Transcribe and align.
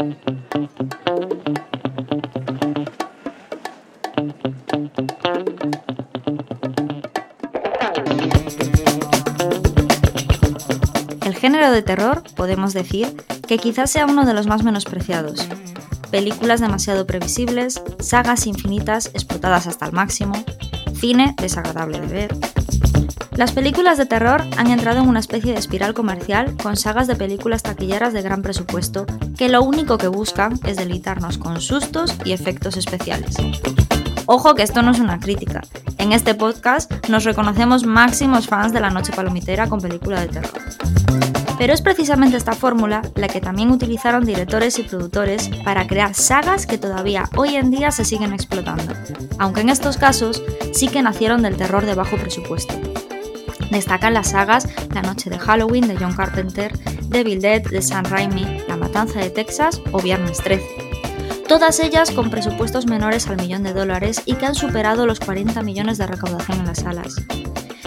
El 0.00 0.06
género 11.34 11.72
de 11.72 11.82
terror, 11.82 12.22
podemos 12.36 12.74
decir, 12.74 13.08
que 13.48 13.58
quizás 13.58 13.90
sea 13.90 14.06
uno 14.06 14.24
de 14.24 14.34
los 14.34 14.46
más 14.46 14.62
menospreciados. 14.62 15.48
Películas 16.12 16.60
demasiado 16.60 17.04
previsibles, 17.04 17.82
sagas 17.98 18.46
infinitas 18.46 19.06
explotadas 19.06 19.66
hasta 19.66 19.86
el 19.86 19.92
máximo, 19.92 20.44
cine 20.94 21.34
desagradable 21.40 21.98
de 21.98 22.06
ver. 22.06 22.36
Las 23.32 23.50
películas 23.50 23.98
de 23.98 24.06
terror 24.06 24.44
han 24.58 24.70
entrado 24.70 25.00
en 25.00 25.08
una 25.08 25.18
especie 25.18 25.52
de 25.52 25.58
espiral 25.58 25.92
comercial 25.92 26.56
con 26.62 26.76
sagas 26.76 27.08
de 27.08 27.16
películas 27.16 27.64
taquilleras 27.64 28.12
de 28.12 28.22
gran 28.22 28.42
presupuesto 28.42 29.06
que 29.38 29.48
lo 29.48 29.62
único 29.62 29.98
que 29.98 30.08
buscan 30.08 30.58
es 30.64 30.76
deleitarnos 30.76 31.38
con 31.38 31.60
sustos 31.60 32.16
y 32.24 32.32
efectos 32.32 32.76
especiales. 32.76 33.36
Ojo 34.26 34.56
que 34.56 34.64
esto 34.64 34.82
no 34.82 34.90
es 34.90 34.98
una 34.98 35.20
crítica. 35.20 35.62
En 35.96 36.12
este 36.12 36.34
podcast 36.34 36.92
nos 37.08 37.22
reconocemos 37.22 37.86
máximos 37.86 38.48
fans 38.48 38.72
de 38.72 38.80
la 38.80 38.90
noche 38.90 39.12
palomitera 39.14 39.68
con 39.68 39.80
película 39.80 40.20
de 40.20 40.26
terror. 40.26 40.60
Pero 41.56 41.72
es 41.72 41.82
precisamente 41.82 42.36
esta 42.36 42.52
fórmula 42.52 43.00
la 43.14 43.28
que 43.28 43.40
también 43.40 43.70
utilizaron 43.70 44.24
directores 44.24 44.78
y 44.80 44.82
productores 44.82 45.48
para 45.64 45.86
crear 45.86 46.14
sagas 46.14 46.66
que 46.66 46.76
todavía 46.76 47.30
hoy 47.36 47.54
en 47.56 47.70
día 47.70 47.92
se 47.92 48.04
siguen 48.04 48.32
explotando, 48.32 48.92
aunque 49.38 49.60
en 49.60 49.68
estos 49.68 49.98
casos 49.98 50.42
sí 50.72 50.88
que 50.88 51.02
nacieron 51.02 51.42
del 51.42 51.56
terror 51.56 51.86
de 51.86 51.94
bajo 51.94 52.16
presupuesto. 52.16 52.74
Destacan 53.70 54.14
las 54.14 54.30
sagas 54.30 54.66
La 54.94 55.02
Noche 55.02 55.30
de 55.30 55.38
Halloween 55.38 55.86
de 55.86 55.96
John 55.96 56.14
Carpenter, 56.14 56.76
Devil 57.08 57.40
Dead 57.40 57.62
de 57.62 57.82
Sam 57.82 58.04
Raimi, 58.04 58.62
La 58.66 58.76
Matanza 58.98 59.20
de 59.20 59.30
Texas 59.30 59.80
o 59.92 60.02
Viernes 60.02 60.38
13 60.38 60.66
todas 61.46 61.78
ellas 61.78 62.10
con 62.10 62.30
presupuestos 62.30 62.86
menores 62.86 63.28
al 63.28 63.36
millón 63.36 63.62
de 63.62 63.72
dólares 63.72 64.22
y 64.26 64.34
que 64.34 64.44
han 64.44 64.56
superado 64.56 65.06
los 65.06 65.20
40 65.20 65.62
millones 65.62 65.98
de 65.98 66.08
recaudación 66.08 66.58
en 66.58 66.66
las 66.66 66.80
salas. 66.80 67.14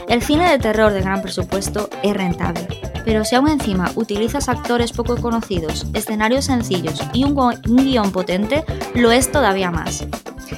El 0.08 0.24
cine 0.24 0.50
de 0.50 0.58
terror 0.58 0.94
de 0.94 1.02
gran 1.02 1.22
presupuesto 1.22 1.90
es 2.02 2.14
rentable, 2.16 2.66
pero 3.04 3.26
si 3.26 3.36
aún 3.36 3.50
encima 3.50 3.92
utilizas 3.96 4.48
actores 4.48 4.94
poco 4.94 5.18
conocidos, 5.18 5.86
escenarios 5.94 6.46
sencillos 6.46 7.02
y 7.12 7.26
un, 7.26 7.36
guion 7.66 8.14
potente, 8.14 8.64
lo 8.96 9.12
es 9.12 9.34
todavía 9.34 9.70
más. 9.70 10.08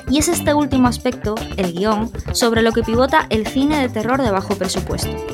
Y 0.08 0.20
es 0.20 0.28
este 0.28 0.54
último 0.54 0.88
aspecto, 0.88 1.34
el 1.58 1.74
guion, 1.74 2.12
sobre 2.32 2.62
lo 2.62 2.74
que 2.74 2.84
pivota 2.84 3.26
el 3.32 3.48
cine 3.48 3.80
de 3.80 3.90
terror 3.90 4.22
de 4.22 4.30
bajo 4.30 4.56
presupuesto. 4.56 5.33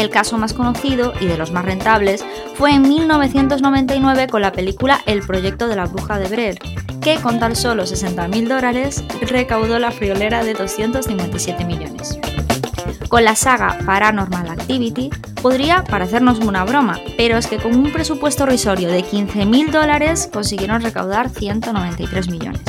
El 0.00 0.08
caso 0.08 0.38
más 0.38 0.54
conocido 0.54 1.12
y 1.20 1.26
de 1.26 1.36
los 1.36 1.52
más 1.52 1.66
rentables 1.66 2.24
fue 2.54 2.72
en 2.72 2.80
1999 2.80 4.28
con 4.28 4.40
la 4.40 4.50
película 4.50 5.02
El 5.04 5.20
proyecto 5.20 5.68
de 5.68 5.76
la 5.76 5.84
bruja 5.84 6.18
de 6.18 6.26
Brer, 6.26 6.58
que 7.02 7.16
con 7.16 7.38
tan 7.38 7.54
solo 7.54 7.82
60.000 7.82 8.48
dólares 8.48 9.04
recaudó 9.20 9.78
la 9.78 9.90
friolera 9.90 10.42
de 10.42 10.54
257 10.54 11.66
millones. 11.66 12.18
Con 13.10 13.24
la 13.24 13.36
saga 13.36 13.76
Paranormal 13.84 14.48
Activity 14.48 15.10
podría 15.42 15.84
parecernos 15.84 16.38
una 16.38 16.64
broma, 16.64 16.98
pero 17.18 17.36
es 17.36 17.46
que 17.46 17.58
con 17.58 17.74
un 17.76 17.92
presupuesto 17.92 18.46
risorio 18.46 18.88
de 18.88 19.04
15.000 19.04 19.70
dólares 19.70 20.30
consiguieron 20.32 20.80
recaudar 20.80 21.28
193 21.28 22.30
millones. 22.30 22.62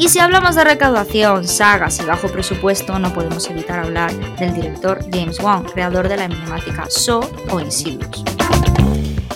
Y 0.00 0.08
si 0.08 0.18
hablamos 0.18 0.54
de 0.54 0.64
recaudación, 0.64 1.46
sagas 1.46 2.00
y 2.00 2.06
bajo 2.06 2.28
presupuesto, 2.28 2.98
no 2.98 3.12
podemos 3.12 3.50
evitar 3.50 3.80
hablar 3.80 4.10
del 4.38 4.54
director 4.54 5.04
James 5.12 5.38
Wan, 5.40 5.64
creador 5.64 6.08
de 6.08 6.16
la 6.16 6.24
emblemática 6.24 6.86
Saw 6.88 7.20
o 7.50 7.60
Insidious. 7.60 8.24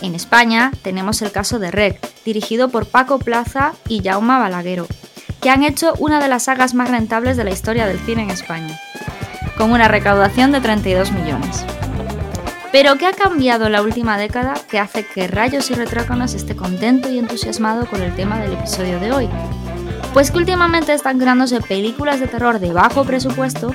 En 0.01 0.15
España 0.15 0.73
tenemos 0.81 1.21
el 1.21 1.33
caso 1.33 1.59
de 1.59 1.71
Rec, 1.71 2.01
dirigido 2.25 2.71
por 2.71 2.87
Paco 2.87 3.19
Plaza 3.19 3.75
y 3.89 4.03
Jaume 4.03 4.39
Balaguero, 4.39 4.87
que 5.43 5.51
han 5.51 5.65
hecho 5.65 5.93
una 5.99 6.19
de 6.19 6.29
las 6.29 6.45
sagas 6.45 6.73
más 6.73 6.91
rentables 6.91 7.37
de 7.37 7.45
la 7.45 7.51
historia 7.51 7.87
del 7.87 7.99
cine 7.99 8.23
en 8.23 8.31
España, 8.31 8.81
con 9.59 9.71
una 9.71 9.89
recaudación 9.89 10.51
de 10.51 10.63
32 10.63 11.13
millones. 11.13 11.63
Pero 12.73 12.97
¿qué 12.97 13.07
ha 13.07 13.13
cambiado 13.13 13.67
en 13.67 13.73
la 13.73 13.83
última 13.83 14.17
década 14.17 14.55
que 14.71 14.79
hace 14.79 15.05
que 15.05 15.29
Rayos 15.29 15.71
y 15.71 15.75
Retrócanos 15.75 16.33
esté 16.33 16.57
contento 16.57 17.11
y 17.11 17.19
entusiasmado 17.19 17.85
con 17.85 18.01
el 18.01 18.17
tema 18.17 18.41
del 18.41 18.55
episodio 18.55 18.99
de 18.99 19.13
hoy? 19.13 19.29
Pues 20.15 20.31
que 20.31 20.39
últimamente 20.39 20.93
están 20.95 21.19
creándose 21.19 21.61
películas 21.61 22.21
de 22.21 22.29
terror 22.29 22.61
de 22.61 22.73
bajo 22.73 23.05
presupuesto 23.05 23.75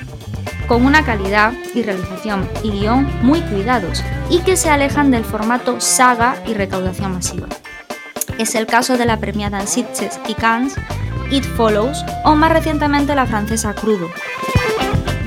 con 0.66 0.86
una 0.86 1.04
calidad 1.04 1.52
y 1.74 1.82
realización 1.82 2.48
y 2.62 2.70
guion 2.70 3.06
muy 3.22 3.42
cuidados 3.42 4.02
y 4.30 4.38
que 4.40 4.56
se 4.56 4.70
alejan 4.70 5.10
del 5.10 5.26
formato 5.26 5.82
saga 5.82 6.42
y 6.46 6.54
recaudación 6.54 7.12
masiva. 7.12 7.46
Es 8.38 8.54
el 8.54 8.66
caso 8.66 8.96
de 8.96 9.04
la 9.04 9.18
premiada 9.18 9.60
en 9.60 9.66
y 10.28 10.34
Cannes, 10.34 10.76
It 11.30 11.44
Follows 11.44 12.02
o 12.24 12.34
más 12.34 12.50
recientemente 12.50 13.14
la 13.14 13.26
francesa 13.26 13.74
Crudo. 13.74 14.08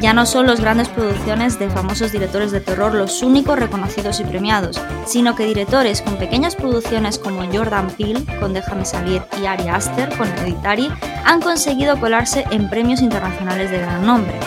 Ya 0.04 0.12
no 0.12 0.26
son 0.26 0.48
las 0.48 0.60
grandes 0.60 0.90
producciones 0.90 1.58
de 1.60 1.70
famosos 1.70 2.12
directores 2.12 2.52
de 2.52 2.60
terror 2.60 2.94
los 2.94 3.24
únicos 3.24 3.58
reconocidos 3.58 4.20
y 4.20 4.26
premiados, 4.26 4.82
sino 5.06 5.34
que 5.34 5.46
directores 5.46 6.02
con 6.02 6.18
pequeñas 6.18 6.58
producciones 6.58 7.18
como 7.18 7.50
Jordan 7.50 7.90
Peele 7.90 8.22
con 8.42 8.54
Déjame 8.54 8.84
salir 8.84 9.22
y 9.42 9.46
Ari 9.46 9.70
Aster 9.70 10.14
con 10.18 10.28
Hereditary 10.28 10.92
han 11.24 11.40
conseguido 11.40 11.98
colarse 12.02 12.44
en 12.52 12.70
premios 12.70 13.00
internacionales 13.00 13.72
de 13.72 13.78
gran 13.78 14.06
nombre. 14.06 14.38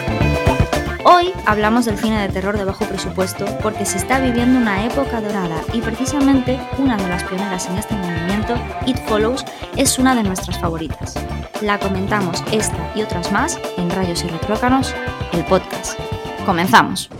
Hoy 1.04 1.32
hablamos 1.46 1.86
del 1.86 1.96
cine 1.96 2.20
de 2.20 2.28
terror 2.28 2.58
de 2.58 2.64
bajo 2.64 2.84
presupuesto 2.84 3.46
porque 3.62 3.86
se 3.86 3.96
está 3.96 4.20
viviendo 4.20 4.58
una 4.58 4.84
época 4.84 5.22
dorada 5.22 5.62
y 5.72 5.80
precisamente 5.80 6.60
una 6.76 6.98
de 6.98 7.08
las 7.08 7.24
primeras 7.24 7.66
en 7.68 7.78
este 7.78 7.94
movimiento, 7.94 8.56
It 8.84 8.98
Follows, 9.06 9.42
es 9.74 9.98
una 9.98 10.14
de 10.14 10.22
nuestras 10.22 10.58
favoritas. 10.58 11.14
La 11.62 11.78
comentamos 11.78 12.44
esta 12.52 12.92
y 12.94 13.00
otras 13.00 13.32
más 13.32 13.58
en 13.78 13.88
Rayos 13.88 14.22
y 14.22 14.26
Retrócanos, 14.26 14.94
el 15.32 15.44
podcast. 15.44 15.98
Comenzamos. 16.44 17.10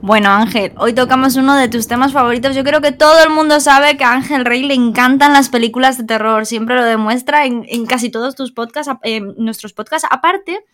Bueno, 0.00 0.30
Ángel, 0.30 0.72
hoy 0.78 0.94
tocamos 0.94 1.36
uno 1.36 1.54
de 1.54 1.68
tus 1.68 1.86
temas 1.86 2.12
favoritos. 2.12 2.56
Yo 2.56 2.64
creo 2.64 2.80
que 2.80 2.92
todo 2.92 3.22
el 3.22 3.28
mundo 3.28 3.60
sabe 3.60 3.98
que 3.98 4.04
a 4.04 4.12
Ángel 4.12 4.46
Rey 4.46 4.62
le 4.62 4.72
encantan 4.72 5.34
las 5.34 5.50
películas 5.50 5.98
de 5.98 6.04
terror. 6.04 6.46
Siempre 6.46 6.76
lo 6.76 6.84
demuestra 6.84 7.44
en, 7.44 7.84
casi 7.84 8.08
todos 8.08 8.34
tus 8.34 8.50
podcasts, 8.50 8.90
en 9.02 9.34
nuestros 9.36 9.74
podcasts. 9.74 10.08
Aparte, 10.10 10.64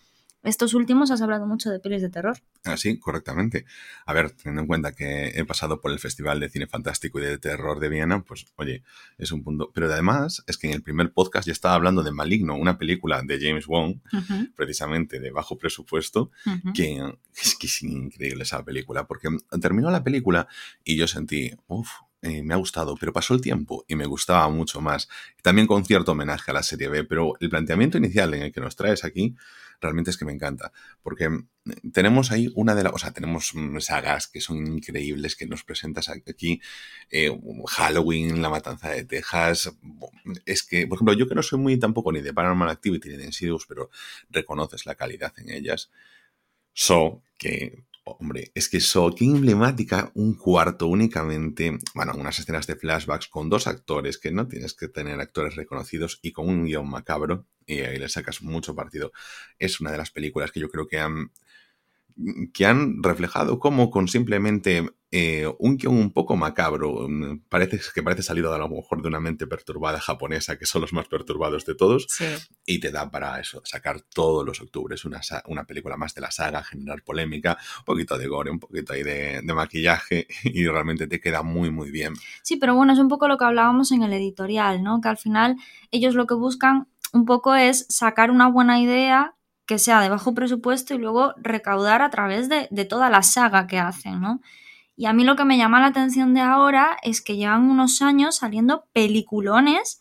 estos 0.45 0.75
últimos 0.75 1.11
has 1.11 1.23
hablado 1.23 1.47
mucho 1.47 1.71
de 1.71 1.81
pelis 1.81 2.03
de 2.03 2.11
terror. 2.11 2.39
Ah, 2.65 2.77
sí, 2.77 2.99
correctamente. 2.99 3.65
A 4.07 4.13
ver, 4.13 4.31
teniendo 4.31 4.63
en 4.63 4.67
cuenta 4.67 4.93
que 4.93 5.29
he 5.35 5.45
pasado 5.45 5.81
por 5.81 5.91
el 5.91 5.99
Festival 5.99 6.41
de 6.41 6.51
Cine 6.51 6.67
Fantástico 6.67 7.19
y 7.19 7.23
de 7.23 7.39
Terror 7.39 7.81
de 7.81 7.89
Viena, 7.89 8.23
pues 8.23 8.47
oye, 8.57 8.83
es 9.19 9.33
un 9.33 9.43
punto. 9.43 9.71
Pero 9.75 9.93
además 9.93 10.45
es 10.47 10.59
que 10.59 10.69
en 10.69 10.75
el 10.75 10.83
primer 10.83 11.13
podcast 11.13 11.47
ya 11.47 11.53
estaba 11.53 11.75
hablando 11.75 12.03
de 12.03 12.13
Maligno, 12.13 12.57
una 12.57 12.79
película 12.79 13.23
de 13.23 13.39
James 13.41 13.67
Wong, 13.67 13.97
precisamente 14.55 15.19
de 15.19 15.31
bajo 15.31 15.59
presupuesto, 15.59 16.31
que 16.75 17.03
es 17.37 17.55
que 17.57 17.67
es 17.67 17.83
increíble 17.83 18.43
esa 18.45 18.65
película, 18.65 19.07
porque 19.07 19.29
terminó 19.61 19.91
la 19.91 20.05
película 20.05 20.47
y 20.85 20.97
yo 20.97 21.09
sentí, 21.09 21.51
uff, 21.67 21.89
eh, 22.25 22.43
me 22.43 22.55
ha 22.55 22.57
gustado, 22.57 22.97
pero 22.99 23.13
pasó 23.13 23.35
el 23.35 23.43
tiempo 23.43 23.85
y 23.87 23.97
me 23.97 24.07
gustaba 24.07 24.49
mucho 24.49 24.81
más. 24.81 25.09
También 25.43 25.67
con 25.67 25.85
cierto 25.85 26.13
homenaje 26.13 26.51
a 26.51 26.55
la 26.55 26.63
serie 26.63 26.89
B, 26.89 27.05
pero 27.05 27.35
el 27.39 27.51
planteamiento 27.51 27.99
inicial 27.99 28.33
en 28.33 28.45
el 28.45 28.53
que 28.53 28.63
nos 28.63 28.77
traes 28.77 29.05
aquí 29.05 29.37
realmente 29.81 30.11
es 30.11 30.17
que 30.17 30.25
me 30.25 30.33
encanta, 30.33 30.73
porque 31.03 31.29
mm, 31.29 31.45
tenemos 31.93 32.31
ahí 32.31 32.51
una 32.55 32.75
de 32.75 32.85
las, 32.85 32.93
o 32.93 32.99
sea, 32.99 33.13
tenemos 33.13 33.53
sagas 33.81 34.29
que 34.29 34.41
son 34.41 34.67
increíbles, 34.67 35.37
que 35.37 35.47
nos 35.47 35.65
presentas 35.65 36.09
aquí, 36.09 36.61
eh, 37.11 37.31
Halloween, 37.69 38.43
La 38.43 38.51
Matanza 38.51 38.91
de 38.91 39.05
Texas, 39.05 39.73
es 40.47 40.63
que, 40.63 40.87
por 40.87 40.97
ejemplo, 40.97 41.15
yo 41.15 41.29
que 41.29 41.35
no 41.35 41.43
soy 41.43 41.59
muy 41.59 41.79
tampoco 41.79 42.13
ni 42.13 42.21
de 42.21 42.33
Paranormal 42.33 42.69
Activity 42.69 43.09
ni 43.11 43.17
de 43.17 43.25
Insidious, 43.27 43.67
pero 43.67 43.91
reconoces 44.31 44.87
la 44.87 44.95
calidad 44.95 45.33
en 45.39 45.51
ellas. 45.51 45.91
So, 46.73 47.23
que 47.39 47.85
Hombre, 48.07 48.53
es 48.55 48.69
que 48.69 48.77
eso, 48.77 49.15
qué 49.17 49.25
emblemática, 49.25 50.13
un 50.15 50.35
cuarto 50.35 50.89
únicamente, 50.89 51.79
bueno, 51.95 52.13
unas 52.15 52.39
escenas 52.39 52.67
de 52.67 52.77
flashbacks 52.77 53.29
con 53.29 53.49
dos 53.49 53.67
actores, 53.67 54.19
que 54.19 54.31
no 54.31 54.47
tienes 54.47 54.75
que 54.75 54.89
tener 54.89 55.19
actores 55.21 55.57
reconocidos 55.57 56.19
y 56.21 56.33
con 56.33 56.49
un 56.51 56.67
guion 56.67 56.89
macabro, 56.89 57.47
y 57.65 57.81
ahí 57.81 57.99
le 57.99 58.11
sacas 58.11 58.43
mucho 58.43 58.75
partido. 58.75 59.11
Es 59.59 59.81
una 59.81 59.91
de 59.91 59.99
las 59.99 60.11
películas 60.11 60.53
que 60.53 60.61
yo 60.61 60.69
creo 60.69 60.87
que 60.87 60.99
han 60.99 61.31
que 62.53 62.67
han 62.67 63.03
reflejado 63.03 63.59
cómo 63.59 63.91
con 63.91 64.07
simplemente 64.07 64.89
eh, 65.17 65.47
un 65.61 65.77
guion 65.77 65.97
un 65.97 66.13
poco 66.13 66.35
macabro, 66.35 67.07
mm, 67.09 67.45
parece 67.49 67.79
que 67.95 68.03
parece 68.03 68.25
salido 68.25 68.53
a 68.53 68.59
lo 68.59 68.69
mejor 68.69 69.01
de 69.01 69.07
una 69.07 69.21
mente 69.21 69.47
perturbada 69.47 70.01
japonesa, 70.01 70.59
que 70.59 70.67
son 70.67 70.83
los 70.83 70.93
más 70.93 71.07
perturbados 71.07 71.65
de 71.65 71.77
todos, 71.77 72.09
y 72.67 72.81
te 72.81 72.91
da 72.91 73.09
para 73.13 73.39
eso, 73.39 73.63
sacar 73.65 74.01
todos 74.01 74.45
los 74.45 74.61
octubres 74.61 75.05
una, 75.05 75.21
una 75.47 75.63
película 75.63 75.97
más 75.97 76.17
de 76.17 76.21
la 76.23 76.33
saga, 76.33 76.65
generar 76.65 77.05
polémica, 77.05 77.57
un 77.79 77.85
poquito 77.85 78.19
de 78.19 78.27
gore, 78.27 78.51
un 78.51 78.59
poquito 78.59 78.93
ahí 78.93 79.05
de, 79.05 79.41
de 79.41 79.55
maquillaje, 79.55 80.27
y 80.43 80.67
realmente 80.67 81.07
te 81.07 81.21
queda 81.21 81.45
muy, 81.45 81.71
muy 81.71 81.93
bien. 81.93 82.15
Sí, 82.43 82.57
pero 82.57 82.75
bueno, 82.75 82.93
es 82.93 82.99
un 82.99 83.09
poco 83.09 83.29
lo 83.29 83.39
que 83.39 83.45
hablábamos 83.45 83.93
en 83.93 84.03
el 84.03 84.13
editorial, 84.13 84.83
¿no? 84.83 85.01
Que 85.01 85.11
al 85.11 85.17
final 85.17 85.55
ellos 85.93 86.17
lo 86.17 86.27
que 86.27 86.35
buscan 86.35 86.89
un 87.13 87.25
poco 87.25 87.55
es 87.55 87.87
sacar 87.89 88.33
una 88.33 88.49
buena 88.49 88.81
idea 88.81 89.37
que 89.67 89.79
sea 89.79 90.01
de 90.01 90.09
bajo 90.09 90.35
presupuesto 90.35 90.95
y 90.95 90.99
luego 90.99 91.35
recaudar 91.37 92.03
a 92.03 92.11
través 92.11 92.49
de, 92.49 92.67
toda 92.85 93.09
la 93.11 93.23
saga 93.23 93.67
que 93.67 93.79
hacen, 93.79 94.21
¿no? 94.21 94.41
Y 94.97 95.07
a 95.07 95.13
mí 95.13 95.25
lo 95.25 95.37
que 95.37 95.45
me 95.45 95.59
llama 95.59 95.81
la 95.81 95.87
atención 95.87 96.35
de 96.35 96.41
ahora 96.41 96.97
es 97.03 97.21
que 97.21 97.37
llevan 97.37 97.69
unos 97.69 98.01
años 98.03 98.37
saliendo 98.37 98.87
peliculones 98.93 100.01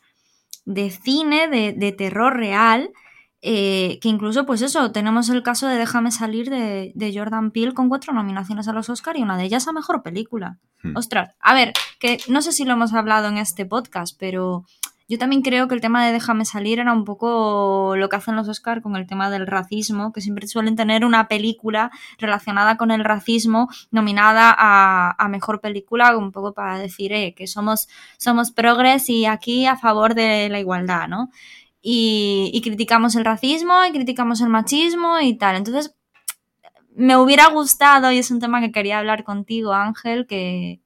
de 0.66 0.92
cine, 0.92 1.48
de, 1.48 1.74
de 1.74 1.92
terror 1.92 2.36
real, 2.36 2.92
eh, 3.46 4.00
que 4.02 4.08
incluso, 4.08 4.46
pues 4.46 4.62
eso, 4.62 4.94
tenemos 4.94 5.28
el 5.28 5.44
caso 5.44 5.68
de 5.68 5.78
Déjame 5.78 6.12
salir 6.12 6.50
de, 6.50 6.94
de 6.96 7.14
Jordan 7.14 7.52
Peele 7.52 7.74
con 7.74 7.90
cuatro 7.90 8.14
nominaciones 8.14 8.70
a 8.70 8.74
los 8.74 8.90
Oscar 8.90 9.18
y 9.18 9.22
una 9.22 9.36
de 9.38 9.44
ellas 9.44 9.68
a 9.68 9.74
Mejor 9.74 10.02
Película. 10.02 10.60
Hmm. 10.82 10.96
Ostras, 10.96 11.36
a 11.42 11.54
ver, 11.54 11.74
que 12.00 12.20
no 12.30 12.42
sé 12.42 12.54
si 12.54 12.64
lo 12.64 12.72
hemos 12.72 12.94
hablado 12.94 13.28
en 13.28 13.38
este 13.38 13.66
podcast, 13.66 14.16
pero 14.18 14.64
yo 15.14 15.20
también 15.20 15.44
creo 15.44 15.68
que 15.68 15.76
el 15.76 15.82
tema 15.82 16.04
de 16.04 16.12
Déjame 16.12 16.44
salir 16.44 16.80
era 16.80 16.92
un 16.92 17.06
poco 17.06 17.94
lo 17.96 18.10
que 18.10 18.16
hacen 18.16 18.36
los 18.36 18.50
Oscar 18.50 18.82
con 18.82 18.96
el 18.96 19.06
tema 19.06 19.30
del 19.30 19.46
racismo, 19.46 20.12
que 20.12 20.22
siempre 20.22 20.48
suelen 20.48 20.76
tener 20.76 21.06
una 21.06 21.28
película 21.28 21.92
relacionada 22.18 22.78
con 22.78 22.90
el 22.90 23.04
racismo 23.04 23.70
nominada 23.92 24.56
a, 24.58 25.28
mejor 25.30 25.62
película, 25.62 26.18
un 26.18 26.32
poco 26.32 26.54
para 26.56 26.80
decir 26.80 27.14
eh, 27.14 27.36
que 27.36 27.46
somos, 27.46 27.88
somos 28.18 28.50
progres 28.52 29.08
y 29.08 29.28
aquí 29.28 29.68
a 29.68 29.78
favor 29.78 30.16
de 30.16 30.50
la 30.50 30.60
igualdad, 30.60 31.08
¿no? 31.08 31.30
Y, 31.80 32.60
criticamos 32.64 33.16
el 33.16 33.24
racismo 33.24 33.86
y 33.86 33.92
criticamos 33.92 34.42
el 34.42 34.50
machismo 34.50 35.20
y 35.20 35.38
tal. 35.38 35.58
Entonces, 35.58 35.96
me 36.96 37.18
hubiera 37.18 37.50
gustado, 37.50 38.12
y 38.12 38.18
es 38.18 38.32
un 38.32 38.40
tema 38.40 38.62
que 38.62 38.72
quería 38.72 38.98
hablar 38.98 39.24
contigo, 39.24 39.74
Ángel, 39.74 40.26
que 40.26 40.82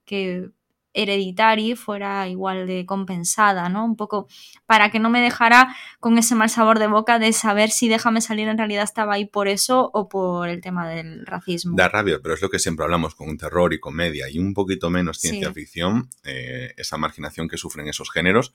Hereditary 0.97 1.75
fuera 1.75 2.27
igual 2.27 2.67
de 2.67 2.85
compensada, 2.85 3.69
¿no? 3.69 3.85
Un 3.85 3.95
poco 3.95 4.27
para 4.65 4.91
que 4.91 4.99
no 4.99 5.09
me 5.09 5.21
dejara 5.21 5.75
con 5.99 6.17
ese 6.17 6.35
mal 6.35 6.49
sabor 6.49 6.79
de 6.79 6.88
boca 6.88 7.19
de 7.19 7.31
saber 7.33 7.69
si 7.69 7.88
Déjame 7.88 8.21
salir 8.21 8.47
en 8.47 8.57
realidad 8.57 8.83
estaba 8.83 9.13
ahí 9.13 9.25
por 9.25 9.47
eso 9.47 9.89
o 9.94 10.09
por 10.09 10.49
el 10.49 10.61
tema 10.61 10.88
del 10.89 11.25
racismo. 11.25 11.75
Da 11.75 11.88
rabia, 11.89 12.19
pero 12.21 12.33
es 12.35 12.41
lo 12.41 12.49
que 12.49 12.59
siempre 12.59 12.83
hablamos 12.83 13.15
con 13.15 13.38
terror 13.38 13.73
y 13.73 13.79
comedia 13.79 14.29
y 14.29 14.39
un 14.39 14.53
poquito 14.53 14.89
menos 14.89 15.19
ciencia 15.19 15.47
Sí. 15.49 15.53
ficción, 15.53 16.09
eh, 16.23 16.73
esa 16.77 16.97
marginación 16.97 17.47
que 17.47 17.57
sufren 17.57 17.88
esos 17.88 18.11
géneros. 18.11 18.53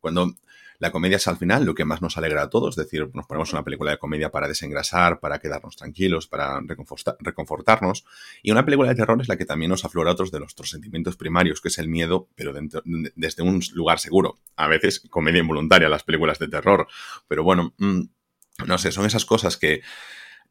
Cuando 0.00 0.34
la 0.80 0.90
comedia 0.90 1.18
es 1.18 1.28
al 1.28 1.36
final 1.36 1.64
lo 1.64 1.74
que 1.74 1.84
más 1.84 2.02
nos 2.02 2.18
alegra 2.18 2.42
a 2.42 2.50
todos, 2.50 2.76
es 2.76 2.84
decir, 2.84 3.08
nos 3.14 3.26
ponemos 3.26 3.52
una 3.52 3.62
película 3.62 3.92
de 3.92 3.98
comedia 3.98 4.30
para 4.32 4.48
desengrasar, 4.48 5.20
para 5.20 5.38
quedarnos 5.38 5.76
tranquilos, 5.76 6.26
para 6.26 6.58
reconforta- 6.60 7.16
reconfortarnos. 7.20 8.04
Y 8.42 8.50
una 8.50 8.64
película 8.64 8.88
de 8.88 8.96
terror 8.96 9.20
es 9.20 9.28
la 9.28 9.36
que 9.36 9.44
también 9.44 9.70
nos 9.70 9.84
aflora 9.84 10.10
otros 10.10 10.32
de 10.32 10.40
nuestros 10.40 10.70
sentimientos 10.70 11.16
primarios, 11.16 11.60
que 11.60 11.68
es 11.68 11.78
el 11.78 11.88
miedo, 11.88 12.28
pero 12.34 12.52
dentro- 12.52 12.82
de- 12.84 13.12
desde 13.14 13.42
un 13.44 13.60
lugar 13.74 14.00
seguro. 14.00 14.38
A 14.56 14.66
veces 14.66 15.00
comedia 15.10 15.40
involuntaria 15.40 15.88
las 15.88 16.02
películas 16.02 16.38
de 16.38 16.48
terror. 16.48 16.88
Pero 17.28 17.44
bueno, 17.44 17.74
mm, 17.78 18.00
no 18.66 18.78
sé, 18.78 18.90
son 18.90 19.06
esas 19.06 19.24
cosas 19.24 19.56
que 19.56 19.82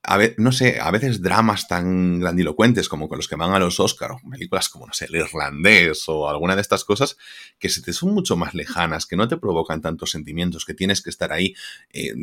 a 0.01 0.17
no 0.37 0.51
sé, 0.51 0.79
a 0.79 0.91
veces 0.91 1.21
dramas 1.21 1.67
tan 1.67 2.19
grandilocuentes 2.19 2.87
como 2.87 3.09
con 3.09 3.17
los 3.17 3.27
que 3.27 3.35
van 3.35 3.51
a 3.51 3.59
los 3.59 3.79
Oscar, 3.79 4.11
o 4.13 4.21
películas 4.29 4.69
como, 4.69 4.87
no 4.87 4.93
sé, 4.93 5.05
El 5.05 5.15
Irlandés 5.15 6.07
o 6.07 6.29
alguna 6.29 6.55
de 6.55 6.61
estas 6.61 6.85
cosas, 6.85 7.17
que 7.59 7.69
se 7.69 7.81
te 7.81 7.91
son 7.91 8.13
mucho 8.13 8.37
más 8.37 8.53
lejanas, 8.53 9.05
que 9.05 9.17
no 9.17 9.27
te 9.27 9.37
provocan 9.37 9.81
tantos 9.81 10.11
sentimientos, 10.11 10.63
que 10.63 10.73
tienes 10.73 11.01
que 11.01 11.09
estar 11.09 11.33
ahí 11.33 11.53
eh, 11.91 12.13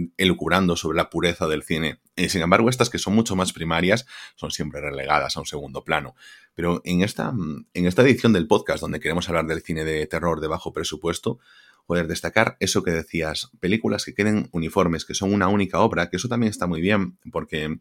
sobre 0.76 0.96
la 0.96 1.10
pureza 1.10 1.46
del 1.46 1.62
cine. 1.62 2.00
Y 2.16 2.30
sin 2.30 2.42
embargo, 2.42 2.70
estas 2.70 2.88
que 2.88 2.98
son 2.98 3.14
mucho 3.14 3.36
más 3.36 3.52
primarias 3.52 4.06
son 4.36 4.50
siempre 4.50 4.80
relegadas 4.80 5.36
a 5.36 5.40
un 5.40 5.46
segundo 5.46 5.84
plano. 5.84 6.14
Pero 6.54 6.80
en 6.84 7.02
esta, 7.02 7.34
en 7.74 7.86
esta 7.86 8.02
edición 8.02 8.32
del 8.32 8.46
podcast, 8.46 8.80
donde 8.80 9.00
queremos 9.00 9.28
hablar 9.28 9.46
del 9.46 9.62
cine 9.62 9.84
de 9.84 10.06
terror 10.06 10.40
de 10.40 10.48
bajo 10.48 10.72
presupuesto, 10.72 11.38
poder 11.86 12.08
destacar 12.08 12.56
eso 12.60 12.82
que 12.82 12.90
decías, 12.90 13.50
películas 13.60 14.04
que 14.04 14.14
queden 14.14 14.48
uniformes, 14.52 15.04
que 15.04 15.14
son 15.14 15.32
una 15.32 15.48
única 15.48 15.80
obra, 15.80 16.10
que 16.10 16.16
eso 16.16 16.28
también 16.28 16.50
está 16.50 16.66
muy 16.66 16.80
bien, 16.80 17.18
porque 17.30 17.78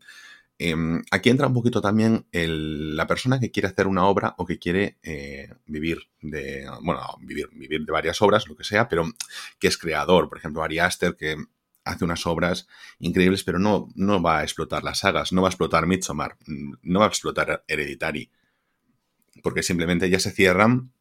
eh, 0.57 0.75
aquí 1.11 1.29
entra 1.29 1.47
un 1.47 1.53
poquito 1.53 1.81
también 1.81 2.25
la 2.31 3.07
persona 3.07 3.39
que 3.39 3.51
quiere 3.51 3.67
hacer 3.67 3.87
una 3.87 4.05
obra 4.05 4.35
o 4.37 4.45
que 4.45 4.57
quiere 4.57 4.97
eh, 5.03 5.49
vivir 5.65 6.03
de, 6.21 6.65
bueno, 6.81 7.01
vivir, 7.19 7.49
vivir 7.51 7.83
de 7.85 7.91
varias 7.91 8.21
obras, 8.21 8.47
lo 8.47 8.55
que 8.55 8.63
sea, 8.63 8.87
pero 8.87 9.05
que 9.59 9.67
es 9.67 9.77
creador. 9.77 10.29
Por 10.29 10.37
ejemplo, 10.37 10.63
Ari 10.63 10.79
Aster, 10.79 11.15
que 11.15 11.35
hace 11.83 12.05
unas 12.05 12.25
obras 12.25 12.67
increíbles, 12.99 13.43
pero 13.43 13.59
no, 13.59 13.89
no 13.95 14.21
va 14.21 14.39
a 14.39 14.43
explotar 14.43 14.83
las 14.83 14.99
sagas, 14.99 15.33
no 15.33 15.41
va 15.41 15.49
a 15.49 15.51
explotar 15.51 15.87
Midsommar, 15.87 16.37
mm, 16.45 16.73
no 16.83 16.99
va 16.99 17.05
a 17.05 17.09
explotar 17.09 17.63
Hereditary, 17.67 18.31
porque 19.43 19.61
simplemente 19.61 20.09
ya 20.09 20.19
se 20.19 20.31
cierran, 20.31 20.91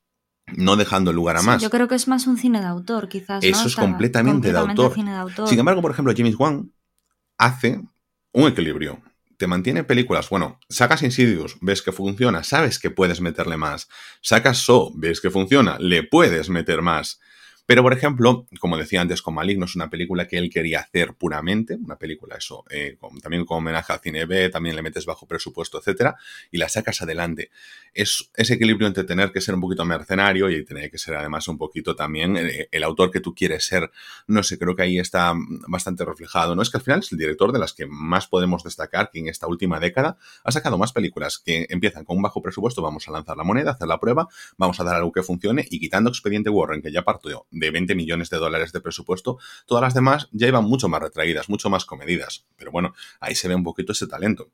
no 0.56 0.76
dejando 0.76 1.12
lugar 1.12 1.36
a 1.36 1.40
Sí, 1.40 1.46
más. 1.46 1.62
yo 1.62 1.70
creo 1.70 1.88
que 1.88 1.94
es 1.94 2.06
más 2.08 2.26
un 2.26 2.36
cine 2.38 2.60
de 2.60 2.66
autor, 2.66 3.08
quizás. 3.08 3.42
¿no? 3.42 3.48
Eso 3.48 3.66
es 3.66 3.76
completamente 3.76 4.52
de 4.52 4.58
autor. 4.58 4.94
cine 4.94 5.12
de 5.12 5.16
autor. 5.18 5.48
Sin 5.48 5.58
embargo, 5.58 5.80
por 5.82 5.90
ejemplo, 5.90 6.12
James 6.16 6.36
Wan 6.38 6.72
hace 7.38 7.80
un 8.32 8.48
equilibrio. 8.48 9.02
Te 9.36 9.46
mantiene 9.48 9.82
películas, 9.82 10.28
bueno, 10.30 10.60
sacas 10.68 11.02
Insidious, 11.02 11.56
ves 11.60 11.82
que 11.82 11.90
funciona, 11.90 12.44
sabes 12.44 12.78
que 12.78 12.90
puedes 12.90 13.20
meterle 13.20 13.56
más. 13.56 13.88
Sacas 14.22 14.58
So, 14.58 14.92
ves 14.94 15.20
que 15.20 15.30
funciona, 15.30 15.76
le 15.80 16.04
puedes 16.04 16.48
meter 16.50 16.82
más. 16.82 17.20
Pero, 17.66 17.82
por 17.82 17.94
ejemplo, 17.94 18.46
como 18.60 18.76
decía 18.76 19.00
antes 19.00 19.22
con 19.22 19.34
Maligno, 19.34 19.64
es 19.64 19.74
una 19.74 19.88
película 19.88 20.28
que 20.28 20.36
él 20.36 20.50
quería 20.50 20.80
hacer 20.80 21.14
puramente, 21.14 21.76
una 21.76 21.96
película, 21.96 22.36
eso, 22.36 22.64
eh, 22.68 22.98
también 23.22 23.46
con 23.46 23.58
homenaje 23.58 23.90
al 23.90 24.00
cine 24.00 24.26
B, 24.26 24.50
también 24.50 24.76
le 24.76 24.82
metes 24.82 25.06
bajo 25.06 25.26
presupuesto, 25.26 25.78
etcétera, 25.78 26.16
y 26.50 26.58
la 26.58 26.68
sacas 26.68 27.00
adelante. 27.00 27.50
Es 27.94 28.30
ese 28.36 28.54
equilibrio 28.54 28.86
entre 28.86 29.04
tener 29.04 29.32
que 29.32 29.40
ser 29.40 29.54
un 29.54 29.62
poquito 29.62 29.84
mercenario 29.86 30.50
y 30.50 30.62
tener 30.64 30.90
que 30.90 30.98
ser 30.98 31.14
además 31.14 31.48
un 31.48 31.56
poquito 31.56 31.96
también 31.96 32.36
eh, 32.36 32.68
el 32.70 32.84
autor 32.84 33.10
que 33.10 33.20
tú 33.20 33.34
quieres 33.34 33.64
ser. 33.64 33.90
No 34.26 34.42
sé, 34.42 34.58
creo 34.58 34.76
que 34.76 34.82
ahí 34.82 34.98
está 34.98 35.32
mm, 35.32 35.64
bastante 35.68 36.04
reflejado. 36.04 36.54
No 36.54 36.60
es 36.60 36.68
que 36.68 36.76
al 36.76 36.82
final 36.82 37.00
es 37.00 37.12
el 37.12 37.18
director 37.18 37.50
de 37.50 37.60
las 37.60 37.72
que 37.72 37.86
más 37.86 38.26
podemos 38.26 38.62
destacar 38.62 39.10
que 39.10 39.20
en 39.20 39.28
esta 39.28 39.46
última 39.46 39.80
década 39.80 40.18
ha 40.42 40.52
sacado 40.52 40.76
más 40.76 40.92
películas 40.92 41.38
que 41.38 41.66
empiezan 41.70 42.04
con 42.04 42.18
un 42.18 42.22
bajo 42.22 42.42
presupuesto, 42.42 42.82
vamos 42.82 43.08
a 43.08 43.12
lanzar 43.12 43.38
la 43.38 43.44
moneda, 43.44 43.70
hacer 43.70 43.88
la 43.88 44.00
prueba, 44.00 44.28
vamos 44.58 44.78
a 44.80 44.84
dar 44.84 44.96
algo 44.96 45.12
que 45.12 45.22
funcione 45.22 45.66
y 45.70 45.80
quitando 45.80 46.10
Expediente 46.10 46.50
Warren, 46.50 46.82
que 46.82 46.92
ya 46.92 47.02
partió 47.02 47.46
de 47.54 47.70
20 47.70 47.94
millones 47.94 48.30
de 48.30 48.36
dólares 48.38 48.72
de 48.72 48.80
presupuesto, 48.80 49.38
todas 49.66 49.82
las 49.82 49.94
demás 49.94 50.28
ya 50.32 50.48
iban 50.48 50.64
mucho 50.64 50.88
más 50.88 51.00
retraídas, 51.00 51.48
mucho 51.48 51.70
más 51.70 51.84
comedidas. 51.84 52.46
Pero 52.56 52.70
bueno, 52.70 52.92
ahí 53.20 53.34
se 53.34 53.48
ve 53.48 53.54
un 53.54 53.64
poquito 53.64 53.92
ese 53.92 54.06
talento. 54.06 54.50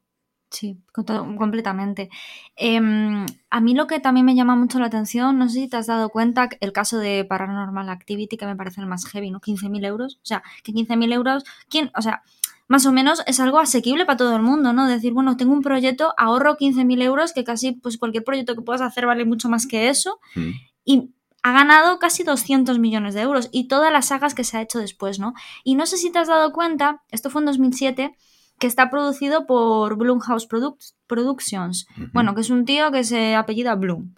Sí, 0.52 0.76
completamente. 0.93 2.11
Em, 2.56 3.25
a 3.50 3.61
mí 3.61 3.75
lo 3.75 3.87
que 3.87 4.00
también 4.00 4.26
me 4.26 4.35
llama 4.35 4.56
mucho 4.56 4.81
la 4.81 4.87
atención, 4.87 5.38
no 5.38 5.49
sé 5.49 5.61
si 5.61 5.69
te 5.69 5.76
has 5.76 5.87
dado 5.87 6.08
cuenta, 6.08 6.49
el 6.61 6.73
caso 6.73 6.99
de 6.99 7.25
Paranormal 7.25 7.88
Activity, 7.88 8.37
que 8.37 8.47
me 8.47 8.56
parece 8.56 8.81
el 8.81 8.88
más 8.88 9.06
heavy, 9.06 9.31
¿no? 9.31 9.41
15.000 9.41 9.85
euros. 9.85 10.17
O 10.17 10.26
sea, 10.26 10.43
que 10.64 10.73
15.000 10.73 11.12
euros, 11.12 11.44
¿quién? 11.69 11.93
O 11.97 12.02
sea, 12.02 12.23
más 12.67 12.85
o 12.85 12.91
menos 12.93 13.23
es 13.26 13.38
algo 13.38 13.61
asequible 13.61 14.05
para 14.06 14.17
todo 14.17 14.35
el 14.35 14.43
mundo, 14.43 14.73
¿no? 14.73 14.88
Decir, 14.88 15.12
bueno, 15.12 15.37
tengo 15.37 15.52
un 15.52 15.62
proyecto, 15.62 16.14
ahorro 16.17 16.56
15.000 16.56 17.00
euros, 17.02 17.32
que 17.32 17.44
casi 17.44 17.73
pues 17.73 17.97
cualquier 17.97 18.25
proyecto 18.25 18.56
que 18.56 18.62
puedas 18.62 18.82
hacer 18.82 19.06
vale 19.06 19.25
mucho 19.25 19.49
más 19.49 19.69
que 19.69 19.88
eso, 19.88 20.19
Mm. 20.35 20.50
y 20.85 21.11
ha 21.42 21.52
ganado 21.52 21.98
casi 21.98 22.22
200 22.22 22.78
millones 22.78 23.14
de 23.14 23.22
euros 23.22 23.48
y 23.52 23.69
todas 23.69 23.92
las 23.92 24.09
sagas 24.09 24.35
que 24.35 24.44
se 24.44 24.59
ha 24.59 24.62
hecho 24.62 24.78
después, 24.78 25.18
¿no? 25.18 25.32
Y 25.64 25.75
no 25.75 25.87
sé 25.87 25.97
si 25.97 26.11
te 26.12 26.18
has 26.18 26.28
dado 26.28 26.52
cuenta, 26.52 27.02
esto 27.11 27.30
fue 27.30 27.40
en 27.42 27.47
2007, 27.47 28.14
que 28.59 28.66
está 28.66 28.90
producido 28.90 29.47
por 29.47 29.97
Blumhouse 29.97 30.47
Produc- 30.49 30.92
Productions. 31.06 31.87
Bueno, 32.12 32.35
que 32.35 32.42
es 32.42 32.50
un 32.50 32.64
tío 32.66 32.90
que 32.92 33.04
se 33.04 33.35
apellida 33.35 33.75
Bloom, 33.75 34.14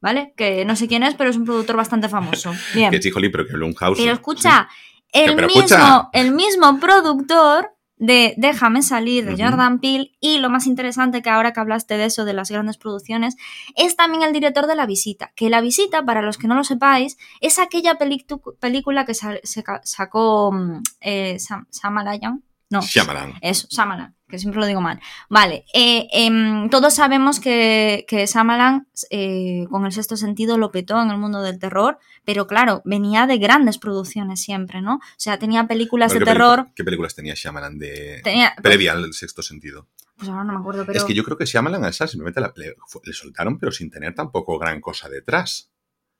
¿vale? 0.00 0.32
Que 0.36 0.64
no 0.64 0.76
sé 0.76 0.88
quién 0.88 1.02
es, 1.02 1.14
pero 1.14 1.28
es 1.28 1.36
un 1.36 1.44
productor 1.44 1.76
bastante 1.76 2.08
famoso. 2.08 2.52
Bien. 2.74 2.90
Que 2.90 3.00
chijolí, 3.00 3.28
pero 3.28 3.46
que 3.46 3.52
Blumhouse. 3.52 3.98
Pero 3.98 4.12
escucha, 4.14 4.68
Que, 5.12 5.24
el 5.26 5.34
pero 5.36 5.46
mismo, 5.48 5.60
escucha. 5.62 6.08
el 6.14 6.32
mismo 6.32 6.80
productor 6.80 7.70
de 8.04 8.34
Déjame 8.36 8.82
salir 8.82 9.24
de. 9.24 9.40
Jordan 9.42 9.78
Peele 9.78 10.10
y 10.20 10.38
lo 10.38 10.50
más 10.50 10.66
interesante 10.66 11.22
que 11.22 11.30
ahora 11.30 11.52
que 11.52 11.60
hablaste 11.60 11.96
de 11.96 12.06
eso, 12.06 12.24
de 12.24 12.32
las 12.32 12.50
grandes 12.50 12.76
producciones, 12.76 13.36
es 13.76 13.94
también 13.94 14.24
el 14.24 14.32
director 14.32 14.66
de 14.66 14.74
La 14.74 14.86
Visita. 14.86 15.30
Que 15.36 15.48
La 15.50 15.60
Visita, 15.60 16.04
para 16.04 16.20
los 16.20 16.36
que 16.36 16.48
no 16.48 16.56
lo 16.56 16.64
sepáis, 16.64 17.16
es 17.40 17.60
aquella 17.60 17.96
película 18.58 19.04
que 19.04 19.14
sa- 19.14 19.38
se 19.44 19.62
sacó 19.84 20.50
mm, 20.52 20.82
eh, 21.00 21.36
Sam- 21.38 21.66
Samalayan. 21.70 22.42
No, 22.70 22.80
Shyamalan. 22.80 23.34
eso, 23.42 23.68
Shyamalan, 23.70 24.14
que 24.32 24.38
siempre 24.38 24.60
lo 24.60 24.66
digo 24.66 24.80
mal. 24.80 24.98
Vale, 25.28 25.66
eh, 25.74 26.08
em, 26.10 26.70
todos 26.70 26.94
sabemos 26.94 27.38
que, 27.38 28.06
que 28.08 28.24
Shyamalan 28.26 28.88
eh, 29.10 29.66
con 29.70 29.84
el 29.86 29.92
sexto 29.92 30.16
sentido 30.16 30.56
lo 30.56 30.72
petó 30.72 31.00
en 31.02 31.10
el 31.10 31.18
mundo 31.18 31.42
del 31.42 31.58
terror, 31.58 31.98
pero 32.24 32.46
claro, 32.46 32.80
venía 32.86 33.26
de 33.26 33.36
grandes 33.36 33.76
producciones 33.78 34.40
siempre, 34.40 34.80
¿no? 34.80 34.94
O 34.94 35.00
sea, 35.18 35.38
tenía 35.38 35.66
películas 35.68 36.12
de 36.14 36.18
¿qué 36.20 36.24
terror. 36.24 36.56
película- 36.56 36.72
¿Qué 36.74 36.84
películas 36.84 37.14
tenía 37.14 37.34
Shyamalan 37.34 37.78
de 37.78 38.20
Tenía, 38.24 38.54
previa 38.62 38.92
al 38.92 39.12
sexto 39.12 39.42
sentido? 39.42 39.86
pues 40.16 40.30
ahora 40.30 40.44
no 40.44 40.52
me 40.52 40.58
acuerdo, 40.60 40.86
pero 40.86 40.98
Es 40.98 41.04
que 41.04 41.14
yo 41.14 41.24
creo 41.24 41.36
que 41.36 41.44
Shyamalan 41.46 41.84
a 41.84 41.88
esa 41.88 42.06
simplemente 42.06 42.40
la- 42.40 42.52
le, 42.56 42.76
fue- 42.86 43.02
le 43.04 43.12
soltaron, 43.12 43.58
pero 43.58 43.70
sin 43.72 43.90
tener 43.90 44.14
tampoco 44.14 44.58
gran 44.58 44.80
cosa 44.80 45.08
detrás. 45.08 45.71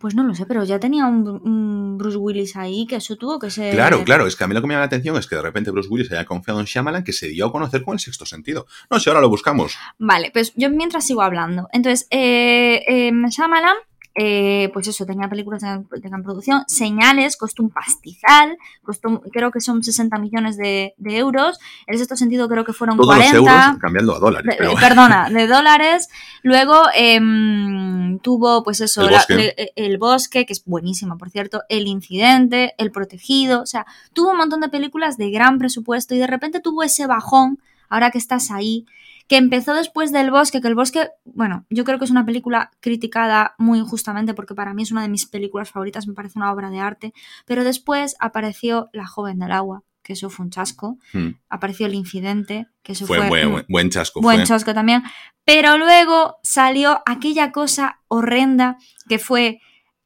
Pues 0.03 0.17
no 0.17 0.25
lo 0.25 0.35
sé, 0.35 0.45
pero 0.47 0.65
ya 0.65 0.81
tenía 0.81 1.07
un, 1.07 1.29
un 1.29 1.97
Bruce 1.97 2.17
Willis 2.19 2.57
ahí 2.57 2.87
que 2.89 2.97
eso 2.97 3.17
tuvo 3.17 3.39
que 3.39 3.51
ser. 3.51 3.73
Claro, 3.73 4.03
claro, 4.03 4.27
es 4.27 4.35
que 4.35 4.43
a 4.43 4.49
mí 4.49 4.53
lo 4.53 4.61
que 4.61 4.67
me 4.67 4.75
llama 4.75 4.81
la 4.81 4.87
atención 4.87 5.17
es 5.17 5.29
que 5.29 5.37
de 5.37 5.43
repente 5.43 5.71
Bruce 5.71 5.89
Willis 5.89 6.11
haya 6.11 6.27
confiado 6.27 6.59
en 6.59 6.67
Shyamalan 6.67 7.05
que 7.05 7.13
se 7.13 7.29
dio 7.29 7.47
a 7.47 7.53
conocer 7.53 7.83
con 7.83 7.95
el 7.95 8.01
sexto 8.01 8.27
sentido. 8.27 8.67
No 8.91 8.99
sé, 8.99 9.11
ahora 9.11 9.21
lo 9.21 9.29
buscamos. 9.29 9.77
Vale, 9.99 10.33
pues 10.33 10.53
yo 10.57 10.69
mientras 10.71 11.07
sigo 11.07 11.23
hablando. 11.23 11.69
Entonces, 11.73 12.09
eh, 12.11 12.83
eh, 12.89 13.13
Shyamalan 13.31 13.77
eh, 14.15 14.71
pues 14.75 14.89
eso, 14.89 15.07
tenía 15.07 15.29
películas 15.29 15.63
de, 15.63 16.01
gran 16.01 16.23
producción. 16.23 16.65
Señales 16.67 17.37
costó 17.37 17.63
un 17.63 17.71
pastizal, 17.71 18.59
costó, 18.83 19.23
creo 19.33 19.51
que 19.51 19.61
son 19.61 19.83
60 19.83 20.19
millones 20.19 20.57
de, 20.57 20.95
de 20.99 21.17
euros. 21.17 21.59
En 21.87 21.95
ese 21.95 22.15
sentido 22.17 22.49
creo 22.49 22.65
que 22.65 22.73
fueron 22.75 22.97
Todos 22.99 23.09
40. 23.17 23.37
los 23.39 23.49
euros 23.49 23.79
cambiando 23.81 24.15
a 24.15 24.19
dólares. 24.19 24.55
Pero- 24.59 24.75
Perdona, 24.75 25.29
de 25.31 25.47
dólares. 25.47 26.09
Luego 26.43 26.83
em, 26.95 28.19
tuvo, 28.19 28.63
pues 28.63 28.81
eso, 28.81 29.03
El 29.03 29.13
la- 29.13 29.19
bosque. 29.19 29.35
le- 29.35 29.73
el 29.77 29.99
bosque, 29.99 30.45
que 30.47 30.53
es 30.53 30.65
buenísima, 30.65 31.17
por 31.17 31.31
cierto, 31.31 31.63
El 31.69 31.87
Incidente, 31.87 32.75
El 32.79 32.91
Protegido. 32.91 33.63
O 33.63 33.67
sea, 33.67 33.87
tuvo 34.13 34.33
un 34.33 34.37
montón 34.37 34.61
de 34.61 34.69
películas 34.69 35.17
de 35.17 35.31
gran 35.31 35.59
presupuesto 35.59 36.15
y 36.15 36.19
de 36.19 36.27
repente 36.27 36.61
tuvo 36.61 36.83
ese 36.83 37.07
bajón, 37.07 37.59
ahora 37.89 38.11
que 38.11 38.19
estás 38.19 38.51
ahí, 38.51 38.87
que 39.33 39.39
empezó 39.39 39.73
después 39.73 40.13
del 40.13 40.31
bosque, 40.31 40.61
que 40.61 40.69
el 40.69 40.75
bosque, 40.75 41.09
bueno, 41.25 41.65
yo 41.71 41.85
creo 41.85 41.99
que 41.99 42.05
es 42.05 42.11
una 42.11 42.27
película 42.27 42.71
criticada 42.81 43.55
muy 43.57 43.79
injustamente 43.79 44.35
porque 44.35 44.55
para 44.55 44.75
mí 44.75 44.83
es 44.83 44.93
una 44.93 45.01
de 45.01 45.09
mis 45.09 45.25
películas 45.25 45.71
favoritas, 45.71 46.07
me 46.07 46.13
parece 46.13 46.39
una 46.39 46.53
obra 46.53 46.69
de 46.69 46.81
arte, 46.81 47.15
pero 47.47 47.65
después 47.65 48.15
apareció 48.21 48.91
La 48.93 49.07
joven 49.07 49.39
del 49.39 49.53
agua, 49.53 49.85
que 50.03 50.13
eso 50.13 50.29
fue 50.29 50.45
un 50.45 50.51
chasco, 50.51 50.99
Hmm. 51.15 51.31
apareció 51.49 51.87
El 51.87 51.95
Incidente, 51.95 52.67
que 52.83 52.93
eso 52.93 53.07
Fue, 53.07 53.17
fue, 53.21 53.29
buen, 53.31 53.47
un- 53.47 53.53
buen- 53.53 53.67
buen 53.71 53.89
chasco. 53.91 54.21
buen 54.21 54.37
fue. 54.41 54.47
chasco 54.47 54.75
también. 54.75 55.03
Pero 55.47 55.79
luego 55.79 56.37
salió 56.43 57.01
aquella 57.07 57.53
cosa 57.53 58.01
horrenda 58.09 58.77
que 59.09 59.19
fue 59.19 59.61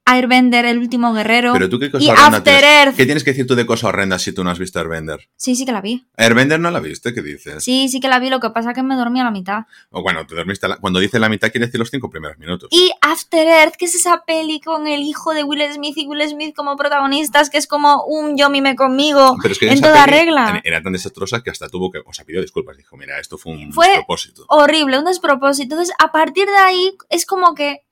Airbender, 0.09 0.65
el 0.67 0.79
último 0.79 1.13
guerrero. 1.13 1.53
Pero 1.53 1.69
tú 1.69 1.81
qué 1.81 1.91
cosa 1.91 2.05
y 2.05 2.09
horrenda 2.11 2.39
After 2.39 2.61
tienes? 2.61 2.87
Earth. 2.87 2.97
¿Qué 2.97 3.05
tienes 3.07 3.25
que 3.25 3.31
decir 3.33 3.47
tú 3.47 3.57
de 3.57 3.67
cosa 3.67 3.89
horrenda 3.89 4.19
si 4.21 4.33
tú 4.33 4.45
no 4.45 4.51
has 4.51 4.59
visto 4.59 4.79
Airbender? 4.79 5.29
Sí, 5.37 5.57
sí 5.57 5.67
que 5.67 5.73
la 5.73 5.81
vi. 5.81 6.07
Airbender 6.17 6.61
no 6.61 6.71
la 6.71 6.79
viste, 6.79 7.13
¿qué 7.13 7.23
dices? 7.23 7.65
Sí, 7.65 7.89
sí 7.89 7.99
que 7.99 8.07
la 8.09 8.21
vi, 8.21 8.31
lo 8.31 8.39
que 8.39 8.51
pasa 8.51 8.71
es 8.71 8.75
que 8.77 8.85
me 8.85 8.95
dormí 8.95 9.21
a 9.21 9.25
la 9.25 9.33
mitad. 9.33 9.65
O 9.91 10.03
bueno, 10.03 10.25
te 10.25 10.37
dormiste 10.37 10.67
a 10.67 10.69
la- 10.69 10.77
cuando 10.77 11.01
dice 11.01 11.19
la 11.19 11.29
mitad 11.29 11.51
quiere 11.51 11.67
decir 11.67 11.81
los 11.81 11.91
cinco 11.91 12.09
primeros 12.09 12.39
minutos. 12.39 12.69
Y 12.71 12.93
After 13.01 13.47
Earth, 13.49 13.75
que 13.75 13.87
es 13.87 13.97
esa 13.97 14.23
peli 14.25 14.61
con 14.61 14.87
el 14.87 15.01
hijo 15.03 15.35
de 15.35 15.43
Will 15.43 15.63
Smith 15.75 15.97
y 15.99 16.07
Will 16.07 16.23
Smith 16.29 16.55
como 16.55 16.77
protagonistas, 16.77 17.51
que 17.51 17.59
es 17.59 17.67
como 17.67 18.05
un 18.05 18.37
yo 18.37 18.49
mime 18.49 18.77
conmigo 18.77 19.37
Pero 19.43 19.53
es 19.53 19.59
que 19.59 19.69
en 19.71 19.81
toda 19.81 20.07
regla. 20.07 20.61
Era 20.63 20.81
tan 20.83 20.93
desastrosa 20.93 21.43
que 21.43 21.51
hasta 21.51 21.69
tuvo 21.69 21.91
que, 21.91 21.99
o 22.07 22.13
sea, 22.13 22.25
pidió 22.25 22.41
disculpas. 22.41 22.77
Dijo, 22.77 22.97
mira, 22.97 23.19
esto 23.19 23.39
fue 23.39 23.55
un 23.55 23.73
Fue- 23.73 23.89
despropósito. 23.89 24.45
horrible, 24.49 24.99
un 25.01 25.05
despropósito. 25.05 25.75
Entonces, 25.75 25.95
a 25.99 26.13
partir 26.13 26.47
de 26.47 26.57
ahí, 26.57 26.93
es 27.11 27.27
como 27.27 27.55
que 27.57 27.83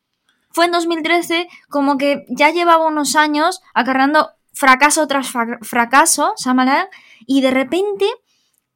fue 0.55 0.65
en 0.65 0.71
2013, 0.73 1.49
como 1.69 1.99
que 1.99 2.25
ya 2.31 2.49
llevaba 2.51 2.87
unos 2.87 3.17
años 3.17 3.61
acarreando 3.75 4.31
fracaso 4.55 5.07
tras 5.07 5.29
fra- 5.29 5.59
fracaso, 5.61 6.33
Shyamalan, 6.39 6.87
y 7.27 7.43
de 7.43 7.51
repente, 7.51 8.07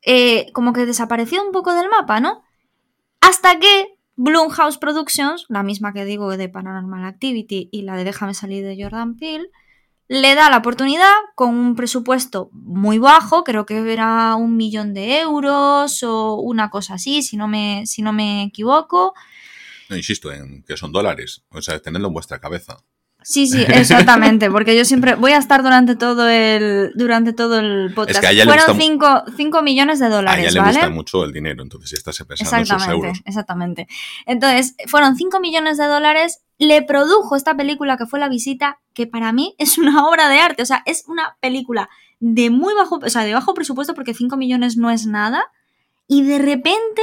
eh, 0.03 0.47
como 0.53 0.73
que 0.75 0.85
desapareció 0.87 1.43
un 1.43 1.53
poco 1.53 1.73
del 1.73 1.89
mapa, 1.89 2.21
¿no? 2.21 2.43
Hasta 3.21 3.59
que 3.59 3.97
Blumhouse 4.17 4.79
Productions, 4.79 5.47
la 5.49 5.63
misma 5.63 5.93
que 5.93 6.05
digo 6.05 6.37
de 6.37 6.49
Paranormal 6.49 7.05
Activity 7.05 7.69
y 7.71 7.83
la 7.83 7.95
de 7.97 8.05
Déjame 8.05 8.35
salir 8.35 8.65
de 8.65 8.77
Jordan 8.83 9.17
Peele, 9.17 9.49
le 10.09 10.35
da 10.35 10.51
la 10.51 10.57
oportunidad 10.57 11.13
con 11.37 11.51
un 11.51 11.77
presupuesto 11.77 12.49
muy 12.53 12.99
bajo, 12.99 13.45
creo 13.45 13.67
que 13.67 13.93
era 13.93 14.35
un 14.37 14.57
millón 14.57 14.95
de 14.95 15.21
euros 15.21 16.03
o 16.03 16.35
una 16.37 16.71
cosa 16.71 16.95
así, 16.95 17.23
si 17.23 17.37
no 17.37 17.47
me, 17.47 17.87
si 17.87 18.03
no 18.03 18.13
me 18.13 18.43
equivoco. 18.45 19.15
No, 19.89 19.97
insisto 19.97 20.33
en 20.33 20.63
que 20.65 20.77
son 20.77 20.93
dólares. 20.93 21.43
O 21.51 21.63
sea, 21.63 21.79
tenedlo 21.81 22.09
en 22.09 22.15
vuestra 22.15 22.39
cabeza. 22.41 22.77
Sí, 23.23 23.49
sí, 23.49 23.63
exactamente, 23.69 24.49
porque 24.51 24.77
yo 24.77 24.85
siempre 24.85 25.15
voy 25.17 25.33
a 25.33 25.39
estar 25.39 25.63
durante 25.63 25.97
todo 25.97 26.29
el, 26.29 26.93
durante 26.95 27.33
todo 27.33 27.59
el 27.59 27.93
podcast. 27.93 28.21
que 28.21 28.27
a 28.29 28.31
ella 28.31 28.45
le 28.45 28.53
Fueron 28.53 28.77
gusta 28.97 29.25
5 29.37 29.63
millones 29.63 29.99
de 29.99 30.07
A 30.07 30.09
dólares, 30.09 30.45
ella 30.45 30.53
le 30.53 30.61
¿vale? 30.61 30.73
gusta 30.79 30.91
mucho 30.91 31.25
el 31.25 31.33
dinero, 31.33 31.63
entonces 31.65 31.93
estás 31.95 32.17
pensando 32.19 32.57
en 32.57 32.67
sus 32.67 32.75
Exactamente, 32.77 33.07
euros. 33.09 33.23
exactamente. 33.25 33.89
Entonces, 34.25 34.77
fueron 34.87 35.17
5 35.17 35.41
millones 35.41 35.79
de 35.79 35.87
dólares. 35.87 36.43
Le 36.59 36.83
produjo 36.83 37.35
esta 37.35 37.57
película 37.57 37.97
que 37.97 38.07
fue 38.07 38.21
La 38.21 38.29
Visita, 38.29 38.79
que 38.95 39.07
para 39.09 39.33
mí 39.33 39.55
es 39.59 39.79
una 39.79 40.05
obra 40.09 40.29
de 40.29 40.39
arte. 40.39 40.63
O 40.63 40.67
sea, 40.67 40.83
es 40.87 41.03
una 41.09 41.37
película 41.41 41.89
de 42.21 42.51
muy 42.51 42.73
bajo, 42.75 43.01
o 43.05 43.11
sea, 43.11 43.25
de 43.25 43.35
bajo 43.35 43.53
presupuesto 43.53 43.95
porque 43.95 44.15
5 44.15 44.37
millones 44.37 44.77
no 44.77 44.91
es 44.93 45.07
nada. 45.07 45.45
Y 46.07 46.23
de 46.23 46.39
repente 46.39 47.03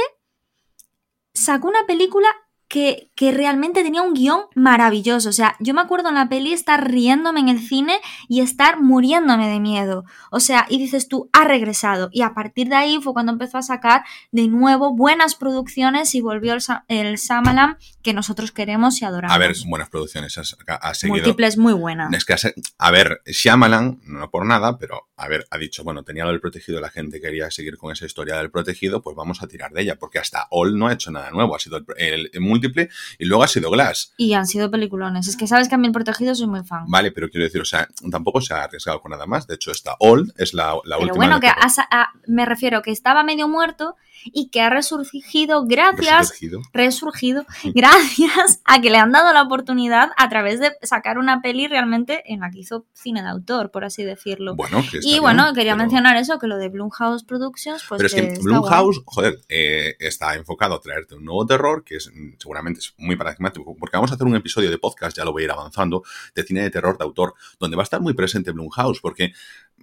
sacó 1.34 1.68
una 1.68 1.84
película 1.86 2.28
que, 2.68 3.10
que 3.14 3.32
realmente 3.32 3.82
tenía 3.82 4.02
un 4.02 4.14
guion 4.14 4.42
maravilloso. 4.54 5.28
O 5.28 5.32
sea, 5.32 5.56
yo 5.60 5.74
me 5.74 5.80
acuerdo 5.80 6.08
en 6.08 6.16
la 6.16 6.28
peli 6.28 6.52
estar 6.52 6.90
riéndome 6.90 7.40
en 7.40 7.48
el 7.48 7.60
cine 7.60 8.00
y 8.28 8.40
estar 8.40 8.82
muriéndome 8.82 9.48
de 9.48 9.60
miedo. 9.60 10.04
O 10.30 10.40
sea, 10.40 10.66
y 10.68 10.78
dices 10.78 11.08
tú, 11.08 11.30
ha 11.32 11.44
regresado. 11.44 12.08
Y 12.12 12.22
a 12.22 12.34
partir 12.34 12.68
de 12.68 12.76
ahí 12.76 12.98
fue 13.00 13.12
cuando 13.12 13.32
empezó 13.32 13.58
a 13.58 13.62
sacar 13.62 14.04
de 14.32 14.48
nuevo 14.48 14.94
buenas 14.94 15.34
producciones 15.34 16.14
y 16.14 16.20
volvió 16.20 16.54
el, 16.54 16.62
el 16.88 17.16
Shyamalan 17.16 17.78
que 18.02 18.12
nosotros 18.12 18.52
queremos 18.52 19.00
y 19.00 19.04
adoramos. 19.04 19.34
A 19.34 19.38
ver, 19.38 19.54
buenas 19.66 19.88
producciones. 19.88 20.36
Has 20.36 20.98
seguido. 20.98 21.16
Múltiples 21.16 21.56
muy 21.58 21.72
buenas. 21.72 22.12
Es 22.12 22.24
que, 22.24 22.34
ha 22.34 22.38
a 22.78 22.90
ver, 22.90 23.22
Shyamalan, 23.26 24.00
no 24.04 24.30
por 24.30 24.44
nada, 24.46 24.78
pero, 24.78 25.08
a 25.18 25.28
ver, 25.28 25.46
ha 25.50 25.58
dicho, 25.58 25.82
bueno, 25.82 26.02
tenía 26.02 26.24
lo 26.24 26.30
del 26.30 26.40
protegido, 26.40 26.80
la 26.80 26.90
gente 26.90 27.20
quería 27.20 27.50
seguir 27.50 27.76
con 27.78 27.90
esa 27.92 28.04
historia 28.06 28.36
del 28.36 28.50
protegido, 28.50 29.00
pues 29.02 29.16
vamos 29.16 29.42
a 29.42 29.46
tirar 29.46 29.72
de 29.72 29.82
ella, 29.82 29.96
porque 29.98 30.18
hasta 30.18 30.46
All 30.50 30.78
no 30.78 30.88
ha 30.88 30.92
hecho 30.92 31.10
nada 31.10 31.30
nuevo, 31.30 31.56
ha 31.56 31.58
sido 31.58 31.78
el, 31.78 31.84
el- 31.96 32.30
el 32.32 32.40
múltiple 32.40 32.90
y 33.18 33.24
luego 33.24 33.42
ha 33.42 33.48
sido 33.48 33.70
Glass. 33.70 34.12
Y 34.18 34.34
han 34.34 34.46
sido 34.46 34.70
peliculones. 34.70 35.26
Es 35.28 35.36
que 35.36 35.46
sabes 35.46 35.68
que 35.68 35.74
a 35.74 35.78
mí 35.78 35.86
el 35.86 35.92
protegido 35.92 36.34
soy 36.34 36.46
muy 36.48 36.62
fan. 36.64 36.84
Vale, 36.88 37.12
pero 37.12 37.30
quiero 37.30 37.44
decir, 37.44 37.60
o 37.60 37.64
sea, 37.64 37.88
tampoco 38.10 38.40
se 38.40 38.52
ha 38.54 38.64
arriesgado 38.64 39.00
con 39.00 39.10
nada 39.10 39.26
más. 39.26 39.46
De 39.46 39.54
hecho, 39.54 39.70
esta 39.70 39.96
All 40.00 40.32
es 40.36 40.52
la, 40.54 40.74
la 40.84 40.96
Pero 40.96 40.98
última. 41.00 41.16
bueno, 41.16 41.40
que 41.40 41.46
terror. 41.48 41.64
ha 41.64 41.68
sa- 41.70 41.88
ha- 41.90 42.12
me 42.26 42.44
refiero 42.44 42.82
que 42.82 42.90
estaba 42.90 43.24
medio 43.24 43.48
muerto 43.48 43.96
y 44.32 44.48
que 44.50 44.60
ha 44.60 44.70
resurgido 44.70 45.64
gracias 45.66 46.30
Resurgido. 46.30 46.60
resurgido 46.72 47.46
gracias 47.90 48.60
a 48.64 48.80
que 48.80 48.90
le 48.90 48.98
han 48.98 49.12
dado 49.12 49.32
la 49.32 49.42
oportunidad 49.42 50.10
a 50.16 50.28
través 50.28 50.58
de 50.60 50.72
sacar 50.82 51.18
una 51.18 51.40
peli 51.42 51.68
realmente 51.68 52.22
en 52.32 52.40
la 52.40 52.50
que 52.50 52.58
hizo 52.60 52.86
cine 52.92 53.22
de 53.22 53.28
autor, 53.28 53.70
por 53.70 53.84
así 53.84 54.02
decirlo. 54.04 54.54
Bueno, 54.56 54.82
que 54.90 54.98
y 55.06 55.10
bien, 55.12 55.22
bueno, 55.22 55.52
quería 55.54 55.72
pero- 55.72 55.84
mencionar 55.84 56.16
eso, 56.16 56.38
que 56.38 56.46
lo 56.46 56.56
de 56.56 56.68
Blumhouse 56.68 57.24
Productions, 57.24 57.84
pues 57.88 57.98
pero 57.98 58.06
es 58.06 58.14
que 58.14 58.32
está 58.32 58.42
Blumhouse, 58.42 59.02
joder, 59.04 59.40
eh, 59.48 59.94
está 60.00 60.34
enfocado 60.34 60.74
a 60.74 60.80
traerte 60.80 61.14
un 61.14 61.24
nuevo 61.24 61.46
terror 61.46 61.84
que 61.84 61.96
es 61.96 62.10
mm, 62.12 62.34
seguramente 62.38 62.80
es 62.80 62.94
muy 62.98 63.16
paradigmático, 63.16 63.76
porque 63.78 63.96
vamos 63.96 64.10
a 64.10 64.14
hacer 64.14 64.26
un 64.26 64.36
episodio 64.36 64.70
de 64.70 64.78
podcast, 64.78 65.16
ya 65.16 65.24
lo 65.24 65.32
voy 65.32 65.42
a 65.42 65.44
ir 65.46 65.50
avanzando, 65.50 66.02
de 66.34 66.42
cine 66.42 66.62
de 66.62 66.70
terror 66.70 66.98
de 66.98 67.04
autor, 67.04 67.34
donde 67.60 67.76
va 67.76 67.82
a 67.82 67.84
estar 67.84 68.00
muy 68.00 68.14
presente 68.14 68.52
Blumhouse, 68.52 69.00
porque 69.00 69.32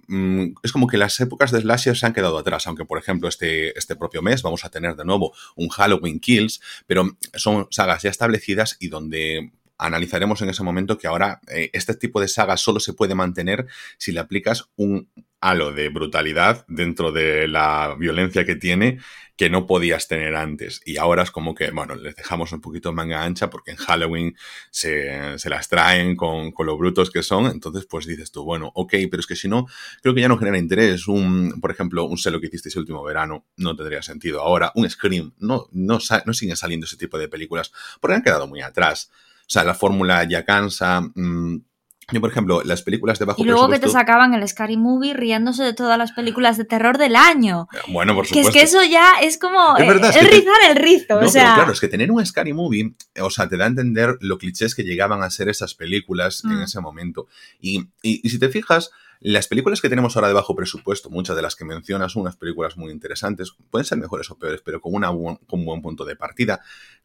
mm, 0.08 0.46
es 0.62 0.72
como 0.72 0.86
que 0.86 0.98
las 0.98 1.18
épocas 1.20 1.50
de 1.50 1.60
slasher 1.60 1.96
se 1.96 2.06
han 2.06 2.12
quedado 2.12 2.38
atrás, 2.38 2.66
aunque 2.66 2.84
por 2.84 2.98
ejemplo 2.98 3.28
este, 3.28 3.78
este 3.78 3.96
propio 3.96 4.22
mes 4.22 4.42
vamos 4.42 4.64
a 4.64 4.70
tener 4.70 4.96
de 4.96 5.04
nuevo 5.04 5.32
un 5.56 5.68
Halloween 5.68 6.20
Kills, 6.20 6.60
pero 6.86 7.16
son 7.34 7.68
sagas 7.70 8.02
ya 8.02 8.10
establecidas 8.10 8.76
y 8.80 8.88
donde 8.88 9.52
analizaremos 9.86 10.40
en 10.42 10.50
ese 10.50 10.62
momento 10.62 10.98
que 10.98 11.06
ahora 11.06 11.40
eh, 11.48 11.70
este 11.72 11.94
tipo 11.94 12.20
de 12.20 12.28
sagas 12.28 12.60
solo 12.60 12.80
se 12.80 12.94
puede 12.94 13.14
mantener 13.14 13.66
si 13.98 14.12
le 14.12 14.20
aplicas 14.20 14.70
un 14.76 15.08
halo 15.40 15.72
de 15.72 15.90
brutalidad 15.90 16.64
dentro 16.68 17.12
de 17.12 17.48
la 17.48 17.94
violencia 17.98 18.46
que 18.46 18.56
tiene 18.56 18.98
que 19.36 19.50
no 19.50 19.66
podías 19.66 20.06
tener 20.06 20.36
antes. 20.36 20.80
Y 20.84 20.96
ahora 20.96 21.22
es 21.24 21.30
como 21.30 21.54
que, 21.54 21.70
bueno, 21.70 21.96
les 21.96 22.14
dejamos 22.14 22.52
un 22.52 22.60
poquito 22.60 22.92
manga 22.92 23.24
ancha 23.24 23.50
porque 23.50 23.72
en 23.72 23.76
Halloween 23.76 24.36
se, 24.70 25.38
se 25.38 25.50
las 25.50 25.68
traen 25.68 26.14
con, 26.14 26.52
con 26.52 26.66
lo 26.66 26.78
brutos 26.78 27.10
que 27.10 27.22
son. 27.22 27.46
Entonces, 27.46 27.86
pues 27.86 28.06
dices 28.06 28.30
tú, 28.30 28.44
bueno, 28.44 28.70
ok, 28.74 28.94
pero 29.10 29.20
es 29.20 29.26
que 29.26 29.36
si 29.36 29.48
no, 29.48 29.66
creo 30.02 30.14
que 30.14 30.20
ya 30.20 30.28
no 30.28 30.38
genera 30.38 30.56
interés. 30.56 31.08
Un, 31.08 31.60
por 31.60 31.70
ejemplo, 31.70 32.04
un 32.04 32.16
Selo 32.16 32.40
que 32.40 32.46
hicisteis 32.46 32.76
el 32.76 32.80
último 32.80 33.02
verano 33.02 33.46
no 33.56 33.74
tendría 33.74 34.02
sentido. 34.02 34.40
Ahora, 34.40 34.70
un 34.76 34.88
Scream, 34.88 35.34
no, 35.38 35.66
no, 35.72 35.98
no 36.26 36.32
siguen 36.32 36.56
saliendo 36.56 36.86
ese 36.86 36.96
tipo 36.96 37.18
de 37.18 37.28
películas 37.28 37.72
porque 38.00 38.14
han 38.14 38.22
quedado 38.22 38.46
muy 38.46 38.62
atrás. 38.62 39.10
O 39.46 39.50
sea, 39.50 39.64
la 39.64 39.74
fórmula 39.74 40.24
ya 40.24 40.44
cansa. 40.44 41.00
mm, 41.14 41.56
yo, 42.12 42.20
por 42.20 42.30
ejemplo, 42.30 42.62
las 42.64 42.82
películas 42.82 43.18
de 43.18 43.24
bajo 43.24 43.40
Y 43.40 43.46
luego 43.46 43.66
que 43.70 43.78
te 43.78 43.88
sacaban 43.88 44.34
el 44.34 44.46
Scary 44.46 44.76
Movie 44.76 45.14
riéndose 45.14 45.62
de 45.62 45.72
todas 45.72 45.96
las 45.96 46.12
películas 46.12 46.58
de 46.58 46.66
terror 46.66 46.98
del 46.98 47.16
año. 47.16 47.66
Bueno, 47.88 48.14
por 48.14 48.26
Que 48.26 48.40
es 48.40 48.46
supuesto. 48.46 48.52
que 48.52 48.62
eso 48.62 48.84
ya 48.90 49.12
es 49.22 49.38
como 49.38 49.74
Es 49.78 49.84
eh, 49.84 49.88
verdad, 49.88 50.10
es 50.10 50.18
te- 50.20 50.26
rizar 50.28 50.54
el 50.68 50.76
rizo. 50.76 51.18
No, 51.18 51.26
o 51.26 51.30
sea, 51.30 51.54
claro, 51.54 51.72
es 51.72 51.80
que 51.80 51.88
tener 51.88 52.10
un 52.10 52.24
Scary 52.26 52.52
Movie, 52.52 52.92
o 53.22 53.30
sea, 53.30 53.48
te 53.48 53.56
da 53.56 53.64
a 53.64 53.68
entender 53.68 54.18
lo 54.20 54.36
clichés 54.36 54.74
que 54.74 54.82
llegaban 54.82 55.22
a 55.22 55.30
ser 55.30 55.48
esas 55.48 55.74
películas 55.74 56.42
en 56.44 56.58
Mm. 56.58 56.62
ese 56.64 56.80
momento. 56.82 57.26
Y, 57.58 57.78
y- 58.02 58.20
y 58.22 58.28
si 58.28 58.38
te 58.38 58.50
fijas, 58.50 58.90
las 59.24 59.48
películas 59.48 59.80
que 59.80 59.88
tenemos 59.88 60.16
ahora 60.16 60.28
de 60.28 60.34
bajo 60.34 60.54
presupuesto, 60.54 61.08
muchas 61.08 61.34
de 61.34 61.40
las 61.40 61.56
que 61.56 61.64
mencionas 61.64 62.12
son 62.12 62.22
unas 62.22 62.36
películas 62.36 62.76
muy 62.76 62.92
interesantes, 62.92 63.54
pueden 63.70 63.86
ser 63.86 63.96
mejores 63.96 64.30
o 64.30 64.38
peores, 64.38 64.60
pero 64.62 64.82
con, 64.82 65.00
con 65.00 65.60
un 65.60 65.64
buen 65.64 65.80
punto 65.80 66.04
de 66.04 66.14
partida. 66.14 66.60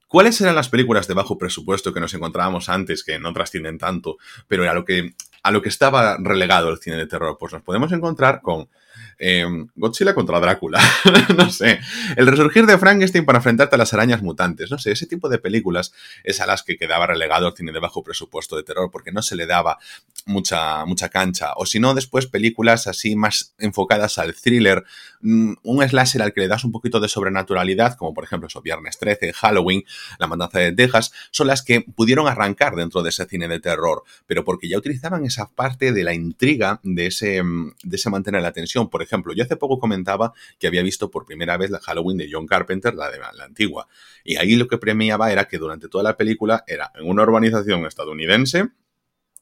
¿Cuáles 0.05 0.41
eran 0.41 0.55
las 0.55 0.67
películas 0.67 1.07
de 1.07 1.13
bajo 1.13 1.37
presupuesto 1.37 1.93
que 1.93 2.01
nos 2.01 2.13
encontrábamos 2.13 2.67
antes, 2.67 3.05
que 3.05 3.19
no 3.19 3.31
trascienden 3.31 3.77
tanto, 3.77 4.17
pero 4.49 4.65
lo 4.73 4.83
que, 4.83 5.13
a 5.43 5.51
lo 5.51 5.61
que 5.61 5.69
estaba 5.69 6.17
relegado 6.17 6.69
el 6.69 6.79
cine 6.79 6.97
de 6.97 7.07
terror? 7.07 7.37
Pues 7.39 7.53
nos 7.53 7.61
podemos 7.61 7.89
encontrar 7.93 8.41
con 8.41 8.67
eh, 9.19 9.45
Godzilla 9.75 10.15
contra 10.15 10.39
Drácula, 10.39 10.81
no 11.37 11.49
sé, 11.51 11.79
el 12.15 12.25
resurgir 12.25 12.65
de 12.65 12.77
Frankenstein 12.77 13.25
para 13.25 13.39
enfrentarte 13.39 13.75
a 13.75 13.77
las 13.77 13.93
arañas 13.93 14.21
mutantes, 14.21 14.71
no 14.71 14.77
sé, 14.77 14.91
ese 14.91 15.05
tipo 15.05 15.29
de 15.29 15.37
películas 15.37 15.93
es 16.23 16.39
a 16.41 16.47
las 16.47 16.63
que 16.63 16.77
quedaba 16.77 17.05
relegado 17.05 17.47
el 17.47 17.53
cine 17.53 17.71
de 17.71 17.79
bajo 17.79 18.03
presupuesto 18.03 18.55
de 18.55 18.63
terror 18.63 18.89
porque 18.91 19.11
no 19.11 19.21
se 19.21 19.35
le 19.35 19.45
daba 19.45 19.77
mucha, 20.25 20.85
mucha 20.85 21.09
cancha. 21.09 21.53
O 21.55 21.65
si 21.65 21.79
no, 21.79 21.93
después 21.93 22.27
películas 22.27 22.87
así 22.87 23.15
más 23.15 23.53
enfocadas 23.59 24.17
al 24.17 24.33
thriller, 24.33 24.83
mm, 25.21 25.53
un 25.63 25.87
slasher 25.87 26.21
al 26.21 26.33
que 26.33 26.41
le 26.41 26.47
das 26.47 26.63
un 26.63 26.71
poquito 26.71 26.99
de 26.99 27.09
sobrenaturalidad, 27.09 27.97
como 27.97 28.13
por 28.13 28.23
ejemplo 28.23 28.47
eso, 28.47 28.61
Viernes 28.61 28.97
13, 28.97 29.33
Halloween, 29.33 29.83
La 30.17 30.27
Matanza 30.27 30.59
de 30.59 30.71
Texas, 30.71 31.11
son 31.31 31.47
las 31.47 31.61
que 31.61 31.81
pudieron 31.81 32.27
arrancar 32.27 32.75
dentro 32.75 33.03
de 33.03 33.09
ese 33.09 33.25
cine 33.25 33.47
de 33.47 33.59
terror, 33.59 34.03
pero 34.27 34.45
porque 34.45 34.69
ya 34.69 34.77
utilizaban 34.77 35.25
esa 35.25 35.49
parte 35.49 35.91
de 35.91 36.03
la 36.03 36.13
intriga, 36.13 36.79
de 36.83 37.07
ese, 37.07 37.43
mm, 37.43 37.73
de 37.83 37.95
ese 37.95 38.09
mantener 38.09 38.41
la 38.41 38.49
atención. 38.49 38.89
Por 38.89 39.01
ejemplo, 39.01 39.08
yo 39.35 39.43
hace 39.43 39.55
poco 39.55 39.79
comentaba 39.79 40.33
que 40.57 40.67
había 40.67 40.83
visto 40.83 41.09
por 41.09 41.25
primera 41.25 41.57
vez 41.57 41.69
la 41.69 41.79
Halloween 41.79 42.17
de 42.17 42.29
John 42.31 42.47
Carpenter, 42.47 42.93
la 42.93 43.09
de 43.09 43.19
la 43.19 43.43
antigua, 43.43 43.87
y 44.23 44.37
ahí 44.37 44.55
lo 44.55 44.67
que 44.67 44.77
premiaba 44.77 45.31
era 45.31 45.47
que 45.47 45.57
durante 45.57 45.89
toda 45.89 46.03
la 46.03 46.17
película 46.17 46.63
era 46.67 46.91
en 46.95 47.07
una 47.07 47.23
urbanización 47.23 47.85
estadounidense, 47.85 48.69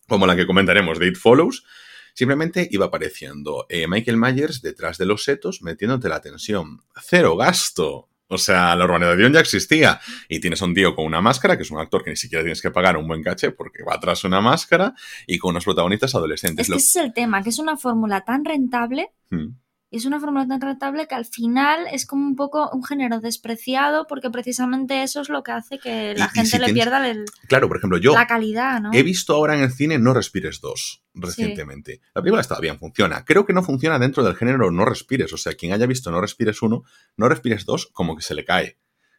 como 0.08 0.26
la 0.26 0.36
que 0.36 0.48
comentaremos 0.48 1.00
de 1.00 1.08
It 1.08 1.18
Follows, 1.18 1.66
simplemente 2.14 2.68
iba 2.72 2.88
apareciendo 2.88 3.66
eh, 3.70 3.88
Michael 3.88 4.18
Myers 4.18 4.62
detrás 4.62 4.98
de 4.98 5.06
los 5.06 5.24
setos 5.24 5.62
metiéndote 5.62 6.10
la 6.10 6.22
tensión. 6.22 6.82
Cero 7.04 7.36
gasto. 7.36 8.10
O 8.30 8.38
sea, 8.38 8.76
la 8.76 8.86
urbanización 8.86 9.34
ya 9.34 9.40
existía. 9.40 10.00
Y 10.28 10.40
tienes 10.40 10.62
a 10.62 10.66
un 10.66 10.74
tío 10.74 10.96
con 10.96 11.06
una 11.06 11.22
máscara, 11.22 11.58
que 11.58 11.64
es 11.64 11.72
un 11.72 11.80
actor 11.80 12.04
que 12.04 12.10
ni 12.10 12.18
siquiera 12.18 12.44
tienes 12.44 12.62
que 12.62 12.72
pagar 12.72 12.98
un 12.98 13.08
buen 13.08 13.24
caché 13.24 13.52
porque 13.52 13.84
va 13.84 13.96
atrás 13.96 14.24
una 14.24 14.42
máscara, 14.42 14.94
y 15.26 15.38
con 15.38 15.52
unos 15.52 15.66
protagonistas 15.66 16.14
adolescentes. 16.16 16.68
Es 16.68 16.74
que 16.74 16.78
ese 16.78 17.00
es 17.00 17.06
el 17.06 17.14
tema, 17.14 17.42
que 17.42 17.50
es 17.50 17.60
una 17.60 17.78
fórmula 17.78 18.22
tan 18.22 18.44
rentable. 18.44 19.12
Hmm 19.30 19.48
es 19.90 20.06
una 20.06 20.20
fórmula 20.20 20.48
tan 20.48 20.60
rentable 20.60 21.08
que 21.08 21.16
al 21.16 21.26
final 21.26 21.88
es 21.92 22.06
como 22.06 22.26
un 22.26 22.36
poco 22.36 22.70
un 22.74 22.84
género 22.84 23.20
despreciado 23.22 24.06
porque 24.08 24.30
precisamente 24.30 25.04
eso 25.04 25.22
es 25.22 25.30
lo 25.30 25.44
que 25.44 25.52
hace 25.52 25.80
que 25.80 26.14
la 26.16 26.30
gente 26.30 26.60
le 26.60 26.74
pierda 26.74 27.08
el, 27.10 27.26
claro, 27.48 27.68
por 27.68 27.78
ejemplo, 27.78 27.98
yo 27.98 28.14
la 28.14 28.28
calidad, 28.28 28.82
¿no? 28.82 28.92
He 28.94 29.04
visto 29.04 29.34
ahora 29.34 29.56
en 29.56 29.64
el 29.64 29.72
cine 29.72 29.98
No 29.98 30.14
Respires 30.14 30.60
2 30.60 31.04
recientemente. 31.20 32.02
La 32.14 32.22
película 32.22 32.42
está 32.42 32.60
bien, 32.60 32.78
funciona. 32.80 33.24
Creo 33.26 33.46
que 33.46 33.54
no 33.54 33.64
funciona 33.64 34.00
dentro 34.00 34.24
del 34.24 34.36
género 34.36 34.72
No 34.72 34.86
Respires. 34.86 35.32
O 35.34 35.38
sea, 35.38 35.54
quien 35.54 35.74
haya 35.74 35.86
visto 35.86 36.12
No 36.12 36.22
Respires 36.22 36.62
1, 36.62 36.84
No 37.18 37.30
Respires 37.30 37.66
2 37.66 37.88
como 37.92 38.16
que 38.16 38.22
se 38.22 38.36
le 38.36 38.46
cae. 38.46 38.78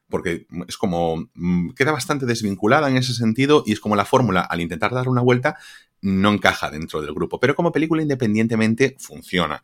Porque 0.08 0.46
es 0.66 0.78
como. 0.78 1.28
Mm, 1.34 1.70
queda 1.70 1.92
bastante 1.92 2.24
desvinculada 2.24 2.88
en 2.88 2.96
ese 2.96 3.12
sentido 3.12 3.62
y 3.66 3.72
es 3.72 3.80
como 3.80 3.94
la 3.96 4.06
fórmula, 4.06 4.40
al 4.40 4.60
intentar 4.60 4.92
dar 4.92 5.08
una 5.08 5.20
vuelta, 5.20 5.58
no 6.00 6.32
encaja 6.32 6.70
dentro 6.70 7.02
del 7.02 7.12
grupo. 7.12 7.38
Pero 7.40 7.54
como 7.54 7.72
película 7.72 8.00
independientemente 8.00 8.96
funciona. 8.98 9.62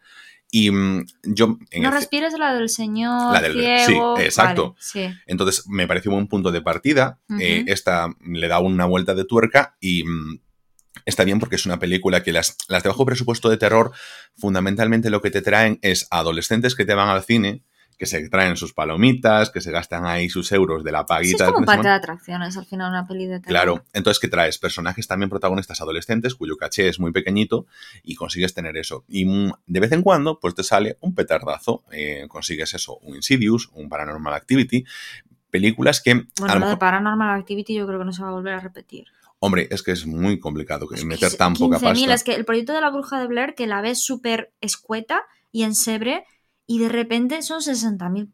Y 0.57 0.71
mm, 0.71 1.07
yo... 1.25 1.59
no 1.81 1.91
respires 1.91 2.33
la 2.39 2.55
del 2.55 2.69
señor 2.69 3.33
la 3.33 3.41
del, 3.41 3.55
Sí, 3.85 3.99
exacto. 4.21 4.77
Entonces 5.27 5.67
me 5.67 5.89
pareció 5.89 6.13
un 6.13 6.19
buen 6.19 6.29
punto 6.29 6.53
de 6.53 6.63
partida. 6.63 7.19
Eh, 7.41 7.65
esta 7.67 8.15
le 8.25 8.47
da 8.47 8.61
una 8.61 8.85
vuelta 8.85 9.17
de 9.17 9.25
tuerca 9.25 9.77
y 9.81 10.05
mm, 10.05 10.39
está 11.07 11.25
bien 11.25 11.41
porque 11.41 11.57
es 11.57 11.67
una 11.67 11.81
película 11.81 12.23
que 12.23 12.33
las, 12.33 12.57
las 12.69 12.85
de 12.85 12.89
bajo 12.89 13.05
presupuesto 13.05 13.51
de 13.51 13.57
terror 13.57 13.91
fundamentalmente 14.37 15.11
lo 15.11 15.21
que 15.21 15.33
te 15.33 15.43
traen 15.43 15.81
es 15.83 16.07
adolescentes 16.13 16.77
que 16.77 16.85
te 16.85 16.95
van 16.95 17.09
al 17.09 17.25
cine 17.25 17.65
que 17.99 18.07
se 18.07 18.29
traen 18.29 18.57
sus 18.57 18.73
palomitas, 18.73 19.51
que 19.51 19.61
se 19.61 19.71
gastan 19.71 20.07
ahí 20.07 20.29
sus 20.29 20.51
euros 20.53 20.85
de 20.85 20.93
la 20.93 21.07
paguita. 21.07 21.47
es 21.47 21.53
como 21.53 21.67
parte 21.67 21.89
de 21.89 21.95
atracciones 21.95 22.57
al 22.57 22.67
final 22.67 22.91
una 22.91 23.07
peli 23.07 23.27
de 23.27 23.41
terror. 23.41 23.49
Claro, 23.49 23.85
entonces 23.93 24.21
que 24.21 24.29
traes 24.29 24.59
personajes 24.59 25.07
también 25.07 25.31
protagonistas 25.31 25.81
adolescentes 25.81 26.35
cuyo 26.35 26.57
caché 26.57 26.89
es 26.89 26.99
muy 26.99 27.13
pequeñito 27.13 27.67
y 28.03 28.15
consigues 28.15 28.55
tener 28.55 28.77
eso. 28.77 29.05
Y 29.09 29.25
mm, 29.27 29.53
de 29.67 29.81
vez 29.81 29.93
en 29.93 30.03
cuando 30.03 30.41
pues 30.41 30.55
te 30.55 30.63
sale 30.63 30.99
un 31.01 31.15
petardazo, 31.15 31.85
eh, 31.91 32.27
consigues 32.29 32.75
eso, 32.75 32.99
un 32.99 33.17
Insidious, 33.17 33.71
un 33.73 33.89
Paranormal 33.89 34.35
Activity, 34.35 34.85
películas 35.51 36.01
que... 36.01 36.25
Bueno, 36.39 36.59
lo, 36.59 36.69
de 36.69 36.77
Paranormal 36.77 37.39
Activity 37.39 37.75
yo 37.75 37.87
creo 37.87 38.01
que 38.01 38.05
no 38.05 38.13
se 38.13 38.23
va 38.23 38.29
a 38.29 38.33
volver 38.33 38.55
a 38.55 38.61
repetir. 38.61 39.07
Hombre, 39.39 39.69
es 39.71 39.83
que 39.83 39.93
es 39.93 40.07
muy 40.07 40.41
complicado 40.41 40.89
que 40.89 41.05
meter 41.05 41.37
tan 41.37 41.55
poca 41.55 41.79
pasta. 41.79 42.15
Es 42.15 42.25
que 42.25 42.35
el 42.35 42.47
proyecto 42.47 42.73
de 42.73 42.81
la 42.81 42.91
bruja 42.91 43.21
de 43.21 43.27
Blair, 43.27 43.55
que 43.55 43.67
la 43.67 43.83
ves 43.83 44.03
súper 44.03 44.53
escueta 44.63 45.23
y 45.53 45.65
ensebre, 45.65 46.25
y 46.67 46.79
de 46.79 46.89
repente 46.89 47.43
son 47.43 47.61
60.000. 47.61 48.33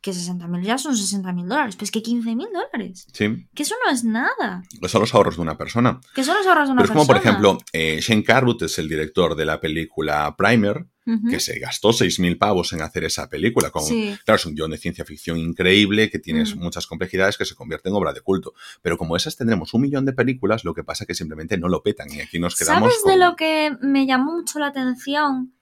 Que 0.00 0.12
60.000 0.12 0.62
ya 0.62 0.78
son 0.78 0.94
60.000 0.94 1.46
dólares. 1.46 1.76
Pues 1.76 1.90
que 1.90 2.02
15.000 2.02 2.48
dólares. 2.52 3.06
Sí. 3.12 3.46
Que 3.54 3.64
eso 3.64 3.74
no 3.84 3.92
es 3.92 4.02
nada. 4.02 4.62
son 4.88 5.00
los 5.02 5.14
ahorros 5.14 5.36
de 5.36 5.42
una 5.42 5.58
persona. 5.58 6.00
Que 6.14 6.24
son 6.24 6.36
los 6.38 6.46
ahorros 6.46 6.68
de 6.68 6.72
una 6.72 6.80
persona. 6.80 6.94
Pero 6.94 7.02
es 7.02 7.06
como, 7.06 7.06
por 7.06 7.16
ejemplo, 7.16 7.58
eh, 7.74 8.00
Shane 8.00 8.24
Carruth 8.24 8.62
es 8.62 8.78
el 8.78 8.88
director 8.88 9.34
de 9.34 9.44
la 9.44 9.60
película 9.60 10.34
Primer, 10.38 10.86
que 11.28 11.40
se 11.40 11.58
gastó 11.58 11.90
6.000 11.90 12.38
pavos 12.38 12.72
en 12.72 12.80
hacer 12.80 13.04
esa 13.04 13.28
película. 13.28 13.70
Con, 13.70 13.84
Claro, 13.84 14.36
es 14.36 14.46
un 14.46 14.54
guion 14.54 14.70
de 14.70 14.78
ciencia 14.78 15.04
ficción 15.04 15.36
increíble 15.36 16.08
que 16.08 16.18
tiene 16.18 16.44
mm. 16.44 16.58
muchas 16.58 16.86
complejidades 16.86 17.36
que 17.36 17.44
se 17.44 17.54
convierte 17.54 17.88
en 17.88 17.94
obra 17.96 18.12
de 18.14 18.22
culto. 18.22 18.54
Pero 18.80 18.96
como 18.96 19.16
esas 19.16 19.36
tendremos 19.36 19.74
un 19.74 19.82
millón 19.82 20.06
de 20.06 20.12
películas, 20.12 20.64
lo 20.64 20.72
que 20.72 20.84
pasa 20.84 21.04
es 21.04 21.08
que 21.08 21.14
simplemente 21.14 21.58
no 21.58 21.68
lo 21.68 21.82
petan 21.82 22.10
y 22.10 22.20
aquí 22.20 22.38
nos 22.38 22.56
quedamos. 22.56 22.94
¿Sabes 22.94 23.04
de 23.04 23.22
lo 23.22 23.36
que 23.36 23.76
me 23.82 24.06
llamó 24.06 24.32
mucho 24.36 24.60
la 24.60 24.68
atención? 24.68 25.52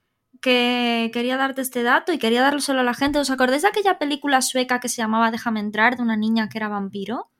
Que 0.40 1.10
quería 1.12 1.36
darte 1.36 1.60
este 1.60 1.82
dato 1.82 2.12
y 2.12 2.18
quería 2.18 2.42
darlo 2.42 2.60
solo 2.60 2.80
a 2.80 2.84
la 2.84 2.94
gente. 2.94 3.18
¿Os 3.18 3.30
acordáis 3.30 3.62
de 3.62 3.68
aquella 3.68 3.98
película 3.98 4.42
sueca 4.42 4.80
que 4.80 4.88
se 4.88 5.02
llamaba 5.02 5.30
Déjame 5.30 5.60
entrar, 5.60 5.96
de 5.96 6.02
una 6.02 6.16
niña 6.16 6.48
que 6.48 6.58
era 6.58 6.68
vampiro? 6.68 7.30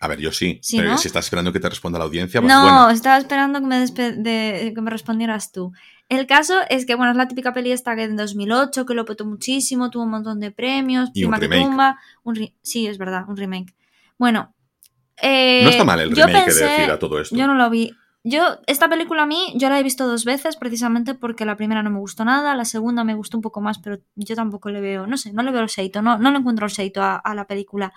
A 0.00 0.08
ver, 0.08 0.18
yo 0.18 0.30
sí. 0.30 0.60
pero 0.76 0.98
si 0.98 1.08
estás 1.08 1.24
esperando 1.24 1.52
que 1.52 1.60
te 1.60 1.68
responda 1.68 1.98
la 1.98 2.04
audiencia, 2.04 2.40
pues 2.40 2.52
No, 2.52 2.90
estaba 2.90 3.16
esperando 3.16 3.60
que 3.60 3.66
me, 3.66 3.86
de, 3.86 4.72
que 4.74 4.80
me 4.82 4.90
respondieras 4.90 5.52
tú. 5.52 5.72
El 6.08 6.26
caso 6.26 6.60
es 6.68 6.84
que, 6.84 6.94
bueno, 6.94 7.12
es 7.12 7.16
la 7.16 7.28
típica 7.28 7.52
peli 7.52 7.72
esta 7.72 7.96
que 7.96 8.04
en 8.04 8.16
2008, 8.16 8.84
que 8.84 8.94
lo 8.94 9.06
petó 9.06 9.24
muchísimo, 9.24 9.90
tuvo 9.90 10.04
un 10.04 10.10
montón 10.10 10.38
de 10.38 10.50
premios, 10.50 11.10
y 11.14 11.24
un 11.24 11.32
remake. 11.32 11.62
Tumba, 11.62 11.98
sí, 12.62 12.86
es 12.86 12.98
verdad, 12.98 13.24
un 13.26 13.36
remake. 13.36 13.74
Bueno, 14.18 14.54
eh, 15.22 15.62
no 15.64 15.70
está 15.70 15.84
mal 15.84 16.00
el 16.00 16.10
remake 16.10 16.44
pensé, 16.44 16.64
de 16.64 16.70
decir 16.70 16.90
a 16.90 16.98
todo 16.98 17.20
esto. 17.20 17.34
Yo 17.34 17.46
no 17.46 17.54
lo 17.54 17.70
vi. 17.70 17.92
Yo, 18.28 18.58
esta 18.66 18.88
película 18.88 19.22
a 19.22 19.26
mí, 19.26 19.52
yo 19.54 19.68
la 19.68 19.78
he 19.78 19.84
visto 19.84 20.04
dos 20.08 20.24
veces 20.24 20.56
precisamente 20.56 21.14
porque 21.14 21.44
la 21.44 21.56
primera 21.56 21.84
no 21.84 21.90
me 21.90 22.00
gustó 22.00 22.24
nada, 22.24 22.56
la 22.56 22.64
segunda 22.64 23.04
me 23.04 23.14
gustó 23.14 23.38
un 23.38 23.40
poco 23.40 23.60
más, 23.60 23.78
pero 23.78 24.00
yo 24.16 24.34
tampoco 24.34 24.68
le 24.68 24.80
veo, 24.80 25.06
no 25.06 25.16
sé, 25.16 25.32
no 25.32 25.44
le 25.44 25.52
veo 25.52 25.62
el 25.62 25.68
seito, 25.68 26.02
no, 26.02 26.18
no 26.18 26.32
le 26.32 26.38
encuentro 26.38 26.66
el 26.66 26.72
seito 26.72 27.00
a, 27.04 27.34
la 27.36 27.46
película. 27.46 27.92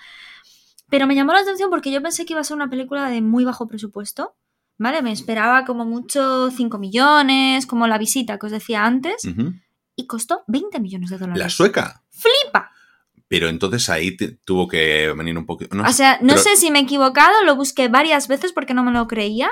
Pero 0.87 1.07
me 1.07 1.15
llamó 1.15 1.33
la 1.33 1.39
atención 1.39 1.71
porque 1.71 1.91
yo 1.91 2.03
pensé 2.03 2.27
que 2.27 2.33
iba 2.33 2.41
a 2.41 2.43
ser 2.43 2.55
una 2.55 2.69
película 2.69 3.09
de 3.09 3.23
muy 3.23 3.43
bajo 3.43 3.67
presupuesto, 3.67 4.35
¿vale? 4.77 5.01
Me 5.01 5.11
esperaba 5.11 5.65
como 5.65 5.83
mucho 5.83 6.51
5 6.51 6.77
millones, 6.77 7.65
como 7.65 7.87
la 7.87 7.97
visita 7.97 8.37
que 8.37 8.45
os 8.45 8.51
decía 8.51 8.85
antes, 8.85 9.27
y 9.95 10.05
costó 10.05 10.43
20 10.45 10.79
millones 10.79 11.09
de 11.09 11.17
dólares. 11.17 11.41
¿La 11.41 11.49
sueca? 11.49 12.03
¡Flipa! 12.11 12.69
Pero 13.27 13.49
entonces 13.49 13.89
ahí 13.89 14.15
tuvo 14.45 14.67
que 14.67 15.11
venir 15.17 15.35
un 15.35 15.47
poquito. 15.47 15.75
o 15.81 15.91
sea, 15.91 16.19
no 16.21 16.37
sé 16.37 16.55
si 16.55 16.69
me 16.69 16.77
he 16.77 16.83
equivocado, 16.83 17.43
lo 17.45 17.55
busqué 17.55 17.87
varias 17.87 18.27
veces 18.27 18.53
porque 18.53 18.75
no 18.75 18.83
me 18.83 18.91
lo 18.91 19.07
creía 19.07 19.49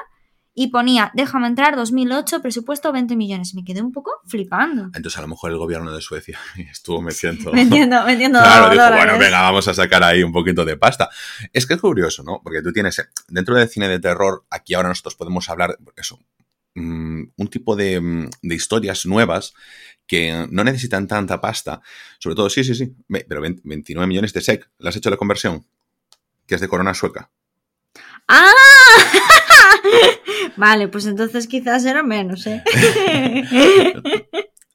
y 0.60 0.70
ponía, 0.70 1.12
déjame 1.14 1.46
entrar, 1.46 1.76
2008, 1.76 2.42
presupuesto 2.42 2.92
20 2.92 3.16
millones. 3.16 3.54
Me 3.54 3.64
quedé 3.64 3.80
un 3.84 3.92
poco 3.92 4.10
flipando. 4.26 4.86
Entonces 4.86 5.16
a 5.20 5.22
lo 5.22 5.28
mejor 5.28 5.52
el 5.52 5.58
gobierno 5.60 5.94
de 5.94 6.02
Suecia 6.02 6.40
estuvo 6.72 7.00
metiendo... 7.00 7.52
vendiendo, 7.54 8.04
vendiendo 8.04 8.40
Claro, 8.40 8.72
dijo, 8.72 8.90
bueno, 8.90 9.20
venga, 9.20 9.44
vamos 9.44 9.68
a 9.68 9.76
sacar 9.76 10.04
ahí 10.04 10.24
un 10.24 10.32
poquito 10.32 10.66
de 10.66 10.76
pasta. 10.76 11.12
Es 11.54 11.68
que 11.68 11.76
es 11.76 11.80
curioso, 11.80 12.24
¿no? 12.24 12.42
Porque 12.44 12.64
tú 12.64 12.74
tienes, 12.74 13.08
dentro 13.28 13.54
del 13.54 13.70
cine 13.70 13.88
de 13.88 14.00
terror, 14.00 14.46
aquí 14.50 14.74
ahora 14.74 14.90
nosotros 14.90 15.14
podemos 15.14 15.48
hablar, 15.48 15.78
eso, 15.96 16.20
mm, 16.74 17.22
un 17.38 17.48
tipo 17.50 17.76
de, 17.76 18.02
mm, 18.02 18.30
de 18.42 18.56
historias 18.56 19.06
nuevas 19.06 19.54
que 20.08 20.48
no 20.50 20.64
necesitan 20.64 21.08
tanta 21.08 21.40
pasta. 21.40 21.84
Sobre 22.18 22.36
todo, 22.36 22.50
sí, 22.50 22.64
sí, 22.64 22.74
sí, 22.74 22.96
pero 23.30 23.42
29 23.42 24.08
millones 24.08 24.34
de 24.34 24.42
SEC. 24.42 24.68
¿Le 24.80 24.90
has 24.90 24.96
hecho 24.96 25.12
la 25.12 25.18
conversión? 25.18 25.68
Que 26.48 26.56
es 26.56 26.62
de 26.62 26.68
corona 26.68 26.96
sueca. 26.96 27.30
¡Ah! 28.28 28.52
vale, 30.58 30.88
pues 30.88 31.06
entonces 31.06 31.48
quizás 31.48 31.86
era 31.86 32.04
menos, 32.04 32.48
¿eh? 32.48 32.64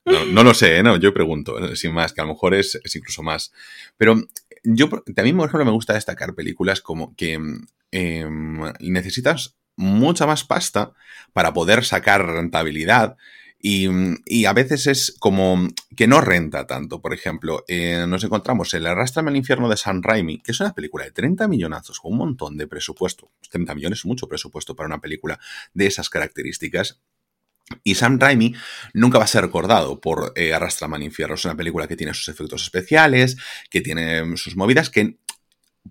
no, 0.33 0.45
lo 0.45 0.55
sé, 0.55 0.79
¿eh? 0.79 0.83
no, 0.83 0.97
yo 0.97 1.15
pregunto, 1.15 1.59
¿eh? 1.59 1.77
sin 1.77 1.93
más, 1.93 2.13
que 2.13 2.21
a 2.21 2.25
lo 2.25 2.33
mejor 2.33 2.55
es, 2.55 2.81
incluso 2.95 3.23
más. 3.23 3.53
Pero 3.97 4.17
yo 4.65 4.89
también, 5.15 5.37
por 5.37 5.49
ejemplo, 5.49 5.65
me 5.65 5.73
gusta 5.73 5.95
destacar 5.95 6.35
películas 6.35 6.81
como 6.81 7.15
que 7.17 7.39
em, 7.91 8.61
necesitas 8.81 9.57
mucha 9.77 10.27
más 10.27 10.45
pasta 10.45 10.93
para 11.33 11.53
poder 11.53 11.85
sacar 11.85 12.27
rentabilidad 12.27 13.17
y, 13.65 14.45
a 14.45 14.53
veces 14.53 14.89
es 14.89 15.17
como 15.21 15.69
que 15.97 16.09
no 16.09 16.21
renta 16.21 16.67
tanto. 16.67 17.01
Por 17.01 17.15
ejemplo, 17.15 17.65
eh, 17.69 18.05
nos 18.09 18.25
encontramos 18.25 18.75
en 18.75 18.85
Arrastrame 18.85 19.31
al 19.31 19.37
Infierno 19.37 19.69
de 19.69 19.77
San 19.77 20.03
Raimi, 20.03 20.41
que 20.41 20.51
es 20.51 20.59
una 20.59 20.75
película 20.75 21.05
de 21.05 21.13
30 21.13 21.47
millonazos 21.47 22.01
con 22.01 22.13
un 22.13 22.19
montón 22.19 22.57
de 22.57 22.67
presupuesto. 22.67 23.31
30 23.51 23.77
millones 23.77 24.01
es 24.01 24.05
mucho 24.05 24.27
presupuesto 24.27 24.75
para 24.75 24.89
una 24.89 25.01
película 25.01 25.39
de 25.75 25.87
esas 25.87 26.11
características. 26.11 27.01
Y 27.85 27.95
Sam 27.95 28.19
Raimi 28.19 28.53
nunca 28.95 29.19
va 29.19 29.25
a 29.25 29.29
ser 29.29 29.43
recordado 29.43 30.01
por 30.01 30.33
eh, 30.35 30.53
Arrastrame 30.53 30.97
al 30.97 31.05
Infierno. 31.05 31.37
Es 31.37 31.45
una 31.45 31.57
película 31.57 31.87
que 31.87 31.97
tiene 31.97 32.15
sus 32.15 32.29
efectos 32.29 32.65
especiales, 32.65 33.37
que 33.71 33.81
tiene 33.81 34.37
sus 34.37 34.57
movidas, 34.57 34.91
que 34.91 35.19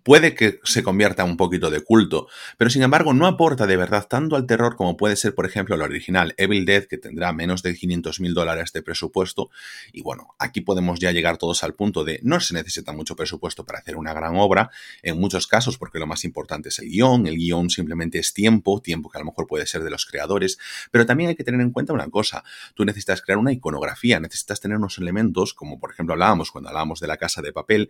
puede 0.04 0.36
que 0.36 0.60
se 0.64 0.84
convierta 0.84 1.24
un 1.24 1.38
poquito 1.38 1.70
de 1.70 1.82
culto, 1.82 2.28
pero 2.58 2.70
sin 2.70 2.82
embargo 2.82 3.14
no 3.14 3.28
aporta 3.28 3.68
de 3.68 3.78
verdad 3.78 4.08
tanto 4.08 4.36
al 4.36 4.46
terror 4.48 4.76
como 4.76 4.98
puede 4.98 5.16
ser, 5.16 5.36
por 5.36 5.46
ejemplo, 5.46 5.76
el 5.76 5.82
original 5.82 6.34
Evil 6.38 6.66
Dead, 6.66 6.86
que 6.86 6.98
tendrá 6.98 7.34
menos 7.34 7.62
de 7.62 7.76
500 7.76 8.20
mil 8.20 8.34
dólares 8.34 8.72
de 8.74 8.82
presupuesto. 8.82 9.50
Y 9.92 10.02
bueno, 10.02 10.36
aquí 10.40 10.62
podemos 10.62 11.00
ya 11.00 11.12
llegar 11.12 11.38
todos 11.38 11.64
al 11.64 11.74
punto 11.74 12.04
de 12.04 12.20
no 12.24 12.40
se 12.40 12.54
necesita 12.54 12.94
mucho 12.94 13.16
presupuesto 13.16 13.66
para 13.66 13.80
hacer 13.80 13.98
una 13.98 14.14
gran 14.14 14.36
obra, 14.38 14.72
en 15.04 15.20
muchos 15.20 15.48
casos, 15.48 15.78
porque 15.78 16.00
lo 16.00 16.08
más 16.08 16.24
importante 16.24 16.70
es 16.70 16.80
el 16.80 16.90
guion, 16.90 17.28
el 17.28 17.36
guion 17.36 17.70
simplemente 17.70 18.20
es 18.20 18.34
tiempo, 18.34 18.82
tiempo 18.82 19.10
que 19.10 19.18
a 19.18 19.22
lo 19.22 19.26
mejor 19.26 19.48
puede 19.48 19.66
ser 19.66 19.84
de 19.84 19.90
los 19.90 20.06
creadores, 20.06 20.58
pero 20.90 21.06
también 21.06 21.30
hay 21.30 21.36
que 21.36 21.44
tener 21.44 21.62
en 21.62 21.72
cuenta 21.72 21.94
una 21.94 22.10
cosa, 22.10 22.44
tú 22.74 22.86
necesitas 22.86 23.22
crear 23.22 23.38
una 23.38 23.52
iconografía, 23.52 24.20
necesitas 24.20 24.60
tener 24.62 24.78
unos 24.78 24.98
elementos, 24.98 25.54
como 25.54 25.80
por 25.80 25.92
ejemplo 25.92 26.14
hablábamos 26.14 26.52
cuando 26.52 26.70
hablábamos 26.70 27.00
de 27.00 27.08
la 27.08 27.18
casa 27.18 27.42
de 27.42 27.52
papel, 27.52 27.90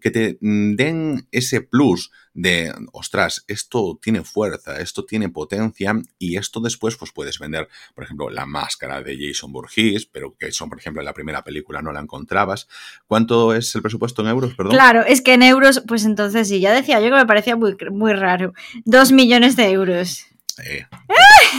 que 0.00 0.10
te 0.10 0.38
mm, 0.40 0.76
den 0.76 1.26
ese 1.40 1.60
plus 1.60 2.10
de, 2.32 2.72
ostras, 2.92 3.44
esto 3.48 3.98
tiene 4.00 4.22
fuerza, 4.22 4.80
esto 4.80 5.04
tiene 5.04 5.28
potencia 5.28 5.94
y 6.18 6.36
esto 6.36 6.60
después 6.60 6.96
pues 6.96 7.10
puedes 7.12 7.38
vender, 7.38 7.68
por 7.94 8.04
ejemplo, 8.04 8.30
la 8.30 8.46
máscara 8.46 9.02
de 9.02 9.18
Jason 9.18 9.52
Burgess, 9.52 10.06
pero 10.06 10.36
que 10.38 10.52
son, 10.52 10.68
por 10.68 10.78
ejemplo, 10.78 11.02
en 11.02 11.06
la 11.06 11.12
primera 11.12 11.42
película 11.42 11.82
no 11.82 11.92
la 11.92 12.00
encontrabas. 12.00 12.68
¿Cuánto 13.06 13.52
es 13.54 13.74
el 13.74 13.82
presupuesto 13.82 14.22
en 14.22 14.28
euros, 14.28 14.54
perdón? 14.54 14.72
Claro, 14.72 15.04
es 15.04 15.20
que 15.20 15.34
en 15.34 15.42
euros, 15.42 15.82
pues 15.86 16.04
entonces 16.04 16.48
sí, 16.48 16.60
ya 16.60 16.72
decía 16.72 17.00
yo 17.00 17.10
que 17.10 17.16
me 17.16 17.26
parecía 17.26 17.56
muy, 17.56 17.76
muy 17.90 18.12
raro. 18.12 18.54
Dos 18.84 19.12
millones 19.12 19.56
de 19.56 19.70
euros. 19.70 20.26
Eh, 20.64 20.86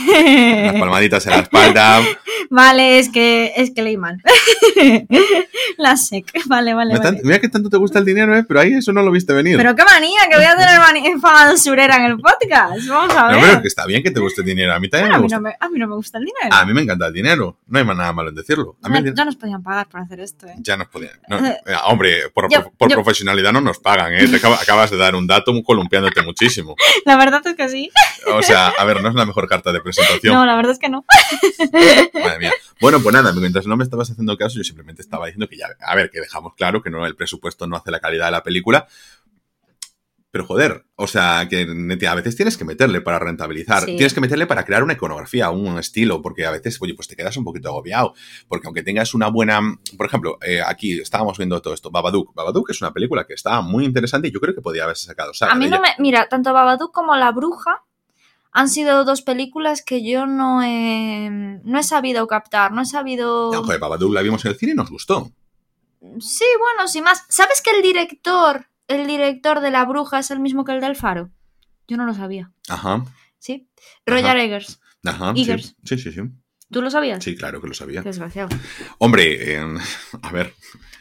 las 0.08 0.74
palmaditas 0.74 1.26
en 1.28 1.32
la 1.32 1.39
espalda. 1.39 2.02
Vale, 2.50 3.00
es 3.00 3.10
que, 3.10 3.54
es 3.56 3.72
que 3.72 3.82
leí 3.82 3.98
mal. 3.98 4.22
la 5.78 5.96
sec. 5.96 6.32
Vale, 6.48 6.74
vale, 6.74 6.98
vale. 6.98 7.22
Mira 7.24 7.39
que 7.39 7.48
tanto 7.48 7.70
te 7.70 7.78
gusta 7.78 8.00
el 8.00 8.06
dinero, 8.06 8.36
¿eh? 8.36 8.44
Pero 8.46 8.60
ahí 8.60 8.74
eso 8.74 8.91
no 8.91 9.04
lo 9.04 9.12
viste 9.12 9.32
venir. 9.34 9.56
Pero 9.56 9.74
qué 9.74 9.84
manía, 9.86 10.20
que 10.30 10.36
voy 10.36 10.46
a 10.46 10.58
tener 10.58 11.20
fama 11.20 11.56
surera 11.56 11.96
en 11.96 12.06
el 12.06 12.17
podcast. 12.17 12.88
Vamos 12.88 13.15
a 13.15 13.28
ver. 13.28 13.36
No, 13.36 13.41
pero 13.41 13.62
que 13.62 13.67
está 13.70 13.86
bien 13.86 14.04
que 14.04 14.12
te 14.12 14.20
guste 14.20 14.41
el 14.41 14.48
dinero. 14.48 14.74
A 14.74 14.80
mí 14.80 14.89
también 14.89 15.13
a 15.13 15.17
me 15.17 15.24
mí. 15.24 15.28
No 15.30 15.39
me, 15.39 15.56
a 15.58 15.70
mí 15.70 15.80
no 15.80 15.88
me 15.88 15.96
gusta 15.96 16.17
el 16.17 16.26
dinero. 16.26 16.50
A 16.54 16.65
mí 16.65 16.74
me 16.74 16.82
encanta 16.82 17.08
el 17.08 17.13
dinero. 17.13 17.58
No 17.67 17.80
hay 17.80 17.86
nada 17.86 18.12
malo 18.12 18.30
en 18.30 18.36
decirlo. 18.36 18.76
A 18.84 18.89
mí 18.89 19.02
ya, 19.02 19.13
ya, 19.15 19.26
nos 19.26 19.38
podían 19.38 19.63
pagar 19.63 19.88
por 19.88 20.02
hacer 20.02 20.20
esto, 20.20 20.48
¿eh? 20.48 20.56
Ya 20.58 20.76
nos 20.76 20.88
podían. 20.88 21.20
No, 21.30 21.38
hombre, 21.86 22.30
por, 22.34 22.52
yo, 22.52 22.72
por 22.78 22.89
yo, 22.89 22.96
profesionalidad 22.96 23.54
no 23.54 23.62
nos 23.62 23.80
pagan, 23.80 24.13
¿eh? 24.13 24.28
Te 24.28 24.36
acabas 24.36 24.91
de 24.91 24.98
dar 24.98 25.15
un 25.15 25.26
dato 25.26 25.54
columpiándote 25.63 26.22
muchísimo. 26.22 26.76
La 27.06 27.17
verdad 27.17 27.41
es 27.46 27.56
que 27.56 27.70
sí. 27.70 27.89
O 28.28 28.41
sea, 28.41 28.70
a 28.70 28.84
ver, 28.84 29.02
no 29.02 29.10
es 29.10 29.15
la 29.15 29.26
mejor 29.26 29.48
carta 29.48 29.71
de 29.72 29.82
presentación. 29.82 30.34
No, 30.34 30.46
la 30.46 30.56
verdad 30.56 30.72
es 30.74 30.80
que 30.80 30.90
no. 30.90 31.06
Madre 32.14 32.40
mía. 32.40 32.52
Bueno, 32.80 33.02
pues 33.02 33.14
nada, 33.14 33.32
mientras 33.34 33.68
no 33.68 33.78
me 33.78 33.84
estabas 33.84 34.12
haciendo 34.12 34.38
caso, 34.38 34.58
yo 34.58 34.64
simplemente 34.64 35.02
estaba 35.02 35.26
diciendo 35.26 35.48
que 35.48 35.58
ya, 35.58 35.68
a 35.80 35.96
ver, 35.96 36.10
que 36.10 36.20
dejamos 36.20 36.56
claro 36.56 36.82
que 36.82 36.90
no, 36.90 37.06
el 37.06 37.16
presupuesto 37.16 37.68
no 37.68 37.76
hace 37.76 37.92
la 37.92 38.00
calidad 38.00 38.26
de 38.26 38.32
la 38.32 38.44
película. 38.44 38.88
Pero 40.32 40.46
joder, 40.46 40.86
o 40.96 41.08
sea, 41.08 41.46
que 41.50 41.68
a 42.08 42.16
veces 42.16 42.38
tienes 42.38 42.58
que 42.58 42.64
meterle 42.64 43.02
para 43.02 43.20
rentabilizar, 43.20 43.84
sí. 43.84 43.98
tienes 43.98 44.14
que 44.14 44.22
meterle 44.22 44.48
para 44.48 44.64
crear 44.64 44.82
una 44.82 44.94
iconografía, 44.94 45.50
un 45.50 45.78
estilo, 45.78 46.22
porque 46.22 46.46
a 46.46 46.52
veces, 46.52 46.78
oye, 46.82 46.94
pues 46.94 47.10
te 47.10 47.18
quedas 47.18 47.36
un 47.36 47.44
poquito 47.44 47.68
agobiado, 47.68 48.14
porque 48.48 48.68
aunque 48.68 48.82
tengas 48.82 49.14
una 49.14 49.28
buena, 49.28 49.60
por 49.98 50.06
ejemplo, 50.06 50.38
eh, 50.42 50.62
aquí 50.66 51.02
estábamos 51.02 51.38
viendo 51.38 51.62
todo 51.62 51.74
esto, 51.74 51.92
Babadook, 51.92 52.34
Babadook 52.34 52.70
es 52.70 52.82
una 52.82 52.94
película 52.94 53.26
que 53.28 53.34
está 53.34 53.60
muy 53.60 53.84
interesante 53.84 54.30
y 54.30 54.32
yo 54.32 54.40
creo 54.40 54.56
que 54.56 54.62
podía 54.62 54.86
haberse 54.86 55.06
sacado. 55.06 55.34
a 55.42 55.56
mí 55.56 55.68
no 55.68 55.82
me, 55.82 55.90
mira, 55.98 56.30
tanto 56.30 56.54
Babadook 56.54 56.94
como 56.94 57.18
La 57.18 57.34
Bruja 57.34 57.84
han 58.52 58.70
sido 58.70 59.06
dos 59.06 59.22
películas 59.22 59.82
que 59.82 60.04
yo 60.04 60.26
no 60.28 60.62
he, 60.62 61.30
no 61.64 61.80
he 61.80 61.84
sabido 61.84 62.28
captar, 62.28 62.72
no 62.72 62.82
he 62.82 62.86
sabido... 62.86 63.52
No, 63.54 63.64
joder, 63.64 63.80
Babadook 63.80 64.14
la 64.14 64.22
vimos 64.22 64.44
en 64.46 64.52
el 64.52 64.58
cine 64.58 64.74
y 64.74 64.76
nos 64.76 64.90
gustó. 64.90 65.32
Sí, 66.20 66.46
bueno, 66.60 66.88
sin 66.88 67.04
más. 67.04 67.24
¿Sabes 67.30 67.62
que 67.62 67.72
el 67.72 67.82
director, 67.82 68.68
el 68.88 69.08
director 69.08 69.62
de 69.62 69.72
La 69.72 69.86
Bruja 69.86 70.20
es 70.20 70.32
el 70.32 70.40
mismo 70.40 70.66
que 70.66 70.74
el 70.74 70.82
del 70.82 70.96
Faro? 70.96 71.30
Yo 71.88 71.98
no 71.98 72.06
lo 72.06 72.14
sabía. 72.14 72.52
Ajá. 72.70 73.06
Sí. 73.40 73.70
Roger 74.06 74.38
Eggers. 74.38 74.80
Ajá. 75.06 75.34
Eggers. 75.36 75.76
Sí, 75.84 75.98
sí, 75.98 76.12
sí. 76.12 76.22
¿Tú 76.72 76.82
lo 76.82 76.90
sabías? 76.90 77.24
Sí, 77.24 77.36
claro 77.36 77.62
que 77.62 77.68
lo 77.68 77.74
sabía. 77.74 78.02
Qué 78.02 78.10
desgraciado. 78.10 78.50
Hombre, 78.98 79.56
eh, 79.56 79.78
a 80.22 80.32
ver. 80.32 80.54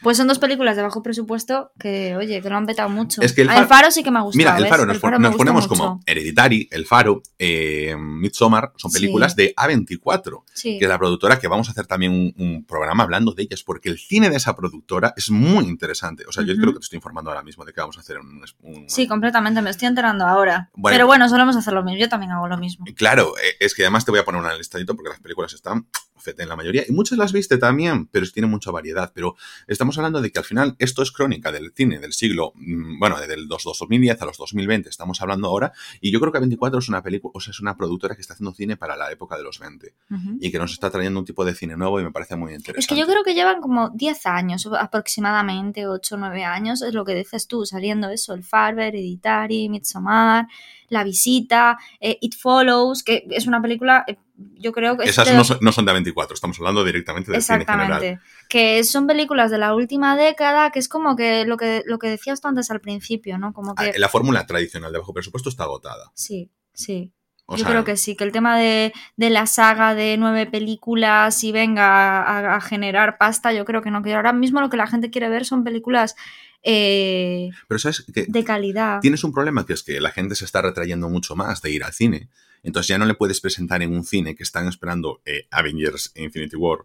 Pues 0.02 0.16
son 0.16 0.26
dos 0.28 0.38
películas 0.38 0.76
de 0.76 0.82
bajo 0.82 1.02
presupuesto 1.02 1.72
que, 1.78 2.16
oye, 2.16 2.40
que 2.40 2.48
lo 2.48 2.56
han 2.56 2.66
petado 2.66 2.88
mucho. 2.88 3.20
Es 3.22 3.32
que 3.32 3.42
el 3.42 3.48
Faro, 3.48 3.60
el 3.60 3.66
faro 3.66 3.90
sí 3.90 4.02
que 4.02 4.10
me 4.10 4.18
ha 4.18 4.22
gustado. 4.22 4.38
Mira, 4.38 4.56
el 4.56 4.66
Faro, 4.66 4.86
nos, 4.86 4.94
El 4.96 5.00
Faro 5.00 5.18
nos 5.18 5.30
me 5.32 5.36
ponemos 5.36 5.66
como. 5.68 6.00
Hereditary, 6.06 6.68
El 6.70 6.86
Faro, 6.86 7.22
eh, 7.38 7.94
Midsommar, 7.98 8.72
son 8.76 8.90
películas 8.92 9.32
Sí. 9.32 9.42
de 9.42 9.54
A24, 9.56 10.44
Sí. 10.54 10.78
que 10.78 10.84
es 10.84 10.88
la 10.88 10.98
productora 10.98 11.38
que 11.38 11.48
vamos 11.48 11.68
a 11.68 11.72
hacer 11.72 11.86
también 11.86 12.12
un, 12.12 12.34
un 12.38 12.64
programa 12.64 13.02
hablando 13.02 13.32
de 13.32 13.42
ellas, 13.42 13.62
porque 13.62 13.88
el 13.88 13.98
cine 13.98 14.30
de 14.30 14.36
esa 14.36 14.56
productora 14.56 15.12
es 15.16 15.30
muy 15.30 15.64
interesante. 15.64 16.24
O 16.28 16.32
sea, 16.32 16.44
yo 16.44 16.54
creo 16.56 16.72
que 16.72 16.78
te 16.80 16.84
estoy 16.84 16.96
informando 16.96 17.30
ahora 17.30 17.42
mismo 17.42 17.64
de 17.64 17.72
que 17.72 17.80
vamos 17.80 17.96
a 17.96 18.00
hacer 18.00 18.18
un... 18.18 18.42
un- 18.62 18.88
Sí, 18.88 19.06
completamente, 19.06 19.60
me 19.62 19.70
estoy 19.70 19.88
enterando 19.88 20.26
ahora. 20.26 20.70
Bueno. 20.74 20.94
Pero 20.94 21.06
bueno, 21.06 21.28
solemos 21.28 21.56
hacer 21.56 21.72
lo 21.74 21.82
mismo. 21.82 21.98
Yo 22.00 22.08
también 22.08 22.32
hago 22.32 22.48
lo 22.48 22.56
mismo. 22.56 22.84
Claro, 22.96 23.34
eh, 23.38 23.56
es 23.60 23.74
que 23.74 23.82
además 23.82 24.04
te 24.04 24.10
voy 24.10 24.20
a 24.20 24.24
poner 24.24 24.40
una 24.40 24.54
listadito 24.54 24.94
porque 24.94 25.10
las 25.10 25.20
películas 25.20 25.52
están 25.52 25.86
en 26.26 26.48
la 26.48 26.56
mayoría 26.56 26.84
y 26.88 26.92
muchas 26.92 27.18
las 27.18 27.32
viste 27.32 27.58
también, 27.58 28.06
pero 28.06 28.26
tiene 28.30 28.46
mucha 28.48 28.70
variedad. 28.70 29.12
Pero 29.14 29.36
estamos 29.66 29.96
hablando 29.98 30.20
de 30.20 30.30
que 30.30 30.38
al 30.38 30.44
final 30.44 30.76
esto 30.78 31.02
es 31.02 31.10
crónica 31.12 31.50
del 31.52 31.72
cine 31.74 31.98
del 31.98 32.12
siglo, 32.12 32.52
mm, 32.54 32.98
bueno, 32.98 33.18
desde 33.18 33.34
el 33.34 33.48
dos- 33.48 33.64
2010 33.64 34.20
a 34.22 34.26
los 34.26 34.36
2020 34.38 34.88
estamos 34.88 35.20
hablando 35.20 35.48
ahora 35.48 35.72
y 36.00 36.10
yo 36.12 36.20
creo 36.20 36.32
que 36.32 36.38
A24 36.38 36.78
es 36.78 36.88
una 36.88 37.02
película, 37.02 37.32
o 37.34 37.40
sea, 37.40 37.50
es 37.52 37.60
una 37.60 37.76
productora 37.76 38.14
que 38.14 38.20
está 38.20 38.34
haciendo 38.34 38.52
cine 38.52 38.76
para 38.76 38.96
la 38.96 39.10
época 39.10 39.36
de 39.36 39.42
los 39.42 39.58
20 39.58 39.94
Ujú. 40.10 40.38
y 40.40 40.50
que 40.50 40.58
nos 40.58 40.72
está 40.72 40.90
trayendo 40.90 41.18
un 41.20 41.26
tipo 41.26 41.44
de 41.44 41.54
cine 41.54 41.76
nuevo 41.76 42.00
y 42.00 42.04
me 42.04 42.10
parece 42.12 42.36
muy 42.36 42.52
interesante. 42.52 42.80
Es 42.80 42.86
que 42.86 42.96
yo 42.96 43.06
creo 43.06 43.22
que 43.24 43.34
llevan 43.34 43.60
como 43.60 43.90
10 43.90 44.26
años 44.26 44.66
aproximadamente, 45.10 45.86
8 45.86 46.14
o 46.14 46.18
9 46.18 46.44
años, 46.44 46.82
es 46.82 46.94
lo 46.94 47.04
que 47.04 47.14
dices 47.14 47.46
tú, 47.46 47.64
saliendo 47.66 48.08
eso, 48.10 48.34
el 48.34 48.44
Farber, 48.44 48.94
Hereditary, 48.94 49.68
Midsommar, 49.68 50.46
La 50.88 51.04
Visita, 51.04 51.78
eh, 52.00 52.18
It 52.20 52.34
Follows, 52.36 53.02
que 53.02 53.24
es 53.30 53.46
una 53.46 53.60
película, 53.62 54.04
eh, 54.06 54.16
yo 54.54 54.72
creo 54.72 54.96
que... 54.96 55.04
es 55.04 55.10
Esas 55.10 55.28
de- 55.28 55.34
no 55.34 55.44
son, 55.44 55.58
no 55.60 55.72
son 55.72 55.84
de 55.84 55.92
A24, 55.92 56.32
estamos 56.32 56.58
hablando 56.58 56.84
directamente 56.84 57.30
del 57.32 57.42
cine 57.42 57.64
general. 57.64 57.82
Exactamente. 58.02 58.20
Que 58.48 58.84
son 58.84 59.06
películas 59.06 59.50
de 59.50 59.58
la 59.58 59.74
última 59.74 60.16
década, 60.16 60.70
que 60.70 60.78
es 60.78 60.88
como 60.88 61.16
que 61.16 61.44
lo 61.44 61.56
que, 61.56 61.82
lo 61.86 61.98
que 61.98 62.08
decías 62.08 62.40
tú 62.40 62.48
antes 62.48 62.70
al 62.70 62.80
principio, 62.80 63.38
¿no? 63.38 63.52
Como 63.52 63.74
que... 63.74 63.90
Ah, 63.90 63.92
La 63.96 64.08
fórmula 64.08 64.46
tradicional 64.46 64.92
de 64.92 64.98
bajo 64.98 65.12
presupuesto 65.14 65.48
está 65.48 65.64
agotada. 65.64 66.10
Sí, 66.14 66.50
sí. 66.72 67.12
O 67.46 67.56
Yo 67.56 67.64
sea, 67.64 67.72
creo 67.72 67.84
que 67.84 67.96
sí, 67.96 68.14
que 68.14 68.22
el 68.22 68.30
tema 68.30 68.56
de, 68.56 68.92
de 69.16 69.28
la 69.30 69.44
saga 69.46 69.96
de 69.96 70.16
nueve 70.16 70.46
películas 70.46 71.42
y 71.42 71.50
venga 71.50 72.22
a, 72.22 72.54
a 72.54 72.60
generar 72.60 73.18
pasta, 73.18 73.52
yo 73.52 73.64
creo 73.64 73.82
que 73.82 73.90
no. 73.90 74.02
Que 74.02 74.14
ahora 74.14 74.32
mismo 74.32 74.60
lo 74.60 74.70
que 74.70 74.76
la 74.76 74.86
gente 74.86 75.10
quiere 75.10 75.28
ver 75.28 75.44
son 75.44 75.64
películas 75.64 76.14
eh, 76.62 77.50
Pero 77.68 77.78
sabes 77.78 78.04
que 78.14 78.26
de 78.28 78.44
calidad. 78.44 79.00
tienes 79.00 79.24
un 79.24 79.32
problema 79.32 79.66
que 79.66 79.72
es 79.72 79.82
que 79.82 80.00
la 80.00 80.10
gente 80.10 80.34
se 80.34 80.44
está 80.44 80.62
retrayendo 80.62 81.08
mucho 81.08 81.34
más 81.34 81.62
de 81.62 81.70
ir 81.72 81.82
al 81.84 81.92
cine. 81.92 82.28
Entonces 82.62 82.88
ya 82.88 82.98
no 82.98 83.06
le 83.06 83.14
puedes 83.14 83.40
presentar 83.40 83.82
en 83.82 83.92
un 83.94 84.04
cine 84.04 84.34
que 84.34 84.42
están 84.42 84.68
esperando 84.68 85.20
eh, 85.24 85.46
Avengers 85.50 86.12
Infinity 86.16 86.56
War 86.56 86.80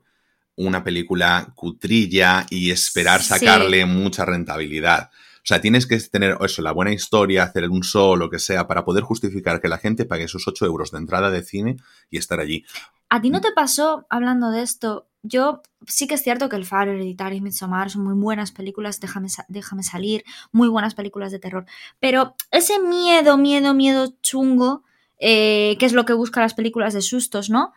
una 0.57 0.83
película 0.83 1.51
cutrilla 1.55 2.45
y 2.49 2.71
esperar 2.71 3.21
Sí. 3.21 3.27
sacarle 3.27 3.85
mucha 3.85 4.23
rentabilidad. 4.25 5.09
O 5.37 5.47
sea, 5.47 5.61
tienes 5.61 5.85
que 5.85 5.99
tener 5.99 6.37
eso, 6.41 6.61
la 6.61 6.71
buena 6.71 6.91
historia, 6.93 7.43
hacer 7.43 7.69
un 7.69 7.83
show, 7.83 8.15
lo 8.15 8.29
que 8.29 8.39
sea, 8.39 8.65
para 8.67 8.83
poder 8.83 9.03
justificar 9.03 9.61
que 9.61 9.67
la 9.67 9.77
gente 9.77 10.05
pague 10.05 10.27
sus 10.27 10.47
8 10.47 10.65
euros 10.65 10.91
de 10.91 10.97
entrada 10.97 11.29
de 11.29 11.43
cine 11.43 11.75
y 12.09 12.17
estar 12.17 12.39
allí. 12.39 12.65
¿A 13.09 13.21
ti 13.21 13.29
no 13.29 13.41
te 13.41 13.51
pasó, 13.51 14.07
hablando 14.09 14.49
de 14.49 14.63
esto, 14.63 15.07
yo 15.21 15.61
sí 15.85 16.07
que 16.07 16.15
es 16.15 16.23
cierto 16.23 16.49
que 16.49 16.55
El 16.55 16.65
Faro, 16.65 16.93
Hereditary 16.93 17.37
y 17.37 17.41
Midsommar 17.41 17.91
son 17.91 18.03
muy 18.03 18.13
buenas 18.15 18.51
películas, 18.51 18.99
déjame, 18.99 19.27
déjame 19.47 19.83
salir, 19.83 20.23
muy 20.51 20.67
buenas 20.67 20.95
películas 20.95 21.31
de 21.31 21.39
terror, 21.39 21.65
pero 21.99 22.35
ese 22.49 22.79
miedo, 22.79 23.37
miedo, 23.37 23.75
miedo 23.75 24.15
chungo, 24.23 24.83
eh, 25.19 25.75
que 25.79 25.85
es 25.85 25.93
lo 25.93 26.05
que 26.05 26.13
buscan 26.13 26.43
las 26.43 26.53
películas 26.53 26.93
de 26.93 27.01
sustos, 27.01 27.49
¿no? 27.49 27.73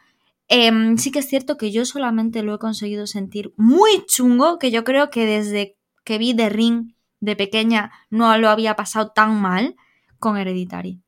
Em, 0.48 0.96
sí 0.96 1.11
que 1.11 1.18
es 1.18 1.29
cierto 1.29 1.57
que 1.59 1.70
yo 1.70 1.85
solamente 1.85 2.42
lo 2.42 2.55
he 2.55 2.59
conseguido 2.59 3.07
sentir 3.07 3.53
muy 3.57 4.05
chungo, 4.07 4.59
que 4.59 4.70
yo 4.70 4.83
creo 4.85 5.11
que 5.11 5.27
desde 5.27 5.77
que 6.05 6.16
vi 6.18 6.35
The 6.35 6.48
Ring 6.48 6.92
de 7.20 7.37
pequeña 7.37 7.92
no 8.11 8.37
lo 8.38 8.48
había 8.48 8.74
pasado 8.77 9.11
tan 9.14 9.40
mal 9.40 9.77
con 10.18 10.37
Hereditary. 10.37 11.01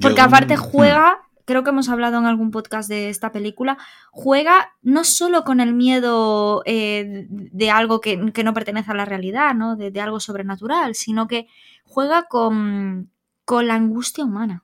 Porque 0.00 0.18
Yo- 0.18 0.24
aparte 0.24 0.56
Hmm. 0.56 0.60
juega, 0.60 1.18
creo 1.46 1.64
que 1.64 1.70
hemos 1.70 1.88
hablado 1.88 2.18
en 2.18 2.26
algún 2.26 2.52
podcast 2.52 2.88
de 2.88 3.08
esta 3.08 3.32
película, 3.32 3.76
juega 4.12 4.70
no 4.82 5.02
solo 5.02 5.42
con 5.42 5.58
el 5.60 5.74
miedo 5.74 6.62
eh, 6.64 7.26
de 7.28 7.70
algo 7.72 8.00
que, 8.00 8.32
que 8.32 8.44
no 8.44 8.54
pertenece 8.54 8.92
a 8.92 8.94
la 8.94 9.04
realidad, 9.04 9.52
¿no? 9.54 9.74
De, 9.74 9.90
de 9.90 10.00
algo 10.00 10.20
sobrenatural, 10.20 10.94
sino 10.94 11.26
que 11.26 11.48
juega 11.84 12.24
con, 12.28 13.10
con 13.44 13.66
la 13.66 13.74
angustia 13.74 14.24
humana. 14.24 14.62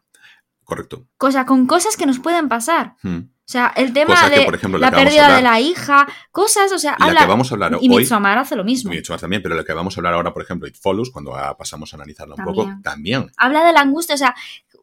Correcto. 0.66 1.06
O 1.18 1.30
sea, 1.30 1.46
con 1.46 1.66
cosas 1.66 1.96
que 1.96 2.04
nos 2.06 2.18
pueden 2.18 2.48
pasar. 2.48 2.96
Hmm. 3.02 3.18
O 3.18 3.48
sea, 3.48 3.72
el 3.76 3.92
tema 3.92 4.14
Cosa 4.16 4.28
que, 4.28 4.40
de 4.40 4.44
por 4.44 4.56
ejemplo, 4.56 4.80
la 4.80 4.90
pérdida 4.90 5.36
de 5.36 5.40
la 5.40 5.60
hija, 5.60 6.08
cosas, 6.32 6.72
o 6.72 6.78
sea, 6.80 6.96
La 6.98 7.06
habla... 7.06 7.20
que 7.20 7.26
vamos 7.26 7.48
a 7.50 7.54
hablar 7.54 7.78
y 7.80 7.88
hoy- 7.88 7.98
Midsommar 7.98 8.36
hace 8.36 8.56
lo 8.56 8.64
mismo. 8.64 8.92
Y 8.92 8.96
Midsommar 8.96 9.20
también, 9.20 9.40
pero 9.40 9.54
lo 9.54 9.64
que 9.64 9.72
vamos 9.72 9.96
a 9.96 10.00
hablar 10.00 10.14
ahora, 10.14 10.34
por 10.34 10.42
ejemplo, 10.42 10.66
It 10.66 10.74
Follows, 10.76 11.10
cuando 11.12 11.32
pasamos 11.56 11.92
a 11.92 11.96
analizarla 11.96 12.34
un 12.36 12.44
poco, 12.44 12.68
También. 12.82 13.30
habla 13.36 13.62
de 13.64 13.72
la 13.72 13.82
angustia, 13.82 14.16
o 14.16 14.18
sea, 14.18 14.34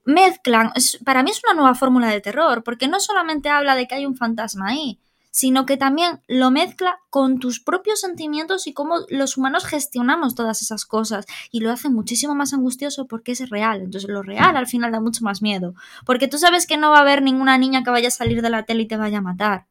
mezclan, 0.06 0.72
para 1.04 1.24
mí 1.24 1.32
es 1.32 1.42
una 1.44 1.54
nueva 1.54 1.76
fórmula 1.76 2.08
de 2.08 2.22
terror, 2.22 2.64
porque 2.64 2.88
no 2.88 3.02
solamente 3.02 3.50
habla 3.50 3.76
de 3.76 3.86
que 3.86 3.96
hay 3.96 4.06
un 4.06 4.16
fantasma 4.16 4.70
ahí, 4.70 4.98
sino 5.36 5.66
que 5.66 5.78
también 5.78 6.22
lo 6.28 6.52
mezcla 6.52 7.00
con 7.10 7.40
tus 7.40 7.60
propios 7.60 8.00
sentimientos 8.02 8.68
y 8.68 8.74
cómo 8.74 8.98
los 9.10 9.36
humanos 9.36 9.66
gestionamos 9.66 10.36
todas 10.36 10.62
esas 10.62 10.86
cosas. 10.86 11.26
Y 11.50 11.62
lo 11.62 11.72
hace 11.72 11.90
muchísimo 11.90 12.36
más 12.36 12.54
angustioso 12.54 13.08
porque 13.08 13.32
es 13.32 13.50
real. 13.50 13.82
Entonces 13.82 14.08
lo 14.12 14.22
real 14.22 14.56
al 14.56 14.68
final 14.68 14.92
da 14.92 15.00
mucho 15.02 15.24
más 15.24 15.42
miedo. 15.42 15.74
Porque 16.06 16.28
tú 16.28 16.38
sabes 16.38 16.68
que 16.68 16.78
no 16.78 16.92
va 16.92 16.98
a 17.00 17.02
haber 17.02 17.24
ninguna 17.24 17.58
niña 17.58 17.84
que 17.84 17.90
vaya 17.90 18.10
a 18.10 18.12
salir 18.12 18.44
de 18.44 18.52
la 18.52 18.64
tele 18.66 18.84
y 18.84 18.88
te 18.88 18.96
vaya 18.96 19.18
a 19.18 19.22
matar. 19.22 19.66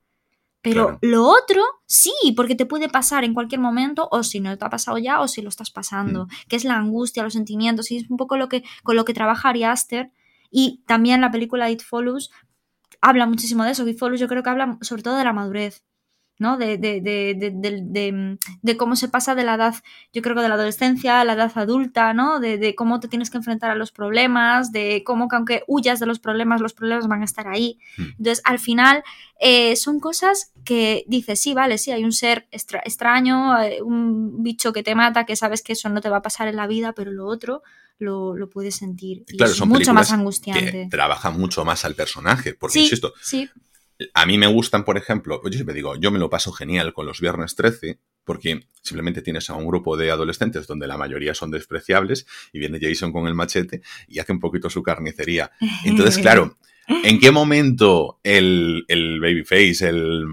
Pero 0.62 0.84
Claro. 0.84 0.98
lo 1.00 1.28
otro, 1.28 1.62
sí, 1.86 2.12
porque 2.36 2.56
te 2.56 2.66
puede 2.66 2.88
pasar 2.88 3.22
en 3.22 3.32
cualquier 3.32 3.60
momento, 3.60 4.08
o 4.10 4.24
si 4.24 4.40
no 4.40 4.58
te 4.58 4.64
ha 4.64 4.68
pasado 4.70 4.98
ya, 4.98 5.20
o 5.20 5.28
si 5.28 5.42
lo 5.42 5.48
estás 5.48 5.70
Mm. 5.70 5.74
pasando, 5.74 6.28
que 6.48 6.56
es 6.56 6.64
la 6.64 6.74
angustia, 6.76 7.22
los 7.22 7.34
sentimientos, 7.34 7.90
y 7.92 7.98
es 7.98 8.10
un 8.10 8.16
poco 8.16 8.36
lo 8.36 8.48
que, 8.48 8.64
con 8.82 8.96
lo 8.96 9.04
que 9.04 9.14
trabaja 9.14 9.50
Ari 9.50 9.62
Aster. 9.62 10.10
Y 10.50 10.82
también 10.86 11.20
la 11.20 11.30
película 11.30 11.70
It 11.70 11.82
Follows 11.82 12.32
habla 13.02 13.26
muchísimo 13.26 13.64
de 13.64 13.72
eso. 13.72 13.84
Follows 13.98 14.20
yo 14.20 14.28
creo 14.28 14.42
que 14.42 14.50
habla 14.50 14.78
sobre 14.82 15.02
todo 15.02 15.16
de 15.16 15.24
la 15.24 15.32
madurez, 15.32 15.84
¿no? 16.42 16.58
De, 16.58 16.76
de, 16.76 17.00
de, 17.00 18.36
de, 18.62 18.76
cómo 18.76 18.96
se 18.96 19.08
pasa 19.08 19.34
de 19.34 19.44
la 19.44 19.54
edad, 19.54 19.74
yo 20.12 20.20
creo 20.20 20.34
que 20.36 20.42
de 20.42 20.48
la 20.50 20.56
adolescencia 20.56 21.20
a 21.20 21.24
la 21.24 21.32
edad 21.32 21.52
adulta, 21.54 22.12
¿no? 22.12 22.38
De, 22.40 22.74
cómo 22.74 23.00
te 23.00 23.08
tienes 23.08 23.30
que 23.30 23.38
enfrentar 23.38 23.70
a 23.70 23.74
los 23.74 23.92
problemas, 23.92 24.72
de 24.72 25.02
cómo 25.06 25.28
que 25.28 25.36
aunque 25.36 25.62
huyas 25.66 26.00
de 26.00 26.06
los 26.06 26.18
problemas, 26.18 26.60
los 26.60 26.74
problemas 26.74 27.08
van 27.08 27.22
a 27.22 27.24
estar 27.24 27.48
ahí. 27.48 27.78
Mm. 27.96 28.02
Entonces, 28.18 28.42
al 28.44 28.58
final, 28.58 29.02
eh, 29.40 29.74
son 29.76 29.98
cosas 30.00 30.52
que 30.64 31.04
dices, 31.08 31.40
sí, 31.40 31.54
vale, 31.54 31.78
sí, 31.78 31.90
hay 31.92 32.04
un 32.04 32.12
ser 32.12 32.46
extra- 32.50 32.82
extraño, 32.84 33.58
eh, 33.62 33.80
un 33.82 34.42
bicho 34.42 34.72
que 34.72 34.82
te 34.82 34.94
mata, 34.94 35.24
que 35.24 35.36
sabes 35.36 35.62
que 35.62 35.72
eso 35.72 35.88
no 35.88 36.00
te 36.00 36.10
va 36.10 36.18
a 36.18 36.22
pasar 36.22 36.48
en 36.48 36.56
la 36.56 36.66
vida, 36.66 36.92
pero 36.92 37.10
lo 37.12 37.26
otro 37.26 37.62
lo, 37.98 38.36
lo 38.36 38.48
puedes 38.50 38.74
sentir. 38.74 39.24
Y 39.28 39.36
Claro, 39.36 39.52
es 39.52 39.58
son 39.58 39.68
mucho 39.68 39.94
más 39.94 40.10
angustiante. 40.12 40.72
que 40.72 40.86
trabajan 40.90 41.38
mucho 41.38 41.64
más 41.64 41.84
al 41.84 41.94
personaje. 41.94 42.54
Porque, 42.54 42.74
Sí, 42.74 42.80
insisto, 42.84 43.12
sí, 43.22 43.48
a 44.14 44.26
mí 44.26 44.38
me 44.38 44.46
gustan, 44.46 44.84
por 44.84 44.96
ejemplo, 44.96 45.40
yo 45.44 45.52
siempre 45.52 45.74
digo, 45.74 45.96
yo 45.96 46.10
me 46.10 46.18
lo 46.18 46.30
paso 46.30 46.52
genial 46.52 46.92
con 46.92 47.06
los 47.06 47.20
viernes 47.20 47.54
13, 47.54 47.98
porque 48.24 48.66
simplemente 48.80 49.22
tienes 49.22 49.50
a 49.50 49.54
un 49.54 49.66
grupo 49.66 49.96
de 49.96 50.10
adolescentes 50.10 50.66
donde 50.66 50.86
la 50.86 50.96
mayoría 50.96 51.34
son 51.34 51.50
despreciables 51.50 52.26
y 52.52 52.58
viene 52.58 52.78
Jason 52.80 53.12
con 53.12 53.26
el 53.26 53.34
machete 53.34 53.82
y 54.08 54.18
hace 54.18 54.32
un 54.32 54.40
poquito 54.40 54.70
su 54.70 54.82
carnicería. 54.82 55.50
Entonces, 55.84 56.18
claro, 56.22 56.56
¿en 56.88 57.18
qué 57.18 57.30
momento 57.30 58.20
el, 58.22 58.84
el 58.88 59.20
babyface, 59.20 59.88
el, 59.88 60.24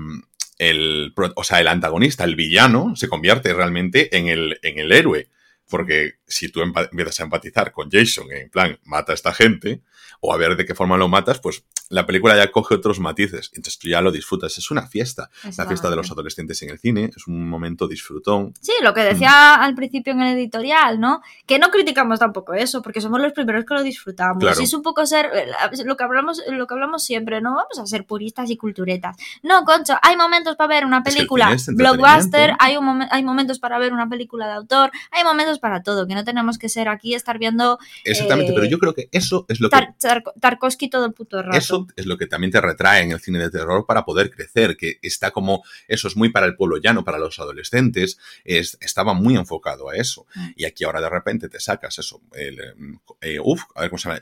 el, 0.57 1.13
o 1.35 1.43
sea, 1.43 1.59
el 1.59 1.67
antagonista, 1.67 2.23
el 2.23 2.35
villano, 2.35 2.95
se 2.95 3.07
convierte 3.07 3.53
realmente 3.53 4.15
en 4.17 4.27
el, 4.27 4.59
en 4.61 4.79
el 4.79 4.91
héroe? 4.91 5.29
Porque 5.67 6.15
si 6.25 6.49
tú 6.49 6.61
empiezas 6.61 7.19
a 7.19 7.23
empatizar 7.23 7.71
con 7.71 7.89
Jason, 7.91 8.31
en 8.31 8.49
plan, 8.49 8.79
mata 8.85 9.11
a 9.11 9.15
esta 9.15 9.33
gente, 9.33 9.81
o 10.19 10.33
a 10.33 10.37
ver 10.37 10.55
de 10.55 10.65
qué 10.65 10.75
forma 10.75 10.97
lo 10.97 11.07
matas, 11.07 11.39
pues 11.39 11.63
la 11.89 12.05
película 12.05 12.37
ya 12.37 12.51
coge 12.51 12.75
otros 12.75 12.99
matices. 12.99 13.51
Entonces 13.55 13.77
tú 13.79 13.89
ya 13.89 14.01
lo 14.01 14.11
disfrutas. 14.11 14.57
Es 14.57 14.71
una 14.71 14.87
fiesta. 14.87 15.29
La 15.57 15.65
fiesta 15.65 15.89
de 15.89 15.95
los 15.95 16.09
adolescentes 16.11 16.61
en 16.61 16.69
el 16.69 16.79
cine 16.79 17.09
es 17.15 17.27
un 17.27 17.49
momento 17.49 17.87
disfrutón. 17.87 18.53
Sí, 18.61 18.71
lo 18.83 18.93
que 18.93 19.01
decía 19.01 19.55
al 19.55 19.75
principio 19.75 20.13
en 20.13 20.21
el 20.21 20.37
editorial, 20.37 20.99
¿no? 20.99 21.21
Que 21.45 21.57
no 21.59 21.69
criticamos 21.69 22.19
tampoco 22.19 22.53
eso, 22.53 22.81
porque 22.81 23.01
somos 23.01 23.19
los 23.19 23.33
primeros 23.33 23.65
que 23.65 23.73
lo 23.73 23.81
disfrutamos. 23.83 24.39
Claro. 24.41 24.61
Y 24.61 24.63
es 24.63 24.73
un 24.73 24.83
poco 24.83 25.05
ser 25.05 25.29
eh, 25.33 25.47
lo 25.85 25.97
que 25.97 26.03
hablamos, 26.03 26.41
lo 26.49 26.67
que 26.67 26.73
hablamos 26.73 27.03
siempre, 27.03 27.41
no 27.41 27.55
vamos 27.55 27.79
a 27.79 27.85
ser 27.85 28.05
puristas 28.05 28.49
y 28.49 28.57
culturetas. 28.57 29.17
No, 29.43 29.63
concho, 29.65 29.95
hay 30.01 30.15
momentos 30.15 30.55
para 30.55 30.67
ver 30.67 30.85
una 30.85 31.03
película 31.03 31.51
es 31.53 31.67
blockbuster, 31.67 32.53
hay, 32.59 32.77
un 32.77 32.85
momen- 32.85 33.07
hay 33.11 33.23
momentos 33.23 33.59
para 33.59 33.79
ver 33.79 33.93
una 33.93 34.07
película 34.07 34.47
de 34.47 34.53
autor, 34.53 34.91
hay 35.11 35.23
momentos 35.23 35.59
para 35.59 35.81
todo, 35.83 36.07
que 36.07 36.15
no 36.15 36.23
tenemos 36.23 36.57
que 36.57 36.69
ser 36.69 36.87
aquí 36.87 37.15
estar 37.15 37.37
viendo 37.39 37.79
Exactamente, 38.03 38.51
Eh, 38.51 38.55
pero 38.55 38.65
yo 38.67 38.79
creo 38.79 38.93
que 38.93 39.09
eso 39.11 39.45
es 39.47 39.59
lo 39.59 39.69
que 39.69 39.75
Tar- 39.77 39.95
Tar- 39.99 40.23
Tarkovsky 40.39 40.89
todo 40.89 41.05
el 41.05 41.13
puto 41.13 41.41
rato. 41.41 41.57
Eso 41.57 41.78
es 41.95 42.05
lo 42.05 42.17
que 42.17 42.27
también 42.27 42.51
te 42.51 42.61
retrae 42.61 43.03
en 43.03 43.11
el 43.11 43.19
cine 43.19 43.39
de 43.39 43.49
terror 43.49 43.85
para 43.87 44.05
poder 44.05 44.29
crecer, 44.31 44.77
que 44.77 44.99
está 45.01 45.31
como, 45.31 45.63
eso 45.87 46.07
es 46.07 46.15
muy 46.15 46.29
para 46.29 46.45
el 46.45 46.55
pueblo 46.55 46.77
llano, 46.77 47.03
para 47.03 47.17
los 47.17 47.39
adolescentes, 47.39 48.17
es, 48.43 48.77
estaba 48.81 49.13
muy 49.13 49.35
enfocado 49.35 49.89
a 49.89 49.95
eso. 49.95 50.25
Mm. 50.35 50.47
Y 50.55 50.65
aquí 50.65 50.83
ahora 50.83 51.01
de 51.01 51.09
repente 51.09 51.49
te 51.49 51.59
sacas 51.59 51.97
eso, 51.99 52.21
el, 52.33 52.59
em, 52.59 52.99
eh, 53.21 53.39
uf, 53.41 53.63
a 53.75 53.81
ver 53.81 53.89
cómo 53.89 53.97
se 53.99 54.09
llama, 54.09 54.21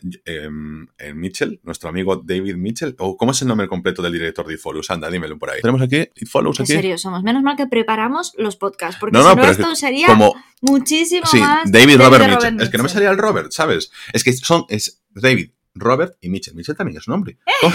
el 0.97 1.15
Mitchell, 1.15 1.59
nuestro 1.63 1.89
amigo 1.89 2.15
David 2.17 2.55
Mitchell, 2.55 2.95
o 2.99 3.17
cómo 3.17 3.31
es 3.31 3.41
el 3.41 3.47
nombre 3.47 3.67
completo 3.67 4.01
del 4.01 4.13
director 4.13 4.45
de 4.45 4.53
It 4.53 4.59
Follows, 4.59 4.91
anda, 4.91 5.09
dímelo 5.09 5.37
por 5.37 5.49
ahí. 5.49 5.61
Tenemos 5.61 5.81
aquí 5.81 5.97
It 6.15 6.27
Follows 6.29 6.59
serio 6.67 6.97
somos. 6.97 7.23
Menos 7.23 7.43
mal 7.43 7.55
que 7.55 7.67
preparamos 7.67 8.33
los 8.37 8.55
podcasts, 8.55 8.97
porque 8.99 9.17
No, 9.17 9.23
no, 9.23 9.29
si 9.29 9.35
no 9.35 9.41
pero 9.41 9.51
esto 9.51 9.75
sería 9.75 10.07
Como, 10.07 10.35
muchísimo 10.61 11.25
sí, 11.25 11.39
más. 11.39 11.71
David 11.71 11.97
Robert 11.97 12.23
Robert 12.23 12.29
Mitchell. 12.31 12.61
Es 12.61 12.69
que 12.69 12.77
no 12.77 12.83
me 12.83 12.87
Mitchell. 12.87 12.93
salía 12.93 13.09
el 13.09 13.17
Robert, 13.17 13.51
¿sabes? 13.51 13.91
Es 14.13 14.23
que 14.23 14.33
son, 14.33 14.65
es 14.69 15.01
David, 15.09 15.51
Robert 15.79 16.15
y 16.21 16.29
Mitchell. 16.29 16.55
Mitchell 16.55 16.75
también 16.75 16.97
es 16.97 17.07
un 17.07 17.13
nombre. 17.13 17.37
¿Cómo? 17.61 17.73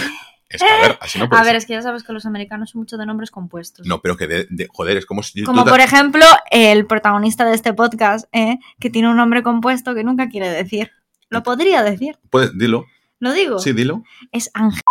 Es 0.49 0.61
que, 0.61 0.67
a 0.69 0.81
ver, 0.87 0.97
así 1.01 1.17
no 1.17 1.27
puede 1.29 1.41
A 1.41 1.43
ver, 1.43 1.51
ser. 1.53 1.57
es 1.57 1.65
que 1.65 1.73
ya 1.73 1.81
sabes 1.81 2.03
que 2.03 2.13
los 2.13 2.25
americanos 2.27 2.69
son 2.69 2.81
mucho 2.81 2.97
de 2.97 3.05
nombres 3.07 3.31
compuestos. 3.31 3.87
No, 3.87 4.01
pero 4.01 4.15
que 4.17 4.27
de, 4.27 4.45
de- 4.51 4.67
joder, 4.71 4.97
es 4.97 5.05
como 5.07 5.23
si 5.23 5.41
Como 5.43 5.65
por 5.65 5.79
ejemplo 5.79 6.23
el 6.51 6.85
protagonista 6.85 7.43
de 7.45 7.55
este 7.55 7.73
podcast, 7.73 8.27
¿eh? 8.33 8.59
que 8.79 8.91
tiene 8.91 9.09
un 9.09 9.17
nombre 9.17 9.41
compuesto 9.41 9.95
que 9.95 10.03
nunca 10.03 10.29
quiere 10.29 10.49
decir. 10.49 10.91
Lo 11.29 11.41
podría 11.41 11.81
decir, 11.81 12.19
Puedes, 12.29 12.55
dilo. 12.55 12.85
lo 13.19 13.33
digo. 13.33 13.57
Sí, 13.57 13.73
dilo. 13.73 14.03
Es 14.31 14.51
Ángel. 14.53 14.81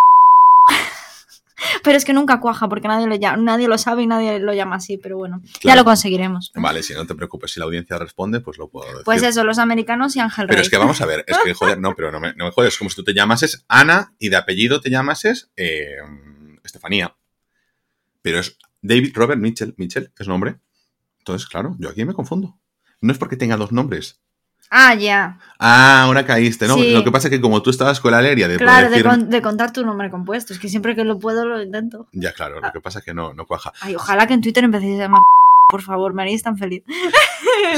Pero 1.83 1.97
es 1.97 2.05
que 2.05 2.13
nunca 2.13 2.41
cuaja 2.41 2.69
porque 2.69 2.89
nadie 2.89 3.07
lo, 3.07 3.15
llama, 3.15 3.37
nadie 3.43 3.69
lo 3.69 3.79
sabe 3.79 4.03
y 4.03 4.07
nadie 4.07 4.39
lo 4.39 4.53
llama 4.55 4.77
así, 4.77 4.99
pero 4.99 5.17
bueno, 5.17 5.43
ya 5.63 5.77
lo 5.77 5.85
conseguiremos. 5.85 6.53
Vale, 6.55 6.83
si 6.83 6.95
no 6.95 7.07
te 7.07 7.15
preocupes, 7.15 7.53
si 7.53 7.61
la 7.61 7.67
audiencia 7.67 7.99
responde, 7.99 8.41
pues 8.41 8.59
lo 8.59 8.69
puedo 8.69 8.87
decir. 8.89 9.05
Pues 9.05 9.23
eso, 9.23 9.45
los 9.45 9.59
americanos 9.59 10.17
y 10.17 10.21
Ángel 10.21 10.47
Pero 10.47 10.59
Rey. 10.59 10.63
es 10.63 10.71
que 10.71 10.79
vamos 10.79 11.01
a 11.01 11.07
ver, 11.07 11.25
es 11.27 11.37
que 11.45 11.55
joder, 11.55 11.79
no, 11.81 11.95
pero 11.95 12.13
no 12.13 12.21
me, 12.21 12.35
no 12.35 12.47
me 12.47 12.51
jodes, 12.51 12.77
como 12.77 12.91
si 12.91 12.97
tú 12.97 13.05
te 13.05 13.15
llamases 13.15 13.65
Ana 13.69 14.15
y 14.19 14.29
de 14.29 14.37
apellido 14.37 14.81
te 14.81 14.91
llamases 14.91 15.51
eh, 15.57 15.97
Estefanía. 16.65 17.17
Pero 18.23 18.39
es 18.39 18.57
David 18.81 19.13
Robert 19.15 19.41
Mitchell, 19.41 19.75
Mitchell 19.77 20.13
es 20.19 20.29
nombre. 20.29 20.57
Entonces, 21.19 21.49
claro, 21.49 21.77
yo 21.79 21.89
aquí 21.89 22.05
me 22.05 22.15
confundo. 22.15 22.59
No 23.01 23.13
es 23.13 23.19
porque 23.19 23.37
tenga 23.37 23.57
dos 23.57 23.73
nombres. 23.73 24.21
Ah, 24.75 24.95
ya. 24.95 25.39
Ah, 25.59 26.03
ahora 26.05 26.25
caíste, 26.25 26.67
¿no? 26.67 26.77
Sí. 26.77 26.93
Lo 26.95 27.05
que 27.05 27.13
pasa 27.13 27.29
es 27.29 27.31
que 27.31 27.41
como 27.43 27.61
tú 27.63 27.69
estabas 27.69 28.01
con 28.01 28.11
la 28.11 28.19
alegría 28.19 28.49
de 28.49 28.57
Claro, 28.57 28.73
poder 28.73 28.91
de, 28.91 28.91
decir... 28.97 29.07
con- 29.11 29.29
de 29.31 29.43
contar 29.43 29.71
tu 29.71 29.85
nombre 29.85 30.11
compuesto. 30.11 30.55
Es 30.55 30.59
que 30.59 30.69
siempre 30.71 30.97
que 30.97 31.05
lo 31.05 31.19
puedo 31.19 31.45
lo 31.47 31.63
intento. 31.63 32.07
Ya, 32.13 32.33
claro, 32.33 32.59
lo 32.61 32.73
que 32.73 32.81
pasa 32.81 33.01
es 33.01 33.05
que 33.05 33.13
no, 33.13 33.35
no 33.35 33.45
cuaja. 33.47 33.73
Ay, 33.83 33.95
ojalá 33.95 34.27
que 34.27 34.33
en 34.35 34.41
Twitter 34.41 34.65
empecéis 34.65 34.95
a 34.99 35.03
llamar 35.03 35.21
por 35.73 35.83
favor, 35.83 36.13
me 36.13 36.21
haréis 36.23 36.43
tan 36.43 36.59
feliz. 36.59 36.85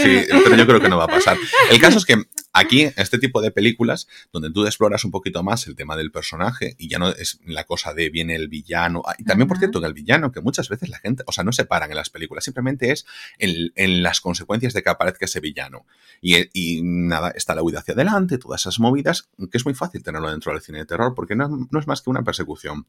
Sí, 0.03 0.25
pero 0.43 0.57
yo 0.57 0.67
creo 0.67 0.81
que 0.81 0.89
no 0.89 0.99
va 0.99 1.05
a 1.05 1.09
pasar. 1.09 1.39
El 1.71 1.81
caso 1.81 1.99
es 1.99 2.05
que 2.05 2.25
aquí, 2.53 2.83
este 2.97 3.19
tipo 3.19 3.41
de 3.41 3.53
películas, 3.53 4.09
donde 4.33 4.51
tú 4.51 4.67
exploras 4.67 5.05
un 5.05 5.13
poquito 5.13 5.45
más 5.45 5.69
el 5.69 5.77
tema 5.77 5.97
del 5.97 6.11
personaje 6.11 6.75
y 6.77 6.89
ya 6.89 6.99
no 6.99 7.09
es 7.11 7.39
la 7.47 7.63
cosa 7.65 7.95
de 7.95 8.11
viene 8.11 8.35
el 8.35 8.49
villano. 8.49 9.03
Ah, 9.07 9.15
Y 9.17 9.25
también, 9.25 9.47
por 9.47 9.59
cierto, 9.59 9.79
en 9.79 9.85
el 9.85 9.95
villano, 9.95 10.33
que 10.33 10.41
muchas 10.41 10.69
veces 10.69 10.89
la 10.89 10.99
gente, 10.99 11.23
o 11.27 11.33
sea, 11.33 11.45
no 11.45 11.53
se 11.53 11.65
paran 11.65 11.91
en 11.91 11.97
las 11.97 12.11
películas, 12.11 12.45
simplemente 12.45 12.91
es 12.91 13.07
en, 13.39 13.73
en 13.77 14.03
las 14.03 14.21
consecuencias 14.21 14.73
de 14.73 14.83
que 14.83 14.91
aparezca 14.91 15.27
ese 15.27 15.39
villano. 15.39 15.87
Y, 16.21 16.35
y 16.53 16.83
nada, 16.83 17.31
está 17.31 17.55
la 17.55 17.63
huida 17.63 17.79
hacia 17.79 17.95
adelante, 17.95 18.39
todas 18.39 18.63
esas 18.63 18.81
movidas, 18.81 19.29
que 19.39 19.57
es 19.57 19.65
muy 19.65 19.75
fácil 19.75 20.03
tenerlo 20.03 20.31
dentro 20.31 20.53
del 20.53 20.61
cine 20.61 20.79
de 20.79 20.87
terror, 20.87 21.15
porque 21.15 21.37
no, 21.37 21.69
no 21.71 21.79
es 21.81 21.87
más 21.87 22.03
que 22.03 22.11
una 22.11 22.25
persecución. 22.25 22.87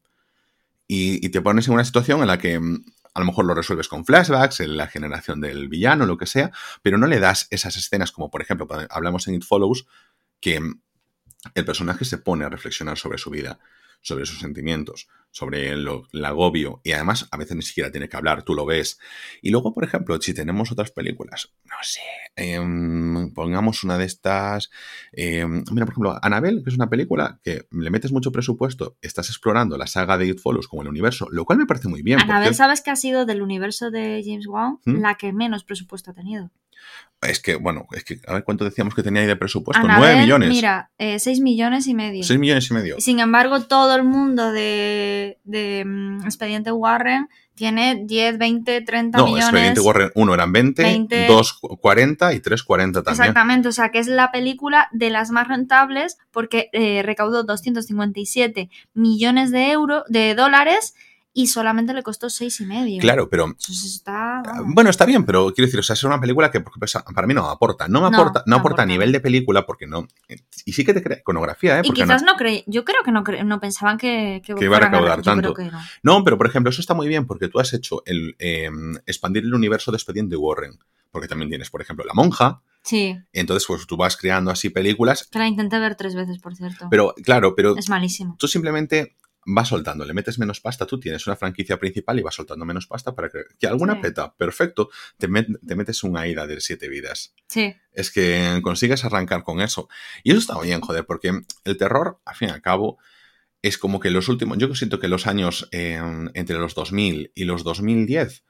Y, 0.88 1.24
y 1.26 1.30
te 1.30 1.42
pones 1.42 1.68
en 1.68 1.76
una 1.76 1.86
situación 1.86 2.22
en 2.22 2.28
la 2.28 2.38
que 2.38 2.60
a 3.16 3.22
lo 3.22 3.26
mejor 3.26 3.46
lo 3.46 3.56
resuelves 3.56 3.88
con 3.88 4.06
flashbacks, 4.06 4.60
en 4.60 4.76
la 4.76 4.88
generación 4.88 5.40
del 5.40 5.70
villano, 5.70 6.06
lo 6.06 6.18
que 6.18 6.26
sea, 6.26 6.52
pero 6.82 6.98
no 6.98 7.08
le 7.08 7.20
das 7.20 7.48
esas 7.50 7.78
escenas 7.78 8.12
como, 8.12 8.30
por 8.30 8.42
ejemplo, 8.42 8.68
hablamos 8.90 9.28
en 9.28 9.36
It 9.36 9.44
Follows, 9.44 9.88
que 10.42 10.60
el 11.54 11.66
personaje 11.66 12.04
se 12.04 12.18
pone 12.18 12.44
a 12.44 12.50
reflexionar 12.50 12.98
sobre 12.98 13.18
su 13.18 13.30
vida, 13.30 13.58
sobre 14.06 14.28
sus 14.28 14.40
sentimientos, 14.40 15.08
sobre 15.32 15.72
el 15.72 15.90
agobio, 16.24 16.80
y 16.84 16.92
además 16.92 17.28
a 17.32 17.38
veces 17.38 17.58
ni 17.58 17.64
siquiera 17.64 17.92
tiene 17.92 18.08
que 18.08 18.16
hablar, 18.16 18.44
tú 18.44 18.54
lo 18.54 18.66
ves. 18.66 19.00
Y 19.42 19.50
luego, 19.50 19.74
por 19.74 19.84
ejemplo, 19.84 20.22
si 20.22 20.34
tenemos 20.34 20.72
otras 20.72 20.92
películas, 20.92 21.52
no 21.66 21.76
sé, 21.82 22.02
em, 22.36 23.34
pongamos 23.34 23.84
una 23.84 23.98
de 23.98 24.06
estas, 24.06 24.70
em, 25.12 25.64
mira, 25.72 25.86
por 25.86 25.94
ejemplo, 25.94 26.20
Annabelle, 26.22 26.64
que 26.64 26.70
es 26.70 26.76
una 26.76 26.90
película 26.90 27.40
que 27.44 27.68
le 27.72 27.90
metes 27.90 28.12
mucho 28.12 28.32
presupuesto, 28.32 28.96
estás 29.02 29.28
explorando 29.30 29.76
la 29.78 29.88
saga 29.88 30.20
de 30.20 30.28
It 30.28 30.40
Follows 30.40 30.68
como 30.68 30.84
el 30.84 30.88
universo, 30.88 31.28
lo 31.32 31.46
cual 31.46 31.58
me 31.58 31.66
parece 31.66 31.88
muy 31.88 32.04
bien. 32.04 32.22
Anabel, 32.22 32.50
porque 32.50 32.58
¿sabes 32.58 32.82
que 32.82 32.92
ha 32.92 32.96
sido 32.96 33.26
del 33.26 33.42
universo 33.42 33.90
de 33.90 34.22
James 34.24 34.48
Wan 34.48 34.78
¿Mm? 34.86 35.02
la 35.02 35.16
que 35.16 35.34
menos 35.34 35.64
presupuesto 35.64 36.12
ha 36.12 36.14
tenido? 36.14 36.52
Es 37.22 37.40
que, 37.40 37.56
bueno, 37.56 37.88
es 37.92 38.04
que, 38.04 38.20
a 38.28 38.34
ver 38.34 38.44
cuánto 38.44 38.66
decíamos 38.66 38.94
que 38.94 39.04
tenía 39.04 39.22
ahí 39.22 39.28
de 39.28 39.36
presupuesto, 39.36 39.84
Annabelle, 39.84 40.14
nueve 40.14 40.22
millones. 40.22 40.50
Mira, 40.50 40.92
eh, 40.98 41.20
6 41.20 41.42
millones 41.42 41.88
y 41.88 41.94
medio. 41.94 42.24
6 42.24 42.40
millones 42.40 42.70
y 42.70 42.74
medio. 42.74 42.96
Sin 43.00 43.20
embargo, 43.20 43.62
todo 43.62 43.96
el 43.96 44.04
mundo 44.04 44.52
de, 44.52 45.40
de, 45.44 45.84
mm, 45.86 46.24
Expediente 46.26 46.72
Warren 46.72 47.28
tiene 47.56 48.04
10, 48.06 48.38
20, 48.38 48.82
30 48.82 49.18
No, 49.18 49.26
millones. 49.26 49.46
Expediente 49.46 49.80
Warren 49.80 50.12
1 50.14 50.34
eran 50.34 50.52
20, 50.52 50.84
20. 50.84 51.28
2 51.28 51.60
40 51.80 52.34
y 52.34 52.40
3 52.40 52.64
40 52.64 53.04
también. 53.04 53.22
Exactamente, 53.22 53.68
o 53.70 53.72
sea 53.72 53.90
que 53.90 54.00
es 54.00 54.08
la 54.08 54.32
película 54.32 54.90
de 54.92 55.10
las 55.10 55.32
más 55.32 55.48
rentables 55.48 56.18
porque 56.32 56.70
eh, 56.74 57.02
recaudó 57.04 57.44
257 57.44 58.70
millones 58.94 59.52
de 59.52 59.72
euros, 59.72 60.04
de 60.10 60.36
dólares 60.36 60.96
y 61.38 61.48
solamente 61.48 61.94
le 61.94 62.02
costó 62.02 62.30
seis 62.30 62.62
y 62.62 62.66
medio. 62.66 63.02
Claro, 63.02 63.30
pero 63.30 63.46
Entonces 63.48 63.84
está... 63.84 64.42
vamos. 64.46 64.74
Bueno, 64.74 64.90
está 64.90 65.06
bien, 65.06 65.26
pero 65.26 65.48
quiero 65.54 65.68
decir, 65.68 65.80
o 65.80 65.84
sea, 65.84 65.94
es 65.94 66.04
una 66.06 66.20
película 66.20 66.50
que 66.50 66.62
para 66.62 67.28
mí 67.28 67.34
no 67.34 67.50
aporta. 67.50 67.90
No 67.90 68.00
me 68.00 68.08
aporta, 68.08 68.40
no, 68.46 68.56
no 68.56 68.60
aporta 68.62 68.84
a 68.84 68.86
nivel 68.86 69.12
de 69.12 69.20
película 69.20 69.66
porque 69.66 69.86
no. 69.86 70.08
Y 70.66 70.72
sí 70.72 70.86
que 70.86 70.94
te 70.94 71.04
crea 71.04 71.18
iconografía, 71.20 71.80
¿eh? 71.80 71.82
y 71.84 71.92
quizás 71.92 72.24
no, 72.24 72.32
no, 72.32 72.38
creí, 72.38 72.64
yo 72.68 72.86
creo 72.86 73.04
que 73.04 73.12
no, 73.12 73.24
cre- 73.26 73.44
no 73.44 73.60
pensaban 73.60 73.98
que, 73.98 74.42
que, 74.46 74.56
Que 74.56 74.64
iban 74.66 74.82
a 74.82 74.88
recaudar 74.90 75.22
tanto. 75.22 75.54
no. 75.58 75.80
no, 76.04 76.24
pero 76.24 76.38
por 76.38 76.48
ejemplo, 76.48 76.70
eso 76.70 76.80
está 76.80 76.94
muy 76.94 77.10
bien 77.10 77.28
porque 77.28 77.50
tú 77.50 77.60
has 77.60 77.74
hecho 77.74 78.02
el 78.06 78.36
eh, 78.40 78.70
expandir 79.06 79.44
el 79.44 79.54
universo 79.54 79.92
de 79.92 79.98
Expediente 79.98 80.38
Warren. 80.38 80.80
Porque 81.12 81.28
también 81.28 81.50
tienes, 81.50 81.70
por 81.70 81.82
ejemplo, 81.82 82.04
La 82.06 82.14
Monja. 82.14 82.62
Sí, 82.82 83.18
Entonces, 83.34 83.66
pues 83.68 83.88
tú 83.88 83.98
vas 83.98 84.16
creando 84.16 84.52
así 84.52 84.70
películas. 84.70 85.28
que 85.32 85.40
la 85.40 85.48
intenté 85.48 85.80
ver 85.80 85.96
tres 85.96 86.14
veces, 86.14 86.40
por 86.40 86.56
cierto. 86.56 86.88
Pero, 86.90 87.14
claro, 87.24 87.56
pero 87.56 87.76
es 87.78 87.90
malísimo. 87.90 88.36
tú 88.38 88.48
simplemente 88.48 89.16
vas 89.46 89.68
soltando, 89.68 90.06
le 90.06 90.14
metes 90.14 90.40
menos 90.40 90.60
pasta, 90.60 90.86
tú 90.88 91.00
tienes 91.00 91.26
una 91.28 91.36
franquicia 91.36 91.78
principal 91.80 92.18
y 92.20 92.24
vas 92.24 92.34
soltando 92.36 92.66
menos 92.66 92.88
pasta 92.88 93.14
para 93.16 93.30
que, 93.30 93.44
que 93.60 93.68
alguna 93.68 93.94
Sí. 93.96 94.00
peta, 94.02 94.34
perfecto, 94.36 94.90
te, 95.18 95.28
met- 95.30 95.60
te 95.66 95.76
metes 95.76 96.04
un 96.04 96.18
AIDA 96.18 96.48
de 96.48 96.60
siete 96.62 96.90
vidas. 96.90 97.34
Sí, 97.48 97.76
es 97.92 98.10
que 98.12 98.60
consigues 98.64 99.06
arrancar 99.06 99.44
con 99.44 99.62
eso. 99.62 99.88
Y 100.24 100.32
eso 100.32 100.40
está 100.40 100.60
bien, 100.60 100.82
joder, 100.82 101.06
porque 101.06 101.42
el 101.64 101.78
terror, 101.78 102.20
al 102.26 102.36
fin 102.36 102.50
y 102.50 102.52
al 102.52 102.62
cabo, 102.62 102.98
es 103.62 103.78
como 103.78 104.00
que 104.00 104.10
los 104.12 104.28
últimos, 104.30 104.58
yo 104.58 104.74
siento 104.76 105.00
que 105.00 105.08
los 105.08 105.28
años 105.28 105.68
eh, 105.72 106.00
entre 106.34 106.58
los 106.58 106.74
2000 106.76 107.32
y 107.36 107.46
los 107.46 107.64
2010 107.64 108.44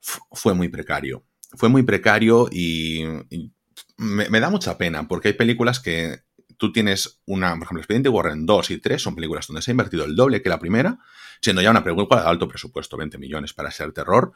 fu- 0.00 0.20
fue 0.32 0.54
muy 0.54 0.68
precario. 0.68 1.24
Fue 1.56 1.68
muy 1.68 1.82
precario 1.82 2.48
y, 2.50 3.02
y 3.30 3.52
me, 3.96 4.28
me 4.30 4.40
da 4.40 4.50
mucha 4.50 4.78
pena, 4.78 5.06
porque 5.08 5.28
hay 5.28 5.34
películas 5.34 5.80
que 5.80 6.20
tú 6.60 6.70
tienes 6.72 7.22
una, 7.24 7.54
por 7.54 7.62
ejemplo, 7.62 7.80
Expediente 7.80 8.10
Warren 8.10 8.44
2 8.44 8.70
y 8.70 8.78
3 8.78 9.00
son 9.00 9.14
películas 9.14 9.46
donde 9.46 9.62
se 9.62 9.70
ha 9.70 9.72
invertido 9.72 10.04
el 10.04 10.14
doble 10.14 10.42
que 10.42 10.50
la 10.50 10.58
primera, 10.58 10.98
siendo 11.40 11.62
ya 11.62 11.70
una 11.70 11.82
película 11.82 12.22
de 12.22 12.28
alto 12.28 12.46
presupuesto, 12.46 12.98
20 12.98 13.16
millones 13.16 13.54
para 13.54 13.70
ser 13.70 13.92
terror, 13.92 14.32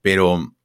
pero 0.00 0.56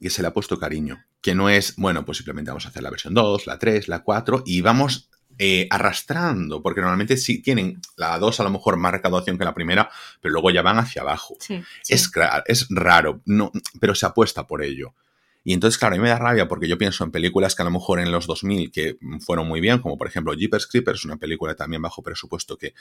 que 0.00 0.10
se 0.10 0.20
le 0.20 0.28
ha 0.28 0.32
puesto 0.32 0.58
cariño, 0.58 1.04
que 1.20 1.36
no 1.36 1.48
es, 1.48 1.76
bueno, 1.76 2.04
pues 2.04 2.18
simplemente 2.18 2.50
vamos 2.50 2.66
a 2.66 2.70
hacer 2.70 2.82
la 2.82 2.90
versión 2.90 3.14
2, 3.14 3.46
la 3.46 3.56
3, 3.56 3.86
la 3.86 4.02
4 4.02 4.42
y 4.44 4.62
vamos 4.62 5.10
eh, 5.38 5.68
arrastrando, 5.70 6.60
porque 6.60 6.80
normalmente 6.80 7.16
sí 7.16 7.40
tienen 7.40 7.80
la 7.96 8.18
2 8.18 8.40
a 8.40 8.42
lo 8.42 8.50
mejor 8.50 8.76
más 8.78 8.90
recaudación 8.90 9.38
que 9.38 9.44
la 9.44 9.54
primera, 9.54 9.90
pero 10.20 10.32
luego 10.32 10.50
ya 10.50 10.62
van 10.62 10.78
hacia 10.78 11.02
abajo. 11.02 11.36
sí. 11.38 11.62
sí. 11.82 11.94
Es, 11.94 12.10
es 12.46 12.66
raro, 12.68 13.22
no, 13.26 13.52
pero 13.78 13.94
se 13.94 14.06
apuesta 14.06 14.48
por 14.48 14.64
ello. 14.64 14.96
Y 15.44 15.54
entonces, 15.54 15.76
claro, 15.78 15.94
a 15.94 15.98
mí 15.98 16.02
me 16.02 16.08
da 16.08 16.18
rabia 16.18 16.46
porque 16.46 16.68
yo 16.68 16.78
pienso 16.78 17.02
en 17.02 17.10
películas 17.10 17.54
que 17.56 17.62
a 17.62 17.64
lo 17.64 17.72
mejor 17.72 17.98
en 17.98 18.12
los 18.12 18.26
2000 18.26 18.70
que 18.70 18.96
fueron 19.20 19.48
muy 19.48 19.60
bien, 19.60 19.80
como 19.80 19.98
por 19.98 20.06
ejemplo 20.06 20.32
Jeepers 20.34 20.66
Creepers, 20.68 21.04
una 21.04 21.16
película 21.16 21.54
también 21.56 21.82
bajo 21.82 22.00
presupuesto 22.02 22.56
que, 22.56 22.74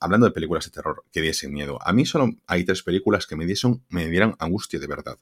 hablando 0.00 0.26
de 0.26 0.32
películas 0.32 0.64
de 0.64 0.72
terror, 0.72 1.04
que 1.12 1.20
diesen 1.20 1.52
miedo. 1.52 1.78
A 1.80 1.92
mí 1.92 2.04
solo 2.06 2.30
hay 2.48 2.64
tres 2.64 2.82
películas 2.82 3.26
que 3.26 3.36
me, 3.36 3.46
diesen, 3.46 3.82
me 3.88 4.08
dieran 4.08 4.34
angustia 4.40 4.80
de 4.80 4.86
verdad. 4.88 5.16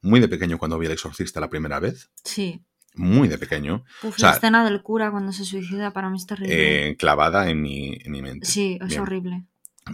Muy 0.00 0.20
de 0.20 0.28
pequeño 0.28 0.58
cuando 0.58 0.78
vi 0.78 0.86
El 0.86 0.92
Exorcista 0.92 1.40
la 1.40 1.50
primera 1.50 1.80
vez, 1.80 2.08
Sí. 2.22 2.62
muy 2.94 3.26
de 3.26 3.36
pequeño, 3.36 3.84
Uf, 4.04 4.14
O 4.14 4.18
sea, 4.18 4.30
la 4.30 4.34
escena 4.36 4.64
del 4.64 4.80
cura 4.82 5.10
cuando 5.10 5.32
se 5.32 5.44
suicida 5.44 5.92
para 5.92 6.08
mí 6.08 6.18
es 6.18 6.26
terrible. 6.26 6.90
eh, 6.90 6.96
clavada 6.96 7.50
en 7.50 7.60
mi, 7.62 7.98
en 8.04 8.12
mi 8.12 8.22
mente. 8.22 8.46
sí, 8.46 8.78
es 8.80 8.88
Bien. 8.90 9.00
horrible. 9.00 9.44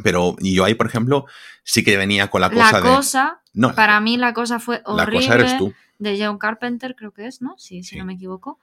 Pero 0.02 0.35
y 0.40 0.54
yo 0.54 0.64
ahí, 0.64 0.74
por 0.74 0.87
ejemplo, 0.88 1.24
sí 1.62 1.85
que 1.85 1.96
venía 1.96 2.28
con 2.28 2.40
la 2.42 2.48
La 2.48 2.54
cosa 2.54 2.80
cosa, 2.83 3.40
de... 3.54 3.61
No, 3.61 3.74
para 3.74 4.00
mí 4.00 4.16
la 4.16 4.35
cosa 4.35 4.59
fue 4.59 4.83
la 4.87 5.04
horrible. 5.04 5.20
cosa 5.26 5.35
eres 5.37 5.57
tú. 5.57 5.72
De 5.98 6.18
John 6.22 6.38
Carpenter, 6.38 6.94
creo 6.96 7.12
que 7.12 7.26
es, 7.26 7.40
¿no? 7.42 7.54
Sí, 7.59 7.83
si 7.83 7.90
Sí. 7.90 7.96
no 7.98 8.04
me 8.04 8.14
equivoco. 8.14 8.59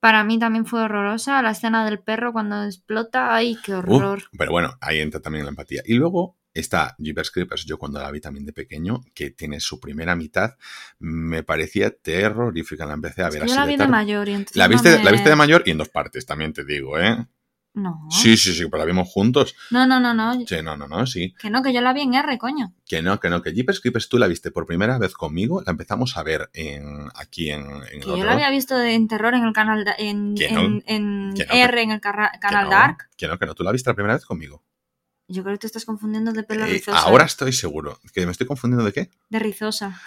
Para 0.00 0.22
mí 0.22 0.38
también 0.38 0.66
fue 0.66 0.82
horrorosa 0.82 1.40
la 1.42 1.52
escena 1.52 1.84
del 1.86 1.98
perro 1.98 2.32
cuando 2.32 2.62
explota. 2.64 3.34
¡Ay, 3.34 3.56
qué 3.64 3.74
horror! 3.74 4.18
Uh, 4.32 4.36
pero 4.36 4.50
bueno, 4.52 4.76
ahí 4.82 5.00
entra 5.00 5.20
también 5.20 5.44
la 5.46 5.50
empatía. 5.50 5.82
Y 5.86 5.94
luego 5.94 6.36
está 6.52 6.94
Jeepers 6.98 7.30
Creepers, 7.30 7.64
yo 7.64 7.78
cuando 7.78 8.00
la 8.00 8.10
vi 8.10 8.20
también 8.20 8.44
de 8.44 8.52
pequeño, 8.52 9.00
que 9.14 9.30
tiene 9.30 9.60
su 9.60 9.80
primera 9.80 10.14
mitad, 10.14 10.56
me 10.98 11.42
parecía 11.42 11.90
terrorífica. 11.90 12.84
La 12.86 12.94
empecé 12.94 13.22
a 13.22 13.28
Es 13.28 13.34
ver 13.34 13.42
que 13.44 13.48
yo 13.48 13.54
la 13.56 13.64
vi 13.66 13.76
de 13.76 13.88
mayor 13.88 14.28
y 14.28 14.32
entonces 14.34 14.56
La 14.56 14.68
viste, 14.68 14.98
me- 14.98 15.02
la 15.04 15.10
viste 15.10 15.30
de 15.30 15.36
mayor 15.36 15.62
y 15.64 15.70
en 15.70 15.78
dos 15.78 15.88
partes, 15.88 16.26
también 16.26 16.52
te 16.52 16.64
digo, 16.64 16.98
¿eh? 16.98 17.26
No. 17.74 18.06
Sí, 18.08 18.36
sí, 18.36 18.54
sí, 18.54 18.64
pero 18.66 18.78
la 18.78 18.84
vimos 18.84 19.08
juntos. 19.08 19.56
No, 19.72 19.84
no, 19.84 19.98
no, 19.98 20.14
no. 20.14 20.34
Sí, 20.46 20.56
no, 20.62 20.76
no, 20.76 20.86
no, 20.86 21.06
sí. 21.06 21.34
Que 21.38 21.50
no, 21.50 21.60
que 21.60 21.72
yo 21.72 21.80
la 21.80 21.92
vi 21.92 22.02
en 22.02 22.14
R, 22.14 22.38
coño. 22.38 22.72
Que 22.86 23.02
no, 23.02 23.18
que 23.18 23.28
no, 23.28 23.42
que 23.42 23.52
Jeepers 23.52 23.80
Creepers 23.80 24.08
tú 24.08 24.16
la 24.16 24.28
viste 24.28 24.52
por 24.52 24.64
primera 24.64 24.96
vez 24.98 25.12
conmigo, 25.14 25.60
la 25.66 25.72
empezamos 25.72 26.16
a 26.16 26.22
ver 26.22 26.50
en, 26.54 27.08
aquí 27.16 27.50
en, 27.50 27.66
en 27.90 28.00
Que 28.00 28.06
yo 28.16 28.24
la 28.24 28.32
había 28.34 28.48
visto 28.50 28.80
en 28.80 29.08
terror 29.08 29.34
en 29.34 29.42
el 29.44 29.52
canal 29.52 29.84
en, 29.98 30.34
no. 30.34 30.40
en, 30.40 30.84
en 30.86 31.34
Que 31.34 31.46
no, 31.46 31.52
R 31.52 31.82
en 31.82 31.90
el 31.90 32.00
canal 32.00 32.30
no, 32.64 32.70
Dark. 32.70 33.08
Que 33.16 33.26
no, 33.26 33.38
que 33.38 33.46
no, 33.46 33.54
tú 33.56 33.64
la 33.64 33.72
viste 33.72 33.90
la 33.90 33.94
primera 33.94 34.14
vez 34.14 34.24
conmigo. 34.24 34.62
Yo 35.26 35.42
creo 35.42 35.54
que 35.56 35.60
te 35.62 35.66
estás 35.66 35.84
confundiendo 35.84 36.32
de 36.32 36.44
pelo 36.44 36.64
Eh, 36.66 36.68
rizosa. 36.68 36.98
ahora 36.98 37.24
estoy 37.24 37.52
seguro. 37.52 37.98
¿Que 38.12 38.24
me 38.24 38.30
estoy 38.30 38.46
confundiendo 38.46 38.84
de 38.84 38.92
qué? 38.92 39.10
De 39.30 39.38
rizosa. 39.40 40.00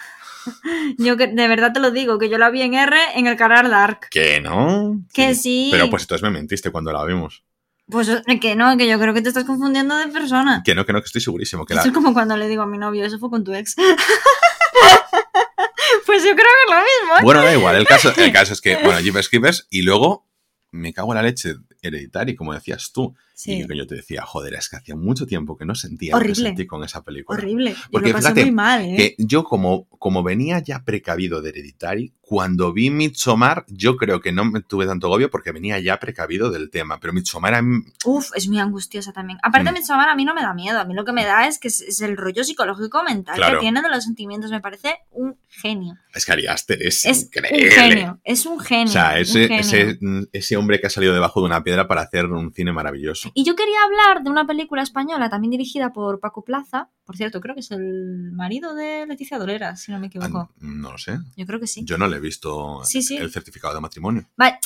yo 0.98 1.16
que, 1.18 1.26
de 1.26 1.48
verdad 1.48 1.72
te 1.74 1.80
lo 1.80 1.90
digo, 1.90 2.18
que 2.18 2.30
yo 2.30 2.38
la 2.38 2.48
vi 2.50 2.62
en 2.62 2.74
R 2.74 2.96
en 3.16 3.26
el 3.26 3.36
canal 3.36 3.68
Dark. 3.68 4.08
Que 4.10 4.40
no. 4.40 5.04
Que 5.12 5.34
sí. 5.34 5.68
Pero 5.70 5.90
pues 5.90 6.04
entonces 6.04 6.22
me 6.22 6.30
mentiste 6.30 6.70
cuando 6.70 6.92
la 6.92 7.04
vimos. 7.04 7.44
Pues 7.90 8.08
eh, 8.08 8.22
que 8.40 8.54
no, 8.54 8.76
que 8.76 8.86
yo 8.86 8.98
creo 8.98 9.14
que 9.14 9.22
te 9.22 9.28
estás 9.28 9.44
confundiendo 9.44 9.96
de 9.96 10.08
persona. 10.08 10.62
Que 10.64 10.74
no, 10.74 10.84
que 10.84 10.92
no, 10.92 11.00
que 11.00 11.06
estoy 11.06 11.22
segurísimo. 11.22 11.64
Que 11.64 11.72
la... 11.74 11.80
Esto 11.80 11.88
es 11.88 11.94
como 11.94 12.12
cuando 12.12 12.36
le 12.36 12.46
digo 12.48 12.62
a 12.62 12.66
mi 12.66 12.76
novio, 12.76 13.02
eso 13.04 13.18
fue 13.18 13.30
con 13.30 13.44
tu 13.44 13.54
ex. 13.54 13.76
pues 16.06 16.22
yo 16.22 16.34
creo 16.34 16.36
que 16.36 16.42
es 16.42 16.70
lo 16.70 16.76
mismo. 16.76 17.16
¿eh? 17.18 17.22
Bueno, 17.22 17.42
da 17.42 17.54
igual. 17.54 17.76
El 17.76 17.86
caso, 17.86 18.12
el 18.14 18.32
caso 18.32 18.52
es 18.52 18.60
que, 18.60 18.76
bueno, 18.76 19.00
Jeepers 19.00 19.30
Creepers 19.30 19.66
y 19.70 19.80
luego 19.82 20.26
me 20.70 20.92
cago 20.92 21.12
en 21.12 21.16
la 21.16 21.22
leche 21.22 21.54
hereditaria, 21.80 22.36
como 22.36 22.52
decías 22.52 22.92
tú. 22.92 23.16
Sí, 23.40 23.52
Y 23.62 23.66
que 23.68 23.76
yo 23.76 23.86
te 23.86 23.94
decía, 23.94 24.22
joder, 24.22 24.54
es 24.54 24.68
que 24.68 24.74
hacía 24.78 24.96
mucho 24.96 25.24
tiempo 25.24 25.56
que 25.56 25.64
no 25.64 25.76
sentía 25.76 26.12
lo 26.12 26.18
que 26.18 26.24
Horrible. 26.30 26.48
sentí 26.48 26.66
con 26.66 26.82
esa 26.82 27.04
película. 27.04 27.38
horrible. 27.38 27.76
Porque 27.92 28.08
lo 28.08 28.14
pasé 28.14 28.24
fíjate 28.30 28.42
muy 28.46 28.50
mal, 28.50 28.84
¿eh? 28.84 28.96
Que 28.96 29.14
yo, 29.18 29.44
como, 29.44 29.84
como 29.90 30.24
venía 30.24 30.58
ya 30.58 30.82
precavido 30.84 31.40
de 31.40 31.50
Hereditary, 31.50 32.12
cuando 32.20 32.72
vi 32.72 32.90
Midsommar, 32.90 33.64
yo 33.68 33.96
creo 33.96 34.20
que 34.20 34.32
no 34.32 34.44
me 34.44 34.60
tuve 34.60 34.86
tanto 34.86 35.06
agobio 35.06 35.30
porque 35.30 35.52
venía 35.52 35.78
ya 35.78 36.00
precavido 36.00 36.50
del 36.50 36.68
tema. 36.68 36.98
Pero 36.98 37.12
Midsommar 37.12 37.54
a 37.54 37.62
mí- 37.62 37.84
Uf, 38.04 38.30
es 38.34 38.48
muy 38.48 38.58
angustiosa 38.58 39.12
también. 39.12 39.38
Aparte, 39.44 39.70
Mm. 39.70 39.74
Midsommar 39.74 40.08
a 40.08 40.16
mí 40.16 40.24
no 40.24 40.34
me 40.34 40.42
da 40.42 40.52
miedo. 40.52 40.80
A 40.80 40.84
mí 40.84 40.92
lo 40.94 41.04
que 41.04 41.12
me 41.12 41.24
da 41.24 41.46
es 41.46 41.60
que 41.60 41.68
es, 41.68 41.80
es 41.80 42.00
el 42.00 42.16
rollo 42.16 42.42
psicológico 42.42 43.04
mental 43.04 43.36
Claro. 43.36 43.58
que 43.60 43.62
tiene 43.62 43.80
de 43.82 43.88
los 43.88 44.02
sentimientos. 44.02 44.50
Me 44.50 44.60
parece 44.60 44.96
un 45.12 45.36
genio. 45.48 45.96
es 46.14 46.26
que 46.26 46.32
Ari 46.32 46.46
Aster 46.48 46.82
es, 46.82 47.04
Es 47.04 47.22
increíble. 47.26 47.68
un 47.68 47.70
genio. 47.72 48.20
Es 48.24 48.44
un 48.46 48.58
genio. 48.58 48.86
O 48.86 48.92
sea, 48.92 49.18
ese, 49.20 49.46
genio. 49.46 49.60
ese, 49.60 49.98
ese 50.32 50.56
hombre 50.56 50.80
que 50.80 50.88
ha 50.88 50.90
salido 50.90 51.14
debajo 51.14 51.38
de 51.40 51.46
una 51.46 51.62
piedra 51.62 51.86
para 51.86 52.00
hacer 52.02 52.26
un 52.26 52.52
cine 52.52 52.72
maravilloso. 52.72 53.27
Y 53.34 53.44
yo 53.44 53.54
quería 53.56 53.78
hablar 53.84 54.22
de 54.22 54.30
una 54.30 54.46
película 54.46 54.82
española 54.82 55.28
también 55.30 55.50
dirigida 55.52 55.92
por 55.92 56.20
Paco 56.20 56.42
Plaza. 56.44 56.90
Por 57.04 57.16
cierto, 57.16 57.40
creo 57.40 57.54
que 57.54 57.60
es 57.60 57.70
el 57.70 58.30
marido 58.32 58.74
de 58.74 59.06
Leticia 59.06 59.38
Dolera, 59.38 59.76
si 59.76 59.92
no 59.92 59.98
me 59.98 60.08
equivoco. 60.08 60.38
Ah, 60.50 60.54
No 60.60 60.92
lo 60.92 60.98
sé. 60.98 61.18
Yo 61.36 61.46
creo 61.46 61.60
que 61.60 61.66
sí. 61.66 61.82
Yo 61.84 61.98
no 61.98 62.06
le 62.08 62.16
he 62.16 62.20
visto 62.20 62.82
Sí, 62.84 63.02
sí. 63.02 63.16
el 63.16 63.30
certificado 63.30 63.74
de 63.74 63.80
matrimonio. 63.80 64.26
Vale, 64.36 64.58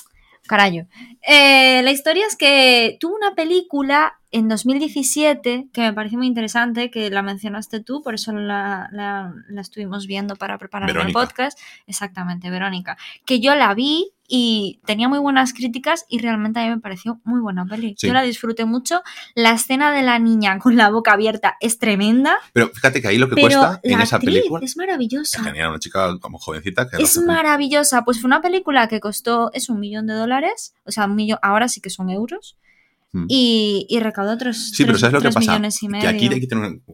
carayo. 0.47 0.87
Eh, 1.27 1.83
la 1.83 1.91
historia 1.93 2.27
es 2.27 2.37
que 2.37 2.97
tuvo 3.01 3.15
una 3.17 3.35
película 3.35 4.19
en 4.33 4.49
2017 4.49 5.69
que 5.73 5.81
me 5.83 5.93
pareció 5.93 6.19
muy 6.19 6.27
interesante, 6.27 6.91
que 6.91 7.11
la 7.11 7.23
mencionaste 7.23 7.81
tú, 7.81 8.03
por 8.03 8.15
eso 8.15 8.33
la, 8.33 8.89
la- 8.93 9.33
la 9.49 9.61
estuvimos 9.61 10.07
viendo 10.07 10.37
para 10.37 10.59
preparar 10.59 10.89
el 10.91 11.13
podcast. 11.13 11.59
Exactamente, 11.87 12.51
Verónica. 12.51 12.97
Que 13.25 13.41
yo 13.41 13.55
la 13.55 13.73
vi 13.75 14.11
y 14.29 14.81
tenía 14.87 15.09
muy 15.09 15.19
buenas 15.19 15.53
críticas 15.53 16.07
y 16.09 16.19
realmente 16.19 16.59
a 16.61 16.63
mí 16.65 16.71
me 16.71 16.79
pareció 16.81 17.21
muy 17.25 17.41
buena 17.41 17.67
peli. 17.67 17.95
Sí. 17.99 18.07
Yo 18.07 18.15
la 18.15 18.23
disfruté 18.23 18.65
mucho. 18.65 19.03
La 19.35 19.51
escena 19.53 19.93
de 19.93 20.03
la 20.03 20.19
niña 20.19 20.59
con 20.59 20.77
la 20.77 20.89
boca 20.89 21.13
abierta 21.13 21.57
es 21.61 21.79
tremenda, 21.79 22.37
Pero 22.55 22.69
fíjate 22.71 23.03
que 23.03 23.09
ahí 23.09 23.19
lo 23.19 23.29
que 23.29 23.39
cuesta 23.41 23.81
en 23.83 24.01
esa 24.01 24.19
película. 24.19 24.65
es 24.65 24.77
maravillosa. 24.79 25.43
Genial, 25.45 25.69
una 25.71 25.79
chica 25.79 26.19
como 26.21 26.39
jovencita 26.39 26.89
que 26.89 27.03
Es 27.03 27.19
maravillosa. 27.19 28.05
Pues 28.05 28.21
fue 28.21 28.29
una 28.29 28.41
película 28.41 28.89
que 28.89 29.01
costó, 29.01 29.51
es 29.53 29.69
un 29.69 29.79
millón 29.81 30.07
de 30.07 30.15
dólares, 30.15 30.75
o 30.87 30.91
sea, 30.93 31.05
un 31.05 31.17
millón, 31.17 31.39
ahora 31.43 31.69
sí 31.69 31.83
que 31.83 31.91
son 31.91 32.09
euros, 32.09 32.57
Mm. 33.15 33.27
y, 33.29 33.87
y 33.91 34.01
recaudó 34.01 34.39
tres, 34.39 34.71
Sí, 34.71 34.85
pero 34.85 34.93
tres- 34.95 35.01
¿sabes 35.03 35.13
lo 35.15 35.21
que 35.21 35.29
pasa? 35.35 35.41
millones 35.53 35.83
y 35.83 35.89
medio. 35.89 36.03
Que 36.03 36.09
aquí, 36.09 36.31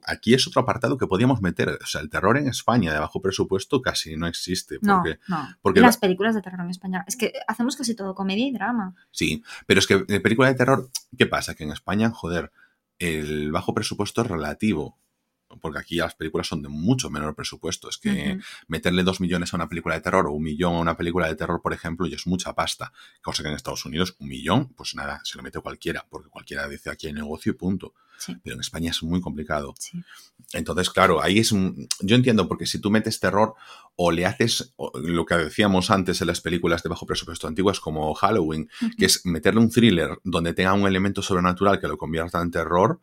aquí 0.05 0.35
es 0.35 0.47
otro 0.49 0.63
apartado 0.63 0.99
que 0.99 1.07
podíamos 1.07 1.41
meter. 1.41 1.69
O 1.81 1.87
sea, 1.87 2.01
el 2.01 2.11
terror 2.11 2.37
en 2.37 2.49
España 2.49 2.93
de 2.93 2.99
bajo 2.99 3.23
presupuesto 3.23 3.81
casi 3.81 4.17
no 4.17 4.27
existe. 4.27 4.79
No, 4.83 5.03
no. 5.29 5.49
porque 5.63 5.81
Las 5.81 5.97
películas 5.97 6.35
de 6.35 6.43
terror 6.43 6.61
en 6.61 6.71
España. 6.71 7.05
Es 7.07 7.17
que 7.17 7.33
hacemos 7.47 7.77
casi 7.77 7.95
todo 7.95 8.15
comedia 8.17 8.47
y 8.47 8.53
drama. 8.53 8.97
Sí, 9.13 9.43
pero 9.67 9.79
es 9.79 9.87
que 9.87 10.05
en 10.09 10.23
película 10.23 10.49
de 10.49 10.55
terror, 10.57 10.91
¿qué 11.17 11.27
pasa? 11.27 11.55
Que 11.55 11.63
en 11.65 11.71
España, 11.71 12.11
joder, 12.11 12.51
el 12.99 13.53
bajo 13.53 13.73
presupuesto 13.73 14.23
es 14.23 14.27
relativo. 14.27 14.99
Porque 15.61 15.79
aquí 15.79 15.97
las 15.97 16.15
películas 16.15 16.47
son 16.47 16.63
de 16.63 16.69
mucho 16.69 17.11
menor 17.11 17.35
presupuesto. 17.35 17.89
Es 17.89 17.99
que 17.99 18.39
meterle 18.67 19.03
dos 19.03 19.21
millones 19.21 19.53
a 19.53 19.57
una 19.57 19.69
película 19.69 19.95
de 19.95 20.01
terror 20.03 20.27
o 20.27 20.33
un 20.33 20.43
millón 20.43 20.75
a 20.75 20.81
una 20.81 20.97
película 20.97 21.27
de 21.27 21.37
terror, 21.37 21.63
por 21.63 21.73
ejemplo, 21.73 22.07
y 22.07 22.15
es 22.15 22.27
mucha 22.27 22.55
pasta. 22.55 22.93
Cosa 23.23 23.43
que 23.43 23.49
en 23.49 23.55
Estados 23.55 23.85
Unidos, 23.85 24.15
un 24.19 24.29
millón, 24.29 24.69
pues 24.75 24.95
nada, 24.95 25.21
se 25.25 25.37
lo 25.37 25.43
mete 25.43 25.61
cualquiera, 25.61 26.07
porque 26.09 26.29
cualquiera 26.29 26.69
dice 26.69 26.91
aquí 26.91 27.07
hay 27.07 27.13
negocio 27.13 27.53
y 27.53 27.55
punto. 27.55 27.95
Sí, 28.19 28.37
Pero 28.43 28.55
en 28.55 28.61
España 28.61 28.91
es 28.91 29.03
muy 29.03 29.21
complicado. 29.21 29.75
sí. 29.79 30.03
Entonces, 30.53 30.91
claro, 30.91 31.23
ahí 31.23 31.39
es 31.39 31.53
un... 31.53 31.89
Yo 32.01 32.17
entiendo, 32.17 32.49
porque 32.49 32.67
si 32.67 32.81
tú 32.81 32.91
metes 32.91 33.21
terror 33.21 33.55
o 33.97 34.11
le 34.11 34.25
haces 34.25 34.73
o 34.77 34.91
lo 34.99 35.27
que 35.27 35.35
decíamos 35.37 35.91
antes 35.91 36.21
en 36.21 36.27
las 36.27 36.41
películas 36.41 36.83
de 36.83 36.89
bajo 36.89 37.07
presupuesto 37.07 37.47
antiguas 37.47 37.81
como 37.81 38.13
Halloween, 38.15 38.71
que 38.97 39.07
es 39.07 39.27
meterle 39.27 39.61
un 39.61 39.71
thriller 39.71 40.19
donde 40.25 40.55
tenga 40.55 40.73
un 40.73 40.87
elemento 40.87 41.21
sobrenatural 41.23 41.81
que 41.81 41.89
lo 41.89 41.99
convierta 41.99 42.41
en 42.41 42.51
terror, 42.51 43.01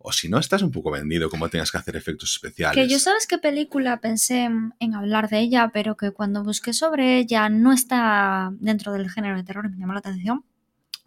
O 0.00 0.12
si 0.12 0.28
no, 0.28 0.38
estás 0.38 0.62
un 0.62 0.70
poco 0.70 0.92
vendido 0.92 1.28
como 1.28 1.48
tengas 1.48 1.72
que 1.72 1.78
hacer 1.78 1.96
efectos 1.96 2.30
especiales. 2.32 2.76
Que 2.76 2.88
yo 2.90 2.98
sabes 3.00 3.26
qué 3.26 3.38
película 3.38 4.00
pensé 4.00 4.44
en, 4.44 4.94
hablar 4.94 5.28
de 5.28 5.40
ella, 5.40 5.70
pero 5.72 5.96
que 5.96 6.12
cuando 6.12 6.44
busqué 6.44 6.72
sobre 6.72 7.18
ella 7.18 7.48
no 7.48 7.72
está 7.72 8.50
dentro 8.60 8.92
del 8.92 9.10
género 9.10 9.36
de 9.36 9.42
terror 9.42 9.66
y 9.66 9.70
me 9.70 9.76
llamó 9.78 9.92
la 9.94 9.98
atención. 9.98 10.44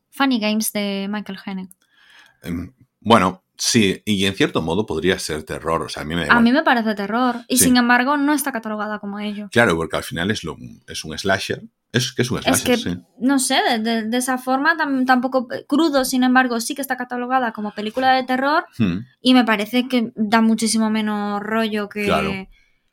Funny 0.10 0.39
Games 0.39 0.73
de 0.73 1.08
Michael 1.10 1.39
Haneke. 1.45 1.73
Em, 2.43 2.73
Bueno, 2.99 3.43
sí, 3.58 4.04
y 4.06 4.25
en 4.25 4.36
cierto 4.36 4.62
modo 4.62 4.86
podría 4.86 5.17
ser 5.19 5.43
terror. 5.43 5.82
O 5.84 5.89
sea, 5.89 6.04
a 6.04 6.06
mí 6.06 6.13
me 6.13 6.27
A 6.30 6.39
mí 6.41 6.51
me 6.51 6.62
parece 6.62 6.93
terror 6.93 7.38
y 7.47 7.58
Sí. 7.58 7.65
sin 7.65 7.77
embargo 7.77 8.17
no 8.17 8.34
está 8.34 8.51
catalogada 8.51 8.99
como 8.99 9.19
ello. 9.19 9.47
Claro, 9.51 9.75
porque 9.77 9.95
al 9.97 10.04
final 10.04 10.30
es, 10.32 10.43
lo, 10.43 10.58
es 10.88 11.04
un 11.06 11.17
slasher. 11.17 11.63
Es 11.93 12.13
que 12.13 12.21
es 12.21 12.32
un 12.32 12.38
Es 12.39 12.45
slasher, 12.45 12.65
que, 12.65 12.77
sí. 12.77 12.97
no 13.19 13.38
sé, 13.39 13.60
de, 13.69 13.80
de- 13.80 14.04
de 14.04 14.17
esa 14.17 14.38
forma 14.38 14.77
tam- 14.77 15.06
tampoco 15.06 15.47
crudo, 15.68 16.05
sin 16.05 16.24
embargo, 16.24 16.59
sí 16.61 16.74
que 16.74 16.82
está 16.82 16.95
catalogada 16.95 17.51
como 17.51 17.72
película 17.72 18.13
de 18.13 18.24
terror 18.24 18.65
Hmm. 18.78 18.99
y 19.22 19.34
me 19.34 19.43
parece 19.43 19.88
que 19.89 20.11
da 20.15 20.39
muchísimo 20.41 20.89
menos 20.89 21.41
rollo 21.41 21.89
que, 21.89 22.05
Claro. 22.05 22.32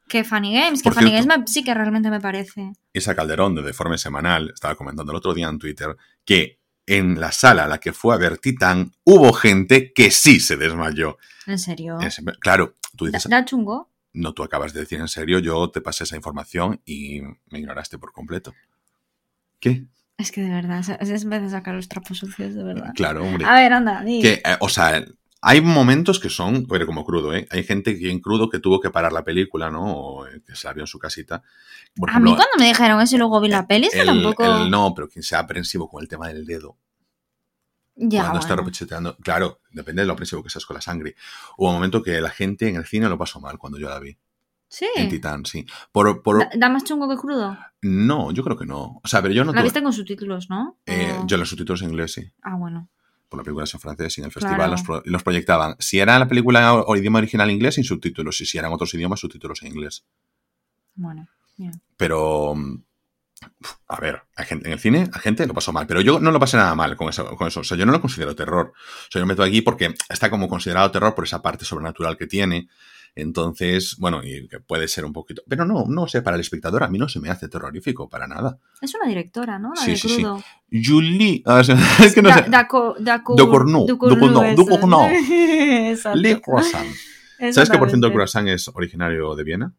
que 0.09 0.25
Funny 0.25 0.53
Games. 0.55 0.83
Que 0.83 0.85
Por 0.91 0.95
Funny 0.95 1.11
cierto- 1.11 1.29
Games 1.29 1.41
me- 1.41 1.47
sí 1.47 1.63
que 1.63 1.75
realmente 1.75 2.11
me 2.11 2.21
parece. 2.21 2.73
Isa 2.93 3.15
Calderón 3.15 3.55
de 3.55 3.63
Deforme 3.63 3.99
Semanal 3.99 4.51
estaba 4.53 4.75
comentando 4.75 5.13
el 5.13 5.17
otro 5.19 5.33
día 5.33 5.49
en 5.49 5.59
Twitter 5.59 5.97
que 6.25 6.59
en 6.87 7.21
la 7.21 7.31
sala 7.31 7.65
a 7.65 7.69
la 7.69 7.79
que 7.79 7.93
fue 7.93 8.15
a 8.15 8.19
ver 8.19 8.39
Titán 8.39 8.93
hubo 9.05 9.33
gente 9.33 9.93
que 9.93 10.11
sí 10.11 10.41
se 10.41 10.57
desmayó. 10.57 11.19
En 11.47 11.59
serio. 11.59 11.99
Claro, 12.41 12.75
tú 12.97 13.05
Da, 13.05 13.11
dices, 13.13 13.31
da 13.31 13.45
chungo. 13.45 13.91
no, 14.15 14.33
tú 14.33 14.43
acabas 14.43 14.73
de 14.73 14.81
decir 14.81 14.99
en 14.99 15.07
serio, 15.09 15.39
yo 15.39 15.71
te 15.71 15.83
pasé 15.83 16.05
esa 16.05 16.17
información 16.17 16.81
y 16.87 17.21
me 17.51 17.59
ignoraste 17.61 17.99
por 17.99 18.13
completo. 18.13 18.55
¿Qué? 19.61 19.87
Es 20.17 20.33
que 20.33 20.43
de 20.43 20.51
verdad, 20.51 20.81
es, 20.81 21.11
es 21.11 21.25
vez 21.25 21.43
de 21.43 21.51
sacar 21.51 21.75
los 21.75 21.89
trapos 21.89 22.19
sucios, 22.19 22.55
de 22.55 22.65
verdad. 22.65 22.93
Claro, 22.95 23.25
hombre. 23.25 23.45
A 23.45 23.55
ver, 23.55 23.73
anda, 23.73 24.03
di. 24.03 24.21
Que, 24.21 24.43
eh, 24.45 24.57
o 24.61 24.69
sea, 24.69 25.05
hay 25.41 25.61
momentos 25.61 26.19
que 26.19 26.29
son, 26.29 26.67
pero 26.67 26.87
como 26.87 27.05
crudo, 27.05 27.33
¿eh? 27.35 27.47
Hay 27.51 27.63
gente 27.63 27.97
que 27.97 28.11
en 28.11 28.19
crudo 28.19 28.51
que 28.51 28.59
tuvo 28.59 28.81
que 28.81 28.91
parar 28.91 29.13
la 29.13 29.23
película, 29.23 29.71
¿no? 29.71 29.85
O 29.85 30.27
eh, 30.27 30.43
que 30.45 30.57
se 30.57 30.67
la 30.67 30.73
vio 30.73 30.83
en 30.83 30.89
su 30.89 30.99
casita. 30.99 31.43
Por 31.95 32.11
A 32.11 32.19
mí 32.19 32.31
cuando 32.31 32.57
me 32.59 32.67
dijeron 32.67 33.01
eso 33.01 33.15
y 33.15 33.19
luego 33.19 33.41
vi 33.41 33.49
la 33.49 33.67
peli, 33.67 33.87
es 33.87 33.93
que 33.93 34.05
tampoco... 34.05 34.45
el 34.45 34.71
no, 34.71 34.93
pero 34.95 35.09
quien 35.09 35.23
sea 35.23 35.39
aprensivo 35.39 35.89
con 35.89 36.03
el 36.03 36.09
tema 36.09 36.27
del 36.29 36.45
dedo. 36.45 36.77
ya, 37.95 38.23
cuando 38.23 38.41
está 38.41 38.55
bueno. 38.55 38.65
repecheteando. 38.65 39.17
Claro, 39.19 39.61
depende 39.71 40.03
de 40.03 40.07
lo 40.07 40.15
aprensivo 40.15 40.43
que 40.43 40.51
seas 40.51 40.67
con 40.67 40.75
la 40.75 40.81
sangre. 40.81 41.15
Hubo 41.57 41.69
un 41.69 41.75
momento 41.75 42.03
que 42.03 42.21
la 42.21 42.31
gente 42.31 42.69
en 42.69 42.75
el 42.75 42.87
cine 42.87 43.09
lo 43.09 43.17
pasó 43.17 43.41
mal 43.41 43.59
cuando 43.59 43.79
yo 43.79 43.89
la 43.89 44.01
vi. 44.01 44.19
Sí. 44.69 44.87
En 44.97 45.09
Titán, 45.09 45.47
sí. 45.47 45.65
Por, 45.93 46.23
por- 46.23 46.39
Da, 46.41 46.51
da 46.55 46.69
más 46.69 46.85
chungo 46.85 47.09
que 47.09 47.17
crudo? 47.17 47.57
no, 47.83 48.31
yo 48.33 48.45
creo 48.45 48.57
que 48.57 48.67
no. 48.67 49.01
O 49.03 49.09
sea, 49.09 49.23
pero 49.23 49.33
yo 49.33 49.45
no 49.45 49.53
la 49.53 49.61
tuve- 49.61 49.65
viste 49.65 49.83
con 49.83 49.93
subtítulos, 49.93 50.51
¿no? 50.51 50.79
eh, 50.87 51.17
O- 51.23 51.27
yo 51.27 51.37
los 51.39 51.49
subtítulos 51.49 51.81
en 51.83 51.91
inglés, 51.91 52.13
sí. 52.13 52.31
Ah, 52.43 52.57
bueno. 52.57 52.89
Por 53.29 53.39
la 53.39 53.45
película 53.45 53.65
es 53.65 53.75
en 53.75 53.81
francés 53.81 54.17
y 54.19 54.21
en 54.21 54.27
el 54.27 54.33
Claro. 54.33 54.47
festival 54.49 54.71
los, 54.71 54.83
pro- 54.83 55.03
los 55.05 55.23
proyectaban. 55.23 55.77
Si 55.79 55.99
era 55.99 56.19
la 56.19 56.29
película 56.29 56.75
o 56.75 56.97
idioma 56.97 57.19
original 57.19 57.51
inglés, 57.51 57.75
sin 57.77 57.85
subtítulos. 57.85 58.41
Y 58.41 58.47
si 58.47 58.57
eran 58.59 58.73
otros 58.73 58.93
idiomas, 58.95 59.21
subtítulos 59.21 59.63
en 59.63 59.69
inglés. 59.69 60.05
Bueno. 60.95 61.29
bien. 61.57 61.73
Pero, 61.97 62.55
mm, 62.55 62.83
a 63.89 64.01
ver, 64.01 64.23
hay 64.37 64.47
gente, 64.47 64.67
en 64.69 64.73
el 64.73 64.79
cine, 64.79 65.11
a 65.13 65.19
gente 65.19 65.47
lo 65.47 65.55
pasó 65.55 65.73
mal. 65.73 65.87
Pero 65.87 66.01
yo 66.01 66.21
no 66.21 66.31
lo 66.31 66.39
pasé 66.41 66.57
nada 66.57 66.75
mal 66.75 66.97
con 66.97 67.09
eso, 67.09 67.37
con 67.37 67.49
eso. 67.49 67.61
O 67.61 67.65
sea, 67.65 67.77
yo 67.77 67.85
no 67.85 67.93
lo 67.93 68.01
considero 68.01 68.35
terror. 68.37 68.73
O 68.77 69.11
sea, 69.11 69.21
yo 69.21 69.27
me 69.27 69.33
meto 69.33 69.43
aquí 69.43 69.61
porque 69.63 69.95
está 70.09 70.31
como 70.31 70.49
considerado 70.49 70.91
terror 70.91 71.15
por 71.15 71.25
esa 71.25 71.43
parte 71.43 71.65
sobrenatural 71.65 72.17
que 72.17 72.27
tiene. 72.27 72.69
Entonces, 73.21 73.97
bueno, 73.99 74.21
y 74.23 74.47
que 74.49 74.61
puede 74.61 74.87
ser 74.87 75.05
un 75.05 75.13
poquito. 75.13 75.43
Pero 75.49 75.65
no, 75.65 75.85
no 75.89 76.07
sé, 76.07 76.23
para 76.23 76.37
el 76.37 76.41
espectador 76.41 76.85
a 76.85 76.89
mí 76.89 76.99
no 76.99 77.09
se 77.09 77.19
me 77.19 77.31
hace 77.31 77.49
terrorífico, 77.49 78.09
para 78.09 78.29
nada. 78.29 78.59
Es 78.81 78.95
una 78.95 79.09
directora, 79.09 79.59
¿no? 79.59 79.71
La 79.75 79.81
Sí, 79.83 79.91
de 79.91 79.97
sí, 79.97 80.09
sí. 80.09 80.15
crudo. 80.23 80.43
Julie, 80.71 81.43
o 81.45 81.65
sea, 81.65 81.77
es 82.05 82.15
que 82.15 82.23
no 82.23 82.29
Da- 82.29 82.45
sé. 82.45 82.51
Daco- 82.51 82.97
Daco- 83.01 83.35
eso. 83.35 83.87
Ducournau. 84.57 85.09
Exacto. 85.91 86.19
Le 86.19 86.41
Croissant. 86.41 86.87
¿Sabes 87.53 87.71
que 87.71 87.79
por 87.79 87.89
cierto 87.89 88.07
el 88.07 88.13
croissant 88.13 88.49
es 88.49 88.69
originario 88.69 89.35
de 89.35 89.45
Viena? 89.45 89.75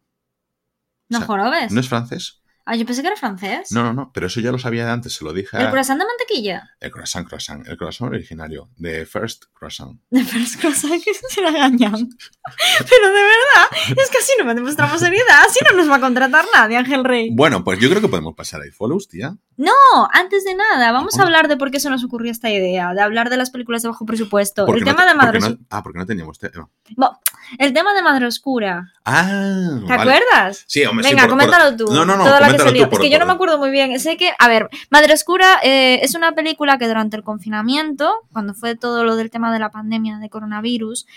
No 1.10 1.18
o 1.18 1.22
sea, 1.22 1.28
jorobes. 1.28 1.72
¿No 1.72 1.80
es 1.80 1.88
francés? 1.90 2.39
Ah, 2.72 2.76
yo 2.76 2.86
pensé 2.86 3.02
que 3.02 3.08
era 3.08 3.18
francés. 3.18 3.72
No, 3.72 3.82
no, 3.84 3.94
no, 3.94 4.12
pero 4.14 4.28
eso 4.28 4.40
ya 4.42 4.52
lo 4.52 4.60
sabía 4.60 4.86
de 4.86 4.92
antes, 4.92 5.14
se 5.14 5.24
lo 5.26 5.34
dije 5.34 5.58
a... 5.58 5.62
¿El 5.62 5.70
croissant 5.72 6.00
de 6.00 6.06
mantequilla? 6.06 6.70
El 6.80 6.92
croissant, 6.92 7.28
croissant. 7.28 7.68
El 7.68 7.78
croissant 7.78 8.12
originario, 8.12 8.70
de 8.78 9.08
First 9.08 9.46
Croissant. 9.54 10.00
De 10.12 10.24
first 10.24 10.60
croissant 10.60 11.04
que 11.04 11.12
se 11.14 11.42
la 11.42 11.50
engañan. 11.50 11.94
Pero 12.90 13.08
de 13.08 13.22
verdad, 13.24 13.98
es 14.04 14.10
que 14.12 14.18
así 14.20 14.32
no 14.44 14.54
demostramos 14.54 15.00
seriedad. 15.00 15.44
Así 15.48 15.60
no 15.70 15.78
nos 15.78 15.90
va 15.90 15.96
a 15.96 16.00
contratar 16.00 16.46
nadie, 16.54 16.78
Ángel 16.78 17.04
Rey. 17.04 17.30
Bueno, 17.34 17.64
pues 17.64 17.80
yo 17.80 17.90
creo 17.90 18.02
que 18.02 18.08
podemos 18.08 18.36
pasar 18.36 18.62
a 18.62 18.68
iFollows, 18.68 19.08
tía. 19.08 19.36
No, 19.58 19.72
antes 20.14 20.46
de 20.46 20.56
nada, 20.56 20.92
vamos 20.94 21.20
a 21.20 21.24
hablar 21.24 21.48
de 21.50 21.58
por 21.58 21.70
qué 21.70 21.80
se 21.82 21.90
nos 21.90 22.04
ocurrió 22.06 22.32
esta 22.32 22.50
idea, 22.50 22.94
de 22.94 23.02
hablar 23.02 23.30
de 23.30 23.36
las 23.38 23.50
películas 23.52 23.82
de 23.82 23.90
bajo 23.90 24.06
presupuesto. 24.06 24.66
El 24.68 24.80
no 24.80 24.86
tema 24.86 25.04
te- 25.04 25.10
de 25.10 25.16
Madre 25.16 25.38
Oscura. 25.40 25.58
no- 25.60 25.66
Ah, 25.70 25.84
porque 25.84 26.00
no 26.00 26.06
teníamos 26.06 26.40
tema. 26.40 26.70
El 27.58 27.74
tema 27.74 27.94
de 27.94 28.02
Madre 28.04 28.26
Oscura. 28.28 28.94
Ah, 29.12 29.80
¿Te 29.88 29.96
vale. 29.98 30.12
acuerdas? 30.14 30.64
Sí, 30.68 30.84
hombre, 30.86 31.08
sí, 31.08 31.14
Venga, 31.16 31.28
coméntalo 31.28 31.76
tú. 31.76 31.86
No, 31.92 32.06
no, 32.06 32.16
no, 32.18 32.24
Toda 32.24 32.40
la 32.40 32.48
que 32.48 32.58
coméntalo 32.58 32.70
se 32.70 32.76
lió. 32.76 32.84
tú 32.86 32.90
por- 32.92 33.00
es 33.02 33.06
que 33.08 33.12
yo 33.12 33.20
no 33.20 33.26
me 33.26 33.34
acuerdo 33.34 33.58
muy 33.58 33.72
bien. 33.72 34.00
Sé 34.00 34.18
que, 34.18 34.32
a 34.38 34.48
ver, 34.48 34.70
Madre 34.90 35.14
Oscura 35.14 35.60
eh, 35.64 36.00
es 36.04 36.16
una 36.16 36.34
película 36.34 36.78
que 36.78 36.88
durante 36.88 37.18
el 37.18 37.24
confinamiento, 37.24 38.14
cuando 38.32 38.54
fue 38.54 38.76
todo 38.76 39.04
lo 39.04 39.16
del 39.16 39.30
tema 39.32 39.52
de 39.52 39.60
la 39.60 39.72
pandemia 39.72 40.18
de 40.20 40.30
coronavirus, 40.30 41.08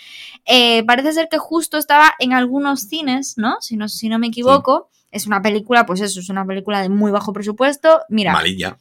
eh, 0.46 0.82
parece 0.84 1.12
ser 1.12 1.28
que 1.30 1.38
justo 1.38 1.78
estaba 1.78 2.14
en 2.18 2.32
algunos 2.32 2.80
cines, 2.88 3.34
¿no? 3.36 3.56
Si 3.60 3.76
no, 3.76 3.88
si 3.88 4.08
no 4.08 4.18
me 4.18 4.28
equivoco. 4.28 4.88
Es 5.10 5.26
una 5.26 5.42
película, 5.42 5.84
pues 5.84 6.00
eso, 6.00 6.20
es 6.20 6.30
una 6.30 6.46
película 6.46 6.80
de 6.80 6.88
muy 6.88 7.10
bajo 7.10 7.34
presupuesto. 7.34 8.00
Mira, 8.08 8.32
Malilla. 8.32 8.78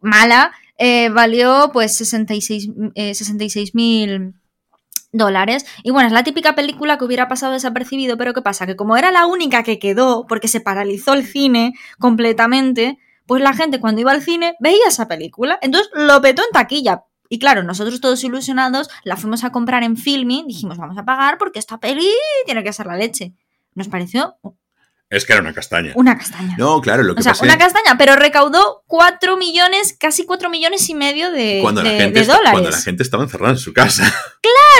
mala, 0.00 0.52
eh, 0.78 1.10
valió 1.10 1.70
pues 1.72 1.94
66 1.96 2.70
eh, 2.94 3.14
66 3.14 3.74
mil 3.74 4.34
dólares. 5.12 5.66
Y 5.82 5.90
bueno, 5.90 6.08
es 6.08 6.12
la 6.12 6.24
típica 6.24 6.54
película 6.54 6.98
que 6.98 7.04
hubiera 7.04 7.28
pasado 7.28 7.52
desapercibido, 7.52 8.16
pero 8.16 8.34
¿qué 8.34 8.42
pasa? 8.42 8.66
Que 8.66 8.76
como 8.76 8.96
era 8.96 9.10
la 9.10 9.26
única 9.26 9.62
que 9.62 9.78
quedó, 9.78 10.26
porque 10.26 10.48
se 10.48 10.60
paralizó 10.60 11.12
el 11.14 11.26
cine 11.26 11.74
completamente, 11.98 12.98
pues 13.26 13.42
la 13.42 13.54
gente 13.54 13.80
cuando 13.80 14.00
iba 14.00 14.12
al 14.12 14.22
cine 14.22 14.56
veía 14.60 14.88
esa 14.88 15.08
película. 15.08 15.58
Entonces 15.62 15.90
lo 15.94 16.20
petó 16.20 16.42
en 16.42 16.52
taquilla. 16.52 17.04
Y 17.28 17.38
claro, 17.38 17.62
nosotros 17.62 18.00
todos 18.00 18.24
ilusionados 18.24 18.88
la 19.04 19.16
fuimos 19.16 19.44
a 19.44 19.52
comprar 19.52 19.82
en 19.82 19.96
Filmin, 19.96 20.46
dijimos 20.46 20.78
vamos 20.78 20.96
a 20.96 21.04
pagar 21.04 21.36
porque 21.36 21.58
esta 21.58 21.78
peli 21.78 22.08
tiene 22.46 22.64
que 22.64 22.72
ser 22.72 22.86
la 22.86 22.96
leche. 22.96 23.34
Nos 23.74 23.88
pareció 23.88 24.36
Es 25.10 25.24
que 25.24 25.32
era 25.32 25.40
una 25.40 25.54
castaña. 25.54 25.92
una 25.96 26.18
castaña. 26.18 26.54
No, 26.58 26.80
claro, 26.82 27.02
lo 27.02 27.14
que 27.14 27.20
O 27.20 27.22
sea, 27.22 27.32
pasa 27.32 27.44
una 27.44 27.54
es 27.54 27.58
castaña, 27.58 27.96
pero 27.96 28.14
recaudó 28.16 28.82
4 28.88 29.38
millones, 29.38 29.96
casi 29.98 30.26
4 30.26 30.50
millones 30.50 30.86
y 30.90 30.94
medio 30.94 31.30
de, 31.32 31.60
cuando, 31.62 31.82
la 31.82 31.88
gente 31.90 32.12
de 32.12 32.20
esta- 32.20 32.34
dólares. 32.34 32.52
cuando 32.52 32.70
la 32.70 32.80
gente 32.82 33.02
estaba 33.02 33.22
encerrada 33.22 33.52
en 33.52 33.58
su 33.58 33.72
casa. 33.72 34.04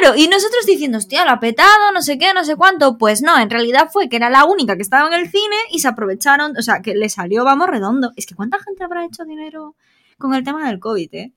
Claro, 0.00 0.16
y 0.16 0.28
nosotros 0.28 0.64
diciendo, 0.66 0.98
hostia, 0.98 1.24
lo 1.24 1.32
ha 1.32 1.40
petado, 1.40 1.92
no 1.92 2.00
sé 2.02 2.18
qué, 2.18 2.32
no 2.32 2.44
sé 2.44 2.56
cuánto. 2.56 2.96
Pues 2.98 3.20
no, 3.22 3.38
en 3.38 3.50
realidad 3.50 3.88
fue 3.92 4.08
que 4.08 4.16
era 4.16 4.30
la 4.30 4.44
única 4.44 4.76
que 4.76 4.82
estaba 4.82 5.08
en 5.08 5.14
el 5.14 5.30
cine 5.30 5.56
y 5.70 5.80
se 5.80 5.88
aprovecharon, 5.88 6.56
o 6.56 6.62
sea, 6.62 6.80
que 6.80 6.94
le 6.94 7.08
salió, 7.08 7.44
vamos, 7.44 7.68
redondo. 7.68 8.12
Es 8.16 8.24
que 8.26 8.34
¿cuánta 8.34 8.58
gente 8.62 8.84
habrá 8.84 9.04
hecho 9.04 9.24
dinero 9.24 9.74
con 10.16 10.34
el 10.34 10.44
tema 10.44 10.66
del 10.68 10.78
COVID, 10.78 11.08
eh? 11.14 11.32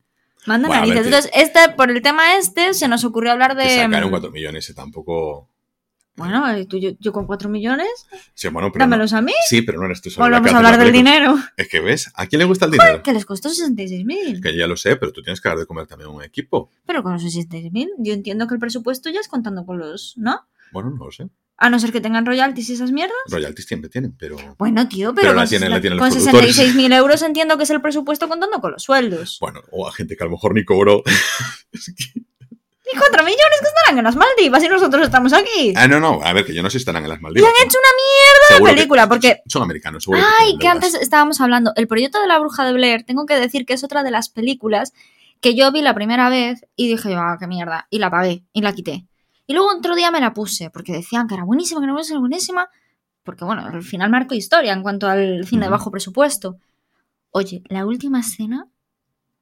Manda 0.46 0.68
Bueno, 0.68 0.84
a 0.84 0.86
ver, 0.86 0.96
narices. 0.96 1.26
Entonces, 1.26 1.32
este, 1.36 1.76
por 1.76 1.90
el 1.92 2.02
tema 2.02 2.36
este, 2.38 2.74
se 2.74 2.88
nos 2.88 3.04
ocurrió 3.04 3.32
hablar 3.32 3.56
Que 3.58 3.64
de... 3.64 3.76
sacaron 3.78 4.10
4 4.12 4.32
millones 4.32 4.70
y 4.70 4.74
tampoco... 4.76 5.50
Bueno, 6.16 6.50
eh, 6.52 6.66
tú, 6.66 6.78
yo, 6.78 6.92
yo 7.00 7.14
con 7.14 7.26
4 7.26 7.50
millones, 7.50 7.88
Sí, 8.34 8.50
bueno, 8.50 8.70
pero 8.72 8.86
no- 8.86 8.90
dámelos 8.92 9.14
a 9.14 9.22
mí. 9.22 9.32
Sí, 9.48 9.62
pero 9.62 9.80
no 9.80 9.86
eres 9.86 10.02
tú 10.02 10.10
solo 10.10 10.28
la 10.30 10.38
que 10.38 10.42
Volvemos 10.42 10.54
a 10.56 10.58
hablar 10.58 10.78
la 10.78 10.84
del 10.84 10.94
dinero. 10.94 11.36
Es 11.58 11.70
que 11.70 11.80
ves, 11.80 12.12
¿a 12.16 12.28
quién 12.28 12.40
le 12.40 12.46
gusta 12.46 12.66
el 12.66 12.72
dinero? 12.72 13.02
Que 13.02 13.14
les 13.14 13.26
costó 13.26 13.50
66.000. 13.50 14.42
Que 14.42 14.56
ya 14.58 14.68
lo 14.68 14.76
sé, 14.76 14.98
pero 14.98 15.12
tú 15.14 15.22
tienes 15.22 15.40
que 15.40 15.50
dar 15.50 15.58
de 15.58 15.66
comer 15.66 15.88
también 15.88 16.10
a 16.10 16.14
un 16.14 16.22
equipo. 16.24 16.70
Pero 16.86 17.02
con 17.02 17.14
los 17.14 17.24
66.000, 17.24 17.88
yo 18.00 18.14
entiendo 18.14 18.46
que 18.48 18.54
el 18.56 18.60
presupuesto 18.60 19.10
ya 19.10 19.20
es 19.22 19.28
contando 19.30 19.66
con 19.66 19.80
los, 19.80 20.14
¿no? 20.18 20.48
Bueno, 20.74 20.90
no 20.92 21.06
lo 21.06 21.12
sé. 21.12 21.30
A 21.58 21.70
no 21.70 21.78
ser 21.80 21.92
que 21.92 22.02
tengan 22.02 22.26
royalties 22.26 22.70
y 22.72 22.74
esas 22.74 22.92
mierdas. 22.92 23.16
Royalties 23.30 23.68
siempre 23.68 23.90
tienen, 23.90 24.14
pero... 24.18 24.36
Bueno, 24.58 24.88
tío, 24.88 25.14
pero, 25.14 25.28
Pero 25.28 25.34
la 25.36 25.42
con, 25.44 25.50
tienen- 25.50 25.70
la 25.70 25.80
tienen 25.80 26.00
con 26.00 26.08
los 26.10 26.18
productores. 26.18 26.58
66.000 26.58 26.94
euros 26.96 27.22
entiendo 27.22 27.56
que 27.58 27.64
es 27.64 27.70
el 27.70 27.82
presupuesto 27.82 28.28
contando 28.28 28.60
con 28.60 28.72
los 28.72 28.82
sueldos. 28.84 29.38
Bueno, 29.40 29.62
o 29.72 29.88
a 29.88 29.94
gente 29.94 30.16
que 30.18 30.24
a 30.24 30.26
lo 30.26 30.32
mejor 30.32 30.56
ni 30.56 30.66
cobró. 30.66 31.04
Y 32.94 32.98
4 32.98 33.24
millones 33.24 33.60
que 33.62 33.68
estarán 33.68 33.98
en 34.00 34.04
las 34.04 34.16
Maldivas 34.16 34.64
y 34.64 34.68
nosotros 34.68 35.04
estamos 35.04 35.34
aquí. 35.34 35.74
ah, 35.76 35.88
no, 35.88 36.00
no, 36.00 36.20
a 36.24 36.34
ver, 36.34 36.46
que 36.46 36.54
yo 36.54 36.64
no 36.64 36.70
sé 36.70 36.80
si 36.80 36.82
estarán 36.82 37.04
en 37.04 37.10
las 37.10 37.20
Y 37.20 37.22
Maldivas. 37.22 37.50
han 37.50 37.68
hecho 37.68 37.78
una 37.80 38.58
mierda 38.60 38.70
de 38.70 38.76
película, 38.76 39.08
porque... 39.08 39.42
Son 39.48 39.62
americanos, 39.62 40.04
seguro 40.04 40.22
Ay, 40.40 40.58
que 40.58 40.68
antes 40.68 40.96
estábamos 40.96 41.40
hablando. 41.42 41.74
El 41.76 41.88
proyecto 41.88 42.20
de 42.20 42.28
la 42.28 42.40
bruja 42.40 42.66
de 42.66 42.74
Blair, 42.74 43.04
tengo 43.06 43.26
que 43.26 43.40
decir 43.40 43.66
que 43.66 43.74
es 43.74 43.84
otra 43.84 44.04
de 44.04 44.12
las 44.12 44.30
películas 44.30 44.94
que 45.42 45.56
yo 45.56 45.72
vi 45.72 45.82
la 45.82 45.94
primera 45.94 46.30
vez 46.30 46.66
y 46.76 46.88
dije, 46.88 47.16
ah, 47.16 47.38
qué 47.40 47.48
mierda. 47.48 47.88
Y 47.90 48.00
la 48.00 48.08
apagué 48.08 48.44
y 48.54 48.62
la 48.62 48.74
quité. 48.74 49.06
Y 49.48 49.54
luego 49.54 49.70
otro 49.78 49.96
día 49.96 50.12
me 50.12 50.20
la 50.22 50.34
puse 50.34 50.70
porque 50.70 50.92
decían 50.94 51.28
que 51.28 51.36
era 51.36 51.44
buenísima, 51.44 51.82
que 51.82 51.86
era 51.86 51.94
buenísima, 51.94 52.20
buenísima. 52.20 52.70
Porque 53.24 53.46
bueno, 53.46 53.66
al 53.66 53.84
final 53.84 54.10
marcó 54.10 54.34
historia 54.34 54.74
en 54.74 54.82
cuanto 54.82 55.08
al 55.08 55.46
cine 55.46 55.66
de 55.66 55.72
bajo 55.72 55.92
presupuesto. 55.92 56.58
Oye, 57.32 57.62
la 57.68 57.86
última 57.86 58.20
escena 58.20 58.68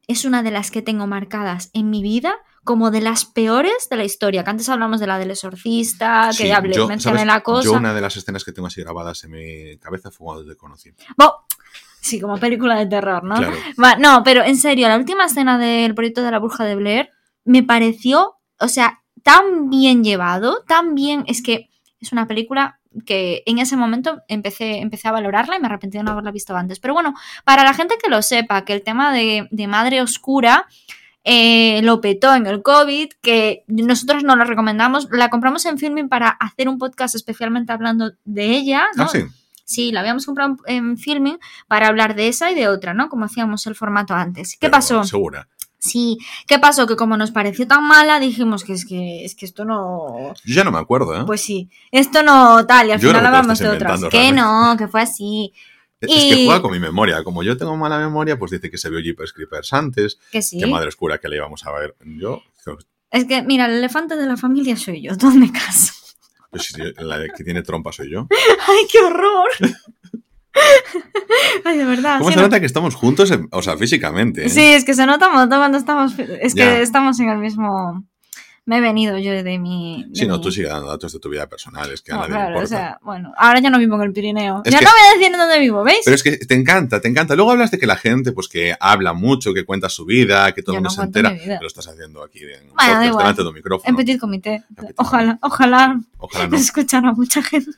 es 0.08 0.26
una 0.26 0.44
de 0.44 0.52
las 0.52 0.72
que 0.72 0.82
tengo 0.82 1.06
marcadas 1.08 1.70
en 1.74 1.90
mi 1.90 2.02
vida 2.02 2.36
como 2.70 2.92
de 2.92 3.02
las 3.02 3.26
peores 3.26 3.88
de 3.90 3.96
la 3.98 4.04
historia. 4.04 4.44
Que 4.44 4.52
antes 4.52 4.70
hablamos 4.70 5.00
de 5.00 5.08
la 5.08 5.18
del 5.18 5.32
exorcista, 5.32 6.28
que 6.38 6.44
Sí, 6.44 6.52
hablé, 6.52 6.76
yo, 6.76 6.88
mencioné 6.88 7.26
la 7.26 7.42
cosa. 7.42 7.64
Yo 7.66 7.74
una 7.74 7.96
de 7.96 8.02
las 8.02 8.16
escenas 8.16 8.44
que 8.44 8.52
tengo 8.52 8.68
así 8.68 8.80
grabadas 8.84 9.24
en 9.24 9.32
mi 9.32 9.76
cabeza 9.80 10.12
fue 10.12 10.26
cuando 10.26 10.46
te 10.46 10.56
conocí. 10.56 10.92
Bo- 11.18 11.48
Sí, 12.00 12.22
como 12.22 12.38
película 12.38 12.76
de 12.78 12.86
terror, 12.86 13.24
¿no? 13.24 13.38
Claro. 13.38 13.58
Va, 13.84 13.96
no, 13.96 14.22
pero 14.24 14.44
en 14.44 14.56
serio, 14.56 14.88
la 14.88 14.98
última 14.98 15.26
escena 15.26 15.58
del 15.58 15.96
proyecto 15.96 16.22
de 16.22 16.30
la 16.30 16.38
bruja 16.38 16.64
de 16.64 16.76
Blair 16.76 17.10
me 17.44 17.64
pareció, 17.64 18.36
o 18.60 18.68
sea, 18.68 19.02
tan 19.24 19.72
bien 19.72 20.04
llevado, 20.04 20.64
tan 20.68 20.94
bien. 20.94 21.24
Es 21.26 21.42
que 21.42 21.72
es 22.00 22.12
una 22.12 22.28
película 22.28 22.80
que 23.08 23.42
en 23.48 23.58
ese 23.58 23.76
momento 23.78 24.22
empecé, 24.28 24.78
empecé 24.78 25.08
a 25.08 25.12
valorarla 25.12 25.56
y 25.58 25.60
me 25.60 25.66
arrepentí 25.66 25.98
de 25.98 26.04
no 26.04 26.12
haberla 26.12 26.32
visto 26.32 26.56
antes. 26.56 26.80
Pero 26.80 26.94
bueno, 26.94 27.16
para 27.44 27.64
la 27.64 27.74
gente 27.74 27.96
que 28.02 28.10
lo 28.12 28.22
sepa, 28.22 28.64
que 28.64 28.74
el 28.74 28.84
tema 28.84 29.12
de, 29.12 29.48
de 29.50 29.68
Madre 29.68 30.02
Oscura 30.04 30.68
eh, 31.32 31.82
lo 31.84 32.02
petó 32.02 32.34
en 32.34 32.48
el 32.48 32.64
COVID, 32.64 33.10
que 33.22 33.64
nosotros 33.68 34.24
no 34.24 34.36
la 34.36 34.46
recomendamos, 34.46 35.08
la 35.12 35.30
compramos 35.30 35.64
en 35.68 35.78
Filming 35.78 36.10
para 36.10 36.30
hacer 36.30 36.68
un 36.68 36.80
podcast 36.80 37.14
especialmente 37.14 37.72
hablando 37.72 38.14
de 38.26 38.46
ella, 38.48 38.86
¿no? 38.96 39.04
Ah, 39.04 39.10
sí. 39.12 39.26
Sí, 39.64 39.92
la 39.92 40.00
habíamos 40.00 40.26
comprado 40.26 40.58
en 40.66 40.98
Filming 40.98 41.38
para 41.68 41.88
hablar 41.88 42.16
de 42.16 42.30
esa 42.30 42.50
y 42.50 42.56
de 42.56 42.68
otra, 42.68 42.96
¿no? 42.96 43.10
Como 43.10 43.26
hacíamos 43.26 43.68
el 43.68 43.76
formato 43.76 44.16
antes. 44.16 44.54
¿Qué 44.54 44.58
Pero 44.62 44.72
pasó? 44.72 45.04
Segura. 45.04 45.48
Sí, 45.78 46.18
¿qué 46.48 46.58
pasó? 46.58 46.88
Que 46.88 46.96
como 46.96 47.16
nos 47.16 47.30
pareció 47.30 47.68
tan 47.68 47.88
mala, 47.88 48.20
dijimos 48.20 48.64
que 48.64 48.74
es 48.74 48.84
que, 48.84 49.24
es 49.24 49.36
que 49.36 49.46
esto 49.46 49.66
no... 49.66 50.34
Yo 50.44 50.56
ya 50.56 50.64
no 50.64 50.72
me 50.72 50.80
acuerdo, 50.80 51.16
¿eh? 51.16 51.24
Pues 51.28 51.42
sí, 51.42 51.70
esto 51.92 52.24
no 52.24 52.66
tal, 52.66 52.88
y 52.88 52.92
al 52.92 53.00
Yo 53.00 53.10
final 53.10 53.24
hablamos 53.28 53.60
de 53.60 53.70
otras. 53.70 54.02
Que 54.06 54.10
realmente. 54.10 54.42
no, 54.42 54.76
que 54.78 54.88
fue 54.88 55.02
así, 55.02 55.54
Es 56.02 56.24
que 56.36 56.46
juega 56.46 56.62
con 56.62 56.72
mi 56.72 56.80
memoria. 56.80 57.24
Como 57.24 57.44
yo 57.44 57.58
tengo 57.58 57.76
mala 57.76 57.98
memoria, 58.00 58.38
pues 58.40 58.52
dice 58.52 58.70
que 58.72 58.78
se 58.78 58.90
vio 58.90 59.00
Jeepers 59.02 59.34
Creepers 59.34 59.74
antes, 59.74 60.18
que 60.32 60.42
sí. 60.42 60.58
que 60.60 60.66
Madre 60.68 60.88
Oscura 60.90 61.18
que 61.18 61.28
le 61.28 61.36
íbamos 61.38 61.66
a 61.66 61.72
ver. 61.72 61.96
Yo, 62.06 62.42
Es 63.12 63.26
que, 63.26 63.42
mira, 63.44 63.66
el 63.66 63.74
elefante 63.74 64.16
de 64.16 64.26
la 64.26 64.38
familia 64.38 64.76
soy 64.78 65.02
yo, 65.02 65.16
¿dónde 65.18 65.52
caso? 65.52 65.94
pues 66.52 66.74
la 66.98 67.24
que 67.36 67.44
tiene 67.44 67.62
trompa 67.62 67.92
soy 67.92 68.10
yo. 68.12 68.28
¡Ay, 68.68 68.86
qué 68.92 69.00
horror! 69.00 69.50
Ay, 71.64 71.78
de 71.78 71.86
verdad. 71.86 72.18
¿Cómo 72.18 72.30
sí, 72.30 72.34
se 72.34 72.40
no- 72.40 72.48
nota 72.48 72.60
que 72.60 72.66
estamos 72.66 72.96
juntos, 72.96 73.30
en- 73.32 73.48
o 73.52 73.62
sea, 73.62 73.78
físicamente? 73.78 74.46
¿eh? 74.46 74.50
Sí, 74.50 74.62
es 74.62 74.84
que 74.84 74.94
se 74.94 75.06
nota 75.06 75.28
un 75.30 75.36
montón 75.36 75.60
cuando 75.60 75.78
estamos. 75.78 76.14
Es 76.18 76.56
que 76.56 76.82
estamos 76.82 77.20
en 77.20 77.30
el 77.30 77.38
mismo. 77.38 78.04
Me 78.70 78.78
he 78.78 78.82
venido 78.82 79.18
yo 79.18 79.32
de 79.32 79.58
mi. 79.58 80.06
de 80.10 80.16
Sí, 80.20 80.28
no, 80.28 80.36
mi- 80.38 80.44
tú 80.44 80.52
sigue 80.52 80.68
dando 80.68 80.88
datos 80.88 81.12
de 81.12 81.20
tu 81.20 81.28
vida 81.28 81.48
personal, 81.48 81.92
es 81.92 82.02
que 82.04 82.12
a 82.12 82.16
No, 82.16 82.22
nadie 82.22 82.30
le 82.34 82.38
claro, 82.38 82.50
importa. 82.52 82.66
o 82.66 82.68
sea, 82.80 83.00
bueno, 83.02 83.34
ahora 83.36 83.60
ya 83.62 83.72
no 83.72 83.80
vivo 83.80 83.96
en 83.96 84.02
el 84.04 84.14
Pirineo. 84.14 84.62
Es 84.64 84.72
ya 84.72 84.78
que- 84.78 84.86
no 84.86 84.92
me 84.92 85.18
decir 85.18 85.34
en 85.34 85.40
dónde 85.40 85.60
vivo, 85.60 85.84
¿veis? 85.84 86.02
Pero 86.06 86.14
es 86.16 86.22
que 86.22 86.38
te 86.38 86.54
encanta, 86.54 87.02
te 87.02 87.08
encanta. 87.08 87.36
Luego 87.36 87.52
hablas 87.52 87.72
de 87.72 87.80
que 87.80 87.88
la 87.88 87.96
gente, 87.96 88.32
pues 88.32 88.48
que 88.48 88.76
habla 88.80 89.14
mucho, 89.14 89.56
que 89.56 89.66
cuenta 89.66 89.90
su 89.90 90.06
vida, 90.06 90.52
que 90.54 90.62
todo 90.62 90.76
el 90.76 90.82
mundo 90.82 90.90
no 90.90 90.96
se 90.96 91.02
entera. 91.02 91.36
Lo 91.60 91.66
estás 91.68 91.88
haciendo 91.88 92.24
aquí 92.24 92.40
en 92.44 92.68
Bueno, 92.76 92.94
podcast, 92.94 93.18
delante 93.18 93.44
de 93.44 93.52
micrófono. 93.54 93.90
En 93.90 93.96
petit 93.96 94.20
comité. 94.20 94.64
petit 94.76 94.94
Ojalá, 94.98 95.40
ojalá 95.42 96.00
Ojalá 96.20 96.48
no. 96.48 96.58
escuchar 96.58 97.04
a 97.08 97.12
mucha 97.14 97.42
gente. 97.42 97.72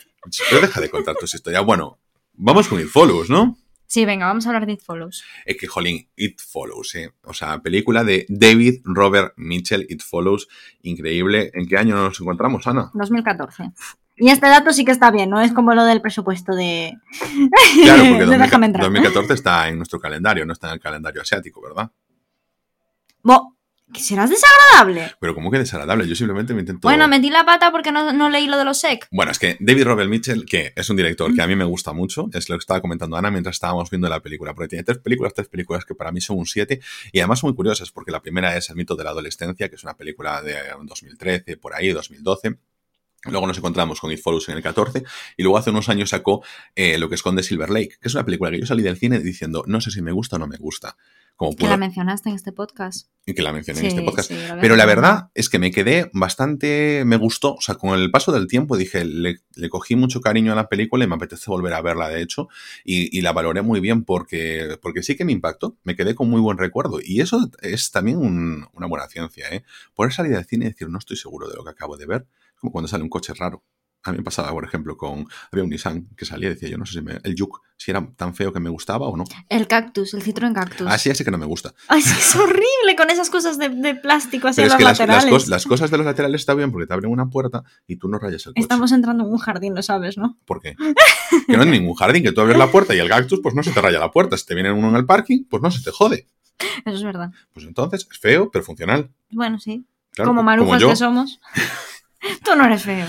Pero 0.50 0.62
deja 0.62 0.82
de 0.82 0.90
contar 0.90 1.16
tus 1.16 1.34
historias. 1.34 1.64
Bueno, 1.66 2.00
vamos 2.34 2.68
con 2.68 2.82
It 2.82 2.88
Follows, 2.88 3.30
¿no? 3.30 3.58
Sí, 3.92 4.06
venga, 4.06 4.26
vamos 4.26 4.46
a 4.46 4.50
hablar 4.52 4.66
de 4.66 4.72
It 4.72 4.82
Follows. 4.82 5.26
Es 5.46 5.58
que, 5.58 5.68
jolín, 5.68 6.08
It 6.16 6.40
Follows, 6.40 6.96
¿eh? 6.96 7.14
O 7.26 7.34
sea, 7.34 7.62
película 7.62 8.06
de 8.06 8.26
David 8.30 8.80
Robert 8.86 9.34
Mitchell, 9.36 9.86
It 9.90 10.02
Follows, 10.02 10.48
increíble. 10.82 11.52
¿En 11.54 11.68
qué 11.68 11.78
año 11.78 11.98
nos 11.98 12.22
encontramos, 12.22 12.66
Ana? 12.68 12.90
2014. 12.94 13.74
Y 14.16 14.30
este 14.30 14.48
dato 14.48 14.72
sí 14.72 14.86
que 14.86 14.94
está 14.94 15.12
bien, 15.12 15.30
no 15.30 15.42
es 15.42 15.52
como 15.52 15.76
lo 15.76 15.84
del 15.84 16.00
presupuesto 16.00 16.56
de. 16.56 16.94
Claro, 17.84 18.04
porque 18.12 18.26
de 18.28 18.38
déjame 18.38 18.68
entrar. 18.68 18.86
2014 18.86 19.34
está 19.34 19.68
en 19.68 19.76
nuestro 19.76 20.00
calendario, 20.00 20.46
no 20.46 20.54
está 20.54 20.68
en 20.68 20.76
el 20.76 20.80
calendario 20.80 21.22
asiático, 21.22 21.62
¿verdad? 21.62 21.92
Bo, 23.24 23.58
que 23.92 24.02
serás 24.02 24.30
desagradable. 24.30 25.14
Pero 25.20 25.36
como 25.36 25.52
que 25.52 25.60
desagradable, 25.60 26.08
yo 26.08 26.16
simplemente 26.16 26.54
me 26.54 26.62
intento... 26.62 26.80
Bueno, 26.82 27.08
metí 27.08 27.30
la 27.30 27.46
pata 27.46 27.72
porque 27.72 27.92
no, 27.92 28.14
no 28.14 28.30
leí 28.30 28.48
lo 28.48 28.58
de 28.58 28.66
los 28.66 28.80
SEC. 28.80 29.08
Bueno, 29.12 29.32
es 29.32 29.40
que 29.40 29.58
David 29.60 29.84
Robert 29.84 30.10
Mitchell, 30.10 30.46
que 30.46 30.74
es 30.76 30.90
un 30.90 30.98
director 30.98 31.34
que 31.34 31.42
a 31.42 31.48
mí 31.48 31.56
me 31.56 31.66
gusta 31.66 31.94
mucho, 31.94 32.30
es 32.34 32.50
lo 32.50 32.56
que 32.56 32.62
estaba 32.62 32.82
comentando 32.82 33.18
Ana 33.18 33.32
mientras 33.32 33.56
estábamos 33.56 33.90
viendo 33.90 34.10
la 34.10 34.20
película, 34.22 34.54
porque 34.54 34.70
tiene 34.70 34.84
tres 34.84 35.00
películas, 35.00 35.34
tres 35.34 35.48
películas 35.48 35.86
que 35.86 35.96
para 35.96 36.12
mí 36.12 36.22
son 36.22 36.38
un 36.38 36.46
7 36.46 36.80
y 37.12 37.20
además 37.20 37.40
son 37.40 37.50
muy 37.50 37.56
curiosas, 37.56 37.92
porque 37.92 38.12
la 38.12 38.22
primera 38.22 38.56
es 38.56 38.70
El 38.70 38.76
mito 38.76 38.96
de 38.96 39.04
la 39.04 39.12
adolescencia, 39.12 39.70
que 39.70 39.76
es 39.76 39.84
una 39.84 39.96
película 39.96 40.42
de 40.42 40.56
2013, 40.84 41.58
por 41.58 41.76
ahí, 41.76 41.90
2012. 41.90 42.58
Luego 43.30 43.46
nos 43.48 43.58
encontramos 43.58 44.00
con 44.00 44.12
It 44.12 44.20
Follows 44.22 44.50
en 44.50 44.58
el 44.58 44.64
14 44.64 45.04
y 45.38 45.44
luego 45.44 45.58
hace 45.58 45.70
unos 45.70 45.90
años 45.90 46.10
sacó 46.10 46.44
eh, 46.76 46.98
Lo 46.98 47.08
que 47.10 47.16
esconde 47.16 47.44
Silver 47.44 47.70
Lake, 47.70 47.98
que 48.02 48.08
es 48.08 48.16
una 48.16 48.26
película 48.26 48.50
que 48.52 48.60
yo 48.60 48.66
salí 48.66 48.82
del 48.84 48.98
cine 48.98 49.20
diciendo 49.20 49.64
no 49.68 49.80
sé 49.82 49.92
si 49.92 50.02
me 50.02 50.12
gusta 50.12 50.38
o 50.38 50.40
no 50.40 50.48
me 50.48 50.58
gusta. 50.58 50.98
Como 51.36 51.52
Que 51.52 51.58
pudo, 51.62 51.70
la 51.70 51.78
mencionaste 51.78 52.30
en 52.30 52.36
este 52.36 52.52
podcast. 52.52 53.08
y 53.26 53.34
que 53.34 53.42
la 53.42 53.52
mencioné 53.52 53.80
Sí, 53.80 53.86
en 53.88 53.92
este 53.92 54.02
podcast. 54.04 54.30
sí, 54.30 54.38
Pero 54.60 54.76
la 54.76 54.86
verdad 54.86 55.30
es 55.34 55.50
que 55.50 55.58
me 55.60 55.72
quedé 55.72 56.10
bastante, 56.14 57.04
me 57.06 57.16
gustó, 57.18 57.56
o 57.56 57.62
sea, 57.62 57.76
con 57.76 57.98
el 58.00 58.12
paso 58.12 58.32
del 58.32 58.48
tiempo 58.48 58.78
dije, 58.78 59.06
le, 59.06 59.40
le 59.56 59.70
cogí 59.70 59.96
mucho 59.96 60.22
cariño 60.22 60.52
a 60.52 60.56
la 60.56 60.70
película 60.70 61.04
y 61.04 61.08
me 61.08 61.16
apetece 61.16 61.50
volver 61.50 61.74
a 61.74 61.82
verla, 61.82 62.10
de 62.10 62.22
hecho, 62.22 62.48
y, 62.84 63.16
y 63.18 63.22
la 63.22 63.34
valoré 63.34 63.62
muy 63.64 63.80
bien 63.80 64.04
porque, 64.04 64.78
porque 64.82 65.04
sí 65.04 65.16
que 65.16 65.26
me 65.26 65.32
impactó, 65.32 65.78
me 65.84 65.96
quedé 65.96 66.16
con 66.16 66.30
muy 66.30 66.42
buen 66.42 66.58
recuerdo. 66.58 67.00
Y 67.04 67.22
eso 67.22 67.50
es 67.62 67.92
también 67.92 68.18
un- 68.18 68.68
una 68.74 68.88
buena 68.88 69.08
ciencia, 69.08 69.48
¿eh? 69.52 69.64
Poder 69.96 70.14
salir 70.14 70.34
del 70.34 70.46
cine 70.46 70.66
y 70.66 70.70
decir, 70.70 70.90
no 70.90 71.00
estoy 71.00 71.18
seguro 71.18 71.50
de 71.50 71.56
lo 71.56 71.64
que 71.64 71.72
acabo 71.72 71.98
de 71.98 72.06
ver, 72.06 72.26
como 72.62 72.72
cuando 72.72 72.88
sale 72.88 73.04
un 73.04 73.10
coche 73.10 73.34
raro. 73.34 73.64
A 74.04 74.12
mí 74.12 74.18
me 74.18 74.24
pasaba, 74.24 74.50
por 74.52 74.66
ejemplo, 74.66 74.98
con, 74.98 75.28
había 75.52 75.64
un 75.64 75.70
Nissan 75.70 76.08
que 76.18 76.26
salía 76.26 76.50
y 76.50 76.54
decía, 76.56 76.70
yo 76.70 76.78
no 76.80 76.88
sé 76.88 76.94
si 76.94 77.02
me, 77.02 77.20
el 77.24 77.36
Juke, 77.38 77.60
si 77.78 77.92
era 77.92 78.04
tan 78.16 78.34
feo 78.34 78.52
que 78.52 78.60
me 78.60 78.72
gustaba 78.72 79.08
o 79.08 79.16
no. 79.16 79.26
El 79.48 79.68
cactus, 79.68 80.16
el 80.16 80.24
Citroën 80.24 80.56
cactus. 80.56 80.88
Así 80.88 81.10
ya 81.10 81.14
sé 81.14 81.24
que 81.24 81.30
no 81.30 81.38
me 81.38 81.46
gusta. 81.46 81.76
Ay, 81.88 82.02
es 82.02 82.36
horrible 82.36 82.96
con 82.98 83.12
esas 83.12 83.30
cosas 83.30 83.60
de, 83.60 83.70
de 83.70 83.94
plástico 83.94 84.48
así 84.48 84.56
Pero 84.62 84.66
en 84.66 84.68
es 84.70 84.72
los 84.72 84.78
que 84.78 84.84
las, 84.84 85.00
las 85.00 85.08
laterales. 85.26 85.48
las 85.50 85.66
cosas 85.66 85.92
de 85.92 85.98
los 85.98 86.06
laterales 86.08 86.42
está 86.42 86.56
bien 86.56 86.72
porque 86.72 86.88
te 86.88 86.94
abren 86.96 87.12
una 87.12 87.30
puerta 87.30 87.64
y 87.86 87.98
tú 87.98 88.08
no 88.08 88.18
rayas 88.18 88.44
el 88.48 88.54
coche. 88.54 88.62
Estamos 88.62 88.92
entrando 88.92 89.24
en 89.24 89.30
un 89.32 89.38
jardín, 89.38 89.76
lo 89.76 89.84
sabes, 89.84 90.18
¿no? 90.18 90.36
¿Por 90.46 90.62
qué? 90.62 90.76
Que 91.46 91.56
no 91.56 91.62
es 91.62 91.70
ningún 91.70 91.94
jardín, 91.94 92.24
que 92.24 92.32
tú 92.32 92.42
abres 92.42 92.58
la 92.58 92.72
puerta 92.72 92.96
y 92.96 93.00
el 93.00 93.08
cactus, 93.08 93.40
pues 93.44 93.54
no 93.54 93.62
se 93.62 93.72
te 93.72 93.82
raya 93.82 94.00
la 94.00 94.10
puerta. 94.10 94.36
Si 94.36 94.48
te 94.48 94.56
viene 94.56 94.72
uno 94.72 94.90
en 94.90 94.96
el 94.96 95.06
parking, 95.06 95.44
pues 95.48 95.62
no 95.62 95.70
se 95.70 95.84
te 95.84 95.92
jode. 95.92 96.28
Eso 96.86 96.96
es 96.98 97.04
verdad. 97.04 97.30
Pues 97.54 97.68
entonces 97.68 98.08
es 98.10 98.18
feo, 98.18 98.50
pero 98.50 98.66
funcional. 98.66 99.12
Bueno, 99.30 99.60
sí. 99.60 99.86
Claro, 100.14 100.32
como 100.32 100.42
marujas 100.44 100.82
yo. 100.82 100.90
que 100.90 100.96
somos. 100.96 101.40
Tú 102.44 102.56
no 102.56 102.66
eres 102.66 102.84
feo. 102.84 103.08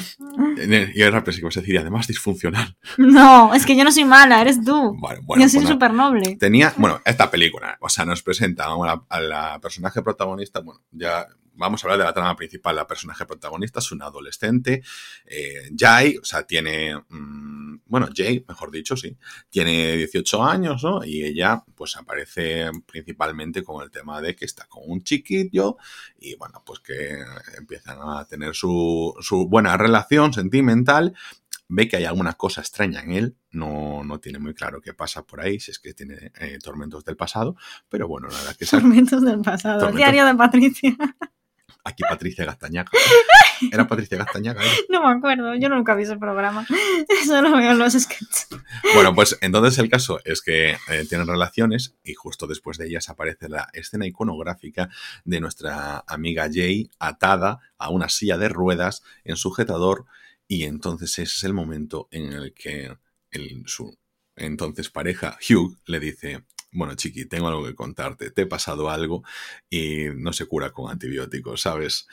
Y 0.95 1.03
ahora 1.03 1.23
pensé 1.23 1.41
que 1.41 1.47
vas 1.47 1.57
a 1.57 1.61
decir, 1.61 1.79
además 1.79 2.07
disfuncional. 2.07 2.77
No, 2.97 3.55
es 3.55 3.67
que 3.67 3.77
yo 3.77 3.85
no 3.85 3.93
soy 3.93 4.05
mala, 4.05 4.41
eres 4.41 4.63
tú. 4.65 4.97
Bueno, 4.99 5.21
bueno, 5.25 5.43
yo 5.43 5.49
soy 5.49 5.59
pues 5.59 5.65
nada. 5.65 5.75
súper 5.75 5.95
noble. 5.95 6.37
Tenía, 6.37 6.73
bueno, 6.77 7.01
esta 7.05 7.31
película, 7.31 7.77
o 7.81 7.89
sea, 7.89 8.05
nos 8.05 8.23
presenta 8.23 8.65
a 8.65 8.77
la, 8.77 9.05
a 9.09 9.21
la 9.21 9.59
personaje 9.61 10.03
protagonista, 10.03 10.61
bueno, 10.61 10.81
ya 10.91 11.27
vamos 11.55 11.83
a 11.83 11.87
hablar 11.87 11.99
de 11.99 12.05
la 12.05 12.13
trama 12.13 12.37
principal. 12.37 12.77
La 12.77 12.87
personaje 12.87 13.27
protagonista 13.27 13.81
es 13.81 13.93
una 13.93 14.07
adolescente, 14.07 14.83
eh, 15.27 15.71
Jai, 15.77 16.17
o 16.17 16.25
sea, 16.25 16.45
tiene, 16.45 16.97
mm, 16.97 17.81
bueno, 17.87 18.09
Jay, 18.15 18.45
mejor 18.47 18.71
dicho, 18.71 18.97
sí, 18.97 19.17
tiene 19.51 19.97
18 19.97 20.45
años, 20.45 20.83
¿no? 20.85 21.05
Y 21.05 21.25
ella, 21.25 21.63
pues 21.75 21.97
aparece 21.97 22.71
principalmente 22.87 23.63
con 23.63 23.83
el 23.83 23.91
tema 23.91 24.21
de 24.21 24.35
que 24.35 24.45
está 24.45 24.67
con 24.67 24.83
un 24.87 25.03
chiquillo 25.03 25.77
y, 26.19 26.35
bueno, 26.37 26.63
pues 26.65 26.81
que 26.81 27.19
empiezan 27.57 27.99
a 28.01 28.25
tener 28.27 28.55
su, 28.55 29.15
su 29.21 29.49
buena 29.49 29.77
relación 29.77 30.33
sentimental 30.33 31.15
ve 31.75 31.89
que 31.89 31.97
hay 31.97 32.05
alguna 32.05 32.35
cosa 32.35 32.61
extraña 32.61 33.01
en 33.01 33.13
él, 33.13 33.37
no, 33.51 34.05
no 34.05 34.21
tiene 34.21 34.39
muy 34.39 34.53
claro 34.53 34.83
qué 34.83 34.93
pasa 34.93 35.25
por 35.25 35.41
ahí, 35.41 35.59
si 35.59 35.71
es 35.71 35.79
que 35.79 35.95
tiene 35.95 36.31
eh, 36.39 36.59
tormentos 36.63 37.03
del 37.05 37.17
pasado, 37.17 37.57
pero 37.89 38.07
bueno, 38.07 38.29
nada, 38.29 38.55
que 38.55 38.67
sea 38.67 38.79
Tormentos 38.81 39.25
del 39.25 39.41
pasado. 39.41 39.81
Tormentos. 39.81 39.97
Diario 39.97 40.27
de 40.27 40.35
Patricia. 40.35 40.97
Aquí 41.85 42.03
Patricia 42.09 42.45
Gastañaga. 42.45 42.91
Era 43.73 43.87
Patricia 43.87 44.19
Gastañaga. 44.19 44.65
¿eh? 44.65 44.71
No 44.89 45.03
me 45.03 45.17
acuerdo, 45.17 45.55
yo 45.55 45.69
nunca 45.69 45.95
vi 45.95 46.03
ese 46.03 46.17
programa. 46.17 46.67
Solo 47.27 47.57
veo 47.57 47.75
los 47.75 47.93
sketches. 47.93 48.49
Bueno, 48.95 49.15
pues 49.15 49.39
entonces 49.41 49.79
el 49.79 49.89
caso 49.89 50.21
es 50.25 50.43
que 50.43 50.71
eh, 50.73 51.07
tienen 51.09 51.27
relaciones 51.27 51.95
y 52.03 52.15
justo 52.15 52.47
después 52.47 52.79
de 52.79 52.87
ellas 52.87 53.09
aparece 53.09 53.49
la 53.49 53.69
escena 53.73 54.07
iconográfica 54.07 54.89
de 55.25 55.41
nuestra 55.41 56.05
amiga 56.07 56.49
Jay 56.53 56.91
atada 56.99 57.61
a 57.79 57.91
una 57.91 58.09
silla 58.09 58.39
de 58.39 58.49
ruedas 58.49 59.03
en 59.25 59.37
sujetador 59.37 60.07
y 60.49 60.65
entonces 60.65 61.11
ese 61.19 61.23
es 61.23 61.45
el 61.45 61.55
momento 61.55 62.09
en 62.11 62.33
el 62.33 62.53
que 62.53 62.97
el, 63.31 63.63
su 63.67 63.97
entonces 64.37 64.91
pareja 64.91 65.37
Hugh 65.49 65.79
le 65.87 66.01
dice, 66.01 66.45
bueno 66.73 66.95
chiqui, 66.95 67.27
tengo 67.27 67.49
algo 67.49 67.65
que 67.65 67.75
contarte, 67.75 68.31
te 68.31 68.43
he 68.43 68.47
pasado 68.47 68.91
algo 68.91 69.23
y 69.71 70.07
no 70.17 70.33
se 70.33 70.47
cura 70.47 70.73
con 70.73 70.91
antibióticos, 70.91 71.63
¿sabes? 71.63 72.07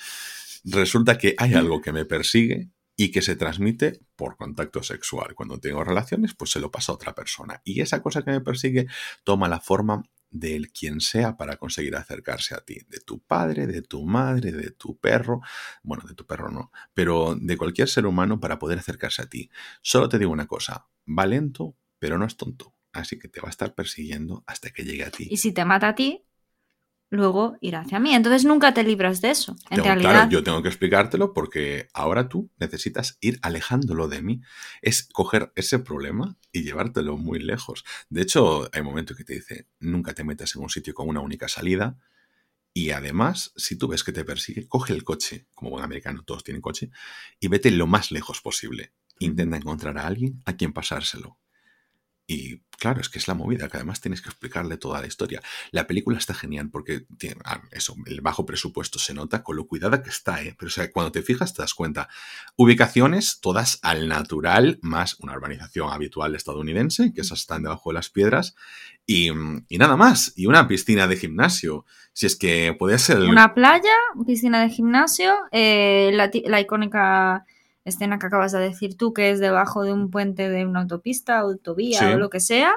Resulta 0.66 1.18
que 1.18 1.36
hay 1.38 1.53
algo 1.53 1.82
que 1.82 1.93
me 1.93 2.05
persigue 2.05 2.70
y 2.95 3.12
que 3.12 3.22
se 3.22 3.38
transmite 3.38 4.01
por 4.18 4.36
contacto 4.36 4.84
sexual. 4.84 5.34
Cuando 5.34 5.57
tengo 5.57 5.86
relaciones, 5.86 6.36
pues 6.36 6.51
se 6.51 6.60
lo 6.60 6.70
pasa 6.70 6.91
a 6.91 6.95
otra 6.95 7.16
persona. 7.16 7.62
Y 7.64 7.80
esa 7.80 8.01
cosa 8.01 8.24
que 8.24 8.32
me 8.32 8.41
persigue 8.41 8.88
toma 9.24 9.47
la 9.47 9.62
forma 9.62 10.03
del 10.32 10.72
quien 10.74 10.99
sea 10.99 11.38
para 11.38 11.55
conseguir 11.55 11.95
acercarse 11.95 12.55
a 12.55 12.60
ti. 12.60 12.80
De 12.89 12.99
tu 12.99 13.22
padre, 13.22 13.68
de 13.68 13.82
tu 13.82 14.05
madre, 14.05 14.51
de 14.51 14.72
tu 14.72 14.97
perro. 14.99 15.39
Bueno, 15.82 16.03
de 16.07 16.14
tu 16.14 16.26
perro 16.26 16.51
no. 16.51 16.74
Pero 16.93 17.38
de 17.39 17.55
cualquier 17.55 17.88
ser 17.88 18.05
humano 18.05 18.41
para 18.41 18.60
poder 18.60 18.80
acercarse 18.80 19.22
a 19.22 19.30
ti. 19.30 19.49
Solo 19.82 20.10
te 20.10 20.20
digo 20.20 20.32
una 20.32 20.47
cosa. 20.47 20.88
Va 21.07 21.26
lento, 21.26 21.78
pero 21.99 22.18
no 22.18 22.26
es 22.26 22.36
tonto. 22.36 22.76
Así 22.91 23.19
que 23.19 23.27
te 23.27 23.39
va 23.41 23.47
a 23.47 23.51
estar 23.51 23.75
persiguiendo 23.75 24.43
hasta 24.47 24.71
que 24.71 24.83
llegue 24.83 25.03
a 25.03 25.11
ti. 25.11 25.27
Y 25.29 25.37
si 25.37 25.51
te 25.51 25.63
mata 25.65 25.89
a 25.89 25.95
ti, 25.95 26.23
luego 27.11 27.57
irá 27.61 27.81
hacia 27.81 27.99
mí. 27.99 28.13
Entonces 28.13 28.45
nunca 28.45 28.73
te 28.73 28.83
libras 28.83 29.21
de 29.21 29.31
eso. 29.31 29.53
En 29.69 29.77
Tengo- 29.77 29.83
realidad. 29.83 30.11
Claro, 30.11 30.29
yo 30.31 30.43
tengo 30.43 30.61
que 30.61 30.69
explicártelo 30.69 31.33
porque 31.33 31.87
ahora 31.93 32.29
tú 32.29 32.49
necesitas 32.57 33.17
ir 33.21 33.39
alejándolo 33.41 34.07
de 34.07 34.21
mí. 34.21 34.41
Es 34.81 35.03
coger 35.11 35.51
ese 35.55 35.79
problema 35.79 36.37
y 36.51 36.63
llevártelo 36.63 37.17
muy 37.17 37.39
lejos. 37.39 37.83
De 38.09 38.21
hecho, 38.21 38.69
hay 38.73 38.81
momentos 38.81 39.17
que 39.17 39.23
te 39.23 39.33
dice, 39.33 39.67
nunca 39.79 40.13
te 40.13 40.23
metas 40.23 40.55
en 40.55 40.61
un 40.63 40.69
sitio 40.69 40.93
con 40.93 41.07
una 41.07 41.21
única 41.21 41.47
salida 41.47 41.97
Y 42.71 42.91
además, 42.91 43.51
si 43.55 43.77
tú 43.79 43.87
ves 43.87 44.03
que 44.03 44.11
te 44.11 44.23
persigue, 44.23 44.67
coge 44.67 44.93
el 44.93 45.03
coche, 45.03 45.47
como 45.55 45.71
buen 45.71 45.83
americano, 45.83 46.21
todos 46.23 46.43
tienen 46.43 46.61
coche, 46.61 46.91
y 47.39 47.47
vete 47.47 47.71
lo 47.71 47.87
más 47.87 48.11
lejos 48.11 48.41
posible. 48.41 48.93
Intenta 49.17 49.57
encontrar 49.57 49.97
a 49.97 50.05
alguien 50.05 50.39
a 50.45 50.53
quien 50.55 50.71
pasárselo. 50.71 51.39
Y 52.32 52.59
claro, 52.77 53.01
es 53.01 53.09
que 53.09 53.17
es 53.17 53.27
la 53.27 53.34
movida, 53.34 53.69
que 53.69 53.77
además 53.77 54.01
tienes 54.01 54.21
que 54.21 54.30
explicarle 54.30 54.77
toda 54.77 55.01
la 55.01 55.07
historia. 55.07 55.41
La 55.71 55.88
película 55.88 56.19
está 56.19 56.36
genial 56.36 56.69
porque 56.69 57.07
tiene, 57.17 57.38
ah, 57.43 57.63
eso, 57.71 57.95
el 58.05 58.21
bajo 58.21 58.45
presupuesto 58.45 58.99
se 58.99 59.15
nota 59.15 59.41
con 59.41 59.55
lo 59.55 59.65
cuidada 59.65 60.03
que 60.03 60.11
está, 60.11 60.43
¿eh? 60.43 60.55
Pero 60.55 60.67
o 60.67 60.71
sea, 60.71 60.91
cuando 60.91 61.11
te 61.11 61.23
fijas 61.23 61.55
te 61.55 61.63
das 61.63 61.73
cuenta. 61.73 62.07
Ubicaciones 62.55 63.39
todas 63.41 63.80
al 63.82 64.07
natural, 64.07 64.77
más 64.84 65.19
una 65.21 65.34
urbanización 65.34 65.91
habitual 65.91 66.36
estadounidense, 66.36 67.13
que 67.15 67.21
esas 67.21 67.39
están 67.39 67.63
debajo 67.63 67.89
de 67.89 67.95
las 67.95 68.11
piedras, 68.11 68.53
y, 69.07 69.30
y 69.67 69.77
nada 69.80 69.97
más. 69.97 70.34
Y 70.36 70.45
una 70.45 70.67
piscina 70.67 71.07
de 71.07 71.17
gimnasio. 71.17 71.86
Si 72.13 72.27
es 72.27 72.36
que 72.36 72.75
puede 72.77 72.99
ser... 72.99 73.21
Una 73.21 73.55
playa, 73.55 73.95
piscina 74.27 74.61
de 74.61 74.69
gimnasio, 74.69 75.34
eh, 75.51 76.11
la, 76.13 76.30
la 76.45 76.61
icónica 76.61 77.43
escena 77.86 78.19
que 78.19 78.27
acabas 78.27 78.51
de 78.51 78.59
decir 78.59 78.97
tú, 78.97 79.13
que 79.13 79.32
es 79.32 79.39
debajo 79.39 79.84
de 79.84 79.93
un 79.93 80.09
puente 80.11 80.49
de 80.49 80.65
una 80.65 80.82
autopista, 80.82 81.39
autovía 81.39 81.99
Sí. 81.99 82.05
o 82.05 82.17
lo 82.17 82.30
que 82.30 82.39
sea, 82.39 82.73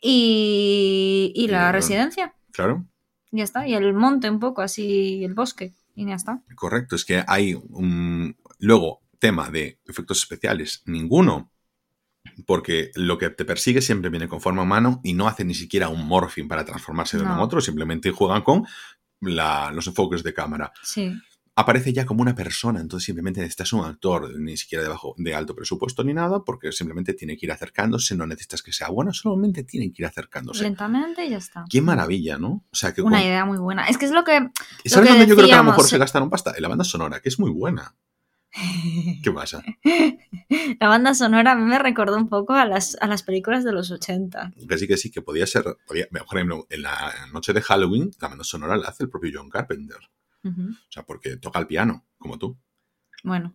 y, 0.00 1.32
y 1.34 1.48
la 1.48 1.68
Y, 1.70 1.72
residencia. 1.72 2.34
Claro, 2.52 2.84
Ya 3.30 3.42
está. 3.42 3.66
Y 3.66 3.74
el 3.74 3.92
monte 3.94 4.30
un 4.30 4.38
poco, 4.38 4.62
así, 4.62 5.24
el 5.24 5.34
bosque. 5.34 5.74
Y 5.96 6.06
ya 6.06 6.14
está. 6.14 6.40
correcto. 6.56 6.94
Es 6.96 7.04
que 7.04 7.24
hay 7.26 7.54
un... 7.54 8.36
Luego, 8.58 9.00
tema 9.18 9.50
de 9.50 9.78
efectos 9.86 10.18
especiales, 10.18 10.82
ninguno. 10.86 11.50
Porque 12.46 12.90
lo 12.94 13.16
que 13.18 13.30
te 13.30 13.44
persigue 13.44 13.80
siempre 13.80 14.10
viene 14.10 14.28
con 14.28 14.40
forma 14.40 14.62
humana 14.62 14.98
y 15.04 15.12
no 15.14 15.26
hace 15.28 15.44
ni 15.44 15.54
siquiera 15.54 15.88
un 15.88 16.06
morphing 16.06 16.46
para 16.48 16.64
transformarse 16.64 17.16
de 17.16 17.22
uno 17.24 17.32
en 17.32 17.38
No. 17.38 17.44
otro, 17.44 17.60
simplemente 17.60 18.10
juegan 18.10 18.42
con 18.42 18.64
la- 19.20 19.70
los 19.72 19.86
enfoques 19.86 20.22
de 20.22 20.34
cámara. 20.34 20.72
Sí. 20.82 21.12
Aparece 21.56 21.92
ya 21.92 22.04
como 22.04 22.22
una 22.22 22.34
persona, 22.34 22.80
entonces 22.80 23.06
simplemente 23.06 23.40
necesitas 23.40 23.72
un 23.72 23.84
actor, 23.84 24.38
ni 24.38 24.56
siquiera 24.56 24.82
de, 24.82 24.90
bajo, 24.90 25.14
de 25.16 25.34
alto 25.34 25.54
presupuesto 25.54 26.02
ni 26.02 26.12
nada, 26.12 26.44
porque 26.44 26.72
simplemente 26.72 27.14
tiene 27.14 27.36
que 27.36 27.46
ir 27.46 27.52
acercándose, 27.52 28.16
no 28.16 28.26
necesitas 28.26 28.62
que 28.62 28.72
sea 28.72 28.88
bueno, 28.88 29.12
solamente 29.12 29.62
tiene 29.64 29.92
que 29.92 30.02
ir 30.02 30.06
acercándose. 30.06 30.64
Lentamente 30.64 31.24
y 31.24 31.30
ya 31.30 31.38
está. 31.38 31.64
Qué 31.68 31.80
maravilla, 31.80 32.38
¿no? 32.38 32.64
O 32.70 32.76
sea, 32.76 32.92
que 32.92 33.02
Una 33.02 33.22
idea 33.22 33.44
muy 33.44 33.58
buena. 33.58 33.86
Es 33.86 33.98
que 33.98 34.06
es 34.06 34.10
lo 34.10 34.24
que. 34.24 34.50
¿Y 34.82 34.88
¿Sabes 34.88 35.10
dónde 35.10 35.26
yo 35.26 35.36
creo 35.36 35.48
que 35.48 35.54
a 35.54 35.58
lo 35.58 35.64
mejor 35.64 35.86
se 35.86 35.98
gastaron 35.98 36.30
pasta? 36.30 36.52
En 36.56 36.62
la 36.62 36.68
banda 36.68 36.84
sonora, 36.84 37.20
que 37.20 37.28
es 37.28 37.38
muy 37.38 37.50
buena. 37.50 37.94
¿Qué 39.22 39.32
pasa? 39.32 39.62
La 40.78 40.88
banda 40.88 41.14
sonora 41.14 41.52
a 41.52 41.54
mí 41.56 41.64
me 41.64 41.78
recordó 41.78 42.16
un 42.16 42.28
poco 42.28 42.52
a 42.52 42.64
las, 42.64 42.96
a 43.00 43.06
las 43.06 43.22
películas 43.22 43.64
de 43.64 43.72
los 43.72 43.90
80. 43.90 44.52
Que 44.68 44.78
sí, 44.78 44.86
que 44.86 44.96
sí, 44.96 45.10
que 45.10 45.22
podía 45.22 45.46
ser, 45.46 45.64
podía, 45.86 46.06
por 46.08 46.38
ejemplo, 46.38 46.66
en 46.70 46.82
la 46.82 47.12
noche 47.32 47.52
de 47.52 47.62
Halloween, 47.62 48.10
la 48.20 48.28
banda 48.28 48.44
sonora 48.44 48.76
la 48.76 48.88
hace 48.88 49.04
el 49.04 49.10
propio 49.10 49.32
John 49.34 49.50
Carpenter. 49.50 49.98
O 50.44 50.90
sea, 50.90 51.02
porque 51.04 51.36
toca 51.36 51.58
el 51.58 51.66
piano, 51.66 52.04
como 52.18 52.38
tú. 52.38 52.56
Bueno, 53.22 53.54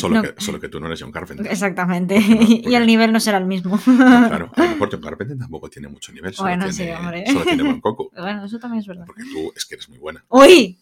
Solo, 0.00 0.14
No. 0.16 0.22
que, 0.22 0.34
solo 0.40 0.58
que 0.58 0.70
tú 0.70 0.80
no 0.80 0.86
eres 0.86 1.00
John 1.02 1.12
Carpenter. 1.12 1.46
exactamente. 1.46 2.18
No, 2.18 2.36
y 2.70 2.74
el 2.74 2.86
nivel 2.86 3.12
no 3.12 3.20
será 3.20 3.36
el 3.36 3.44
mismo. 3.44 3.78
No, 3.86 4.28
claro, 4.28 4.50
a 4.56 4.62
lo 4.62 4.68
mejor 4.70 4.88
John 4.90 5.02
Carpenter 5.02 5.36
tampoco 5.38 5.68
tiene 5.68 5.88
mucho 5.88 6.10
nivel. 6.10 6.32
Solo 6.32 6.48
Bueno, 6.48 6.72
sí, 6.72 6.88
hombre. 6.88 7.24
Solo 7.26 7.44
tiene 7.44 7.62
buen 7.64 7.80
coco. 7.82 8.10
bueno, 8.16 8.46
eso 8.46 8.58
también 8.58 8.80
es 8.80 8.86
verdad. 8.86 9.04
Porque 9.04 9.24
tú 9.24 9.52
es 9.54 9.66
que 9.66 9.74
eres 9.74 9.90
muy 9.90 9.98
buena. 9.98 10.24
¡Uy! 10.28 10.78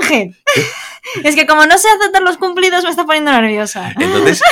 ¡Ángel! 0.00 0.34
es 1.22 1.34
que 1.34 1.46
como 1.46 1.66
no 1.66 1.76
sé 1.76 1.88
aceptar 2.00 2.22
los 2.22 2.38
cumplidos 2.38 2.82
me 2.84 2.90
está 2.90 3.04
poniendo 3.04 3.30
nerviosa. 3.30 3.92
Entonces, 3.98 4.42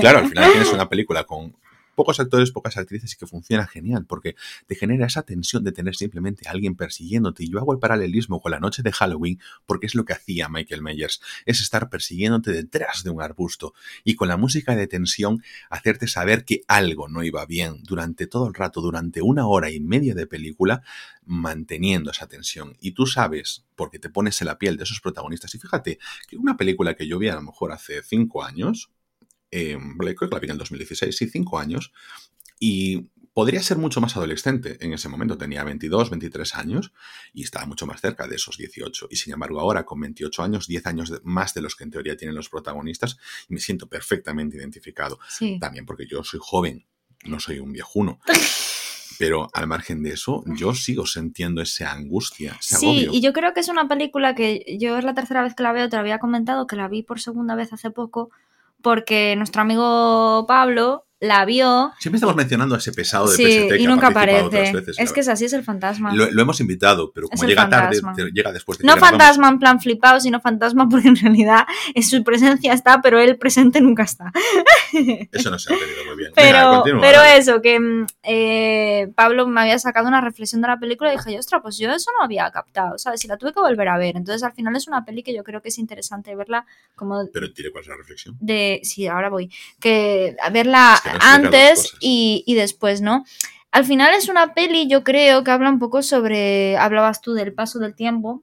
claro, 0.00 0.18
al 0.18 0.28
final 0.28 0.50
tienes 0.52 0.70
una 0.72 0.88
película 0.90 1.24
con 1.24 1.56
pocos 1.98 2.20
actores, 2.20 2.52
pocas 2.52 2.76
actrices 2.76 3.12
y 3.12 3.16
que 3.16 3.26
funciona 3.26 3.66
genial 3.66 4.06
porque 4.06 4.36
te 4.68 4.76
genera 4.76 5.06
esa 5.06 5.22
tensión 5.22 5.64
de 5.64 5.72
tener 5.72 5.96
simplemente 5.96 6.46
a 6.46 6.52
alguien 6.52 6.76
persiguiéndote. 6.76 7.42
Y 7.42 7.50
yo 7.50 7.58
hago 7.58 7.72
el 7.72 7.80
paralelismo 7.80 8.40
con 8.40 8.52
la 8.52 8.60
noche 8.60 8.84
de 8.84 8.92
Halloween 8.92 9.40
porque 9.66 9.86
es 9.86 9.96
lo 9.96 10.04
que 10.04 10.12
hacía 10.12 10.48
Michael 10.48 10.80
Myers, 10.80 11.20
es 11.44 11.60
estar 11.60 11.90
persiguiéndote 11.90 12.52
detrás 12.52 13.02
de 13.02 13.10
un 13.10 13.20
arbusto 13.20 13.74
y 14.04 14.14
con 14.14 14.28
la 14.28 14.36
música 14.36 14.76
de 14.76 14.86
tensión 14.86 15.42
hacerte 15.70 16.06
saber 16.06 16.44
que 16.44 16.60
algo 16.68 17.08
no 17.08 17.24
iba 17.24 17.44
bien 17.46 17.82
durante 17.82 18.28
todo 18.28 18.46
el 18.46 18.54
rato, 18.54 18.80
durante 18.80 19.20
una 19.20 19.48
hora 19.48 19.68
y 19.72 19.80
media 19.80 20.14
de 20.14 20.28
película, 20.28 20.82
manteniendo 21.26 22.12
esa 22.12 22.28
tensión. 22.28 22.76
Y 22.80 22.92
tú 22.92 23.06
sabes, 23.06 23.64
porque 23.74 23.98
te 23.98 24.08
pones 24.08 24.40
en 24.40 24.46
la 24.46 24.58
piel 24.58 24.76
de 24.76 24.84
esos 24.84 25.00
protagonistas. 25.00 25.52
Y 25.54 25.58
fíjate 25.58 25.98
que 26.28 26.36
una 26.36 26.56
película 26.56 26.94
que 26.94 27.08
yo 27.08 27.18
vi 27.18 27.28
a 27.28 27.34
lo 27.34 27.42
mejor 27.42 27.72
hace 27.72 28.02
cinco 28.02 28.44
años, 28.44 28.90
eh, 29.50 29.78
que 30.18 30.26
la 30.30 30.38
vi 30.38 30.46
en 30.46 30.52
el 30.52 30.58
2016, 30.58 31.16
sí, 31.16 31.28
cinco 31.28 31.58
años, 31.58 31.92
y 32.60 33.08
podría 33.32 33.62
ser 33.62 33.78
mucho 33.78 34.00
más 34.00 34.16
adolescente. 34.16 34.78
En 34.80 34.92
ese 34.92 35.08
momento 35.08 35.38
tenía 35.38 35.62
22, 35.62 36.10
23 36.10 36.56
años 36.56 36.92
y 37.32 37.44
estaba 37.44 37.66
mucho 37.66 37.86
más 37.86 38.00
cerca 38.00 38.26
de 38.26 38.34
esos 38.34 38.56
18. 38.58 39.06
Y 39.10 39.16
sin 39.16 39.32
embargo, 39.32 39.60
ahora 39.60 39.84
con 39.84 40.00
28 40.00 40.42
años, 40.42 40.66
10 40.66 40.86
años 40.86 41.12
más 41.22 41.54
de 41.54 41.62
los 41.62 41.76
que 41.76 41.84
en 41.84 41.90
teoría 41.92 42.16
tienen 42.16 42.34
los 42.34 42.48
protagonistas, 42.48 43.16
me 43.48 43.60
siento 43.60 43.88
perfectamente 43.88 44.56
identificado. 44.56 45.20
Sí. 45.28 45.58
También 45.60 45.86
porque 45.86 46.06
yo 46.08 46.24
soy 46.24 46.40
joven, 46.42 46.84
no 47.26 47.38
soy 47.38 47.60
un 47.60 47.72
viejuno. 47.72 48.18
Pero 49.20 49.48
al 49.52 49.66
margen 49.66 50.02
de 50.02 50.10
eso, 50.10 50.44
yo 50.46 50.74
sigo 50.74 51.04
sintiendo 51.06 51.60
esa 51.60 51.92
angustia, 51.92 52.56
ese 52.60 52.76
Sí, 52.76 52.86
agobio. 52.86 53.10
y 53.14 53.20
yo 53.20 53.32
creo 53.32 53.52
que 53.52 53.60
es 53.60 53.68
una 53.68 53.88
película 53.88 54.34
que 54.36 54.64
yo 54.80 54.96
es 54.96 55.04
la 55.04 55.14
tercera 55.14 55.42
vez 55.42 55.54
que 55.56 55.62
la 55.64 55.72
veo, 55.72 55.88
te 55.88 55.96
lo 55.96 56.00
había 56.00 56.18
comentado, 56.20 56.66
que 56.68 56.76
la 56.76 56.86
vi 56.88 57.02
por 57.02 57.20
segunda 57.20 57.56
vez 57.56 57.72
hace 57.72 57.90
poco, 57.90 58.30
porque 58.82 59.34
nuestro 59.36 59.62
amigo 59.62 60.46
Pablo 60.46 61.07
la 61.20 61.44
vio 61.44 61.92
Siempre 61.98 62.16
estamos 62.18 62.36
mencionando 62.36 62.74
a 62.74 62.78
ese 62.78 62.92
pesado 62.92 63.28
de 63.28 63.36
sí, 63.36 63.42
PST 63.44 63.68
que 63.70 63.78
y 63.82 63.86
ha 63.86 63.88
nunca 63.88 64.10
participado 64.12 64.46
aparece. 64.46 64.68
otras 64.70 64.72
veces. 64.86 64.98
es 64.98 65.12
que 65.12 65.20
es 65.20 65.28
así, 65.28 65.44
es 65.46 65.52
el 65.52 65.64
fantasma. 65.64 66.14
Lo, 66.14 66.30
lo 66.30 66.42
hemos 66.42 66.60
invitado, 66.60 67.10
pero 67.12 67.28
como 67.28 67.44
llega 67.44 67.68
tarde, 67.68 68.00
fantasma. 68.00 68.30
llega 68.32 68.52
después 68.52 68.78
de 68.78 68.86
No 68.86 68.96
fantasma 68.96 69.48
en 69.48 69.58
plan 69.58 69.80
flipado, 69.80 70.20
sino 70.20 70.40
fantasma 70.40 70.88
porque 70.88 71.08
en 71.08 71.16
realidad 71.16 71.66
en 71.94 72.02
su 72.02 72.22
presencia 72.22 72.72
está, 72.72 73.00
pero 73.02 73.18
él 73.18 73.36
presente 73.36 73.80
nunca 73.80 74.04
está. 74.04 74.32
Eso 75.32 75.50
no 75.50 75.58
se 75.58 75.72
ha 75.72 75.76
entendido 75.76 76.04
muy 76.06 76.16
bien. 76.16 76.32
Venga, 76.36 76.50
Pero, 76.52 76.70
continúa, 76.76 77.00
pero 77.00 77.18
dale. 77.18 77.36
eso, 77.38 77.60
que 77.62 77.80
mm, 77.80 78.06
eh, 78.22 79.12
Pablo 79.14 79.46
me 79.46 79.60
había 79.60 79.78
sacado 79.78 80.08
una 80.08 80.20
reflexión 80.20 80.60
de 80.62 80.68
la 80.68 80.78
película 80.78 81.12
y 81.12 81.16
dije, 81.16 81.32
yo, 81.32 81.38
ostras, 81.40 81.60
pues 81.62 81.78
yo 81.78 81.90
eso 81.92 82.10
no 82.18 82.24
había 82.24 82.50
captado, 82.50 82.98
¿sabes? 82.98 83.24
Y 83.24 83.28
la 83.28 83.36
tuve 83.36 83.52
que 83.52 83.60
volver 83.60 83.88
a 83.88 83.98
ver. 83.98 84.16
Entonces, 84.16 84.42
al 84.42 84.52
final 84.52 84.74
es 84.76 84.86
una 84.88 85.04
peli 85.04 85.22
que 85.22 85.34
yo 85.34 85.44
creo 85.44 85.60
que 85.62 85.68
es 85.68 85.78
interesante 85.78 86.34
verla 86.34 86.64
como 86.94 87.26
Pero 87.32 87.52
tire 87.52 87.70
cuál 87.70 87.82
es 87.82 87.88
la 87.88 87.96
reflexión. 87.96 88.36
de... 88.40 88.80
Sí, 88.82 89.06
ahora 89.06 89.28
voy. 89.28 89.50
Que 89.80 90.36
verla 90.52 90.94
Es 90.94 91.00
que 91.02 91.07
antes 91.20 91.92
y, 92.00 92.44
y 92.46 92.54
después, 92.54 93.00
¿no? 93.00 93.24
Al 93.70 93.84
final 93.84 94.14
es 94.14 94.28
una 94.28 94.54
peli, 94.54 94.88
yo 94.88 95.04
creo, 95.04 95.44
que 95.44 95.50
habla 95.50 95.68
un 95.70 95.78
poco 95.78 96.02
sobre... 96.02 96.76
Hablabas 96.78 97.20
tú 97.20 97.34
del 97.34 97.52
paso 97.52 97.78
del 97.78 97.94
tiempo. 97.94 98.42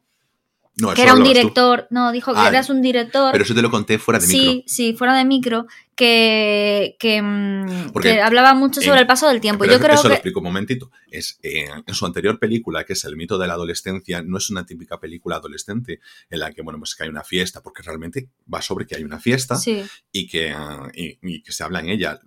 No, 0.77 0.93
Que 0.93 1.01
era 1.03 1.13
un 1.13 1.21
tú. 1.23 1.27
director... 1.29 1.87
No, 1.89 2.11
dijo 2.11 2.31
que 2.33 2.39
Ah, 2.39 2.49
eras 2.49 2.69
un 2.69 2.81
director... 2.81 3.31
Pero 3.31 3.43
eso 3.43 3.55
te 3.55 3.61
lo 3.61 3.71
conté 3.71 3.97
fuera 3.97 4.19
de 4.19 4.27
sí, 4.27 4.37
micro. 4.47 4.63
sí, 4.67 4.93
fuera 4.93 5.15
de 5.17 5.25
micro, 5.25 5.65
que, 5.95 6.95
que, 6.99 7.21
mm, 7.21 7.91
que 8.01 8.21
hablaba 8.21 8.53
mucho 8.53 8.81
sobre 8.81 8.99
el 8.99 9.07
paso 9.07 9.27
del 9.29 9.39
tiempo. 9.41 9.61
Pero 9.63 9.73
Yo 9.73 9.79
creo 9.79 9.93
eso 9.95 10.03
lo 10.03 10.09
que 10.09 10.15
explico 10.15 10.41
un 10.41 10.45
momentito. 10.45 10.91
Es, 11.09 11.39
eh, 11.41 11.65
en 11.87 11.93
su 11.95 12.05
anterior 12.05 12.37
película, 12.37 12.83
que 12.83 12.93
es 12.93 13.03
El 13.05 13.15
mito 13.15 13.37
de 13.37 13.47
la 13.47 13.53
adolescencia, 13.53 14.21
no 14.21 14.37
es 14.37 14.49
una 14.49 14.65
típica 14.65 14.99
película 14.99 15.37
adolescente 15.37 16.01
en 16.29 16.39
la 16.39 16.51
que, 16.51 16.61
bueno, 16.61 16.77
pues 16.77 16.93
que 16.93 17.03
hay 17.03 17.09
una 17.09 17.23
fiesta, 17.23 17.63
porque 17.63 17.81
realmente 17.81 18.29
va 18.53 18.61
sobre 18.61 18.85
que 18.85 18.95
hay 18.97 19.03
una 19.03 19.19
fiesta 19.19 19.55
sí, 19.55 19.81
y, 20.11 20.27
que, 20.27 20.51
ah, 20.51 20.91
y, 20.93 21.17
y 21.23 21.41
que 21.41 21.51
se 21.51 21.63
habla 21.63 21.79
en 21.79 21.89
ella. 21.89 22.19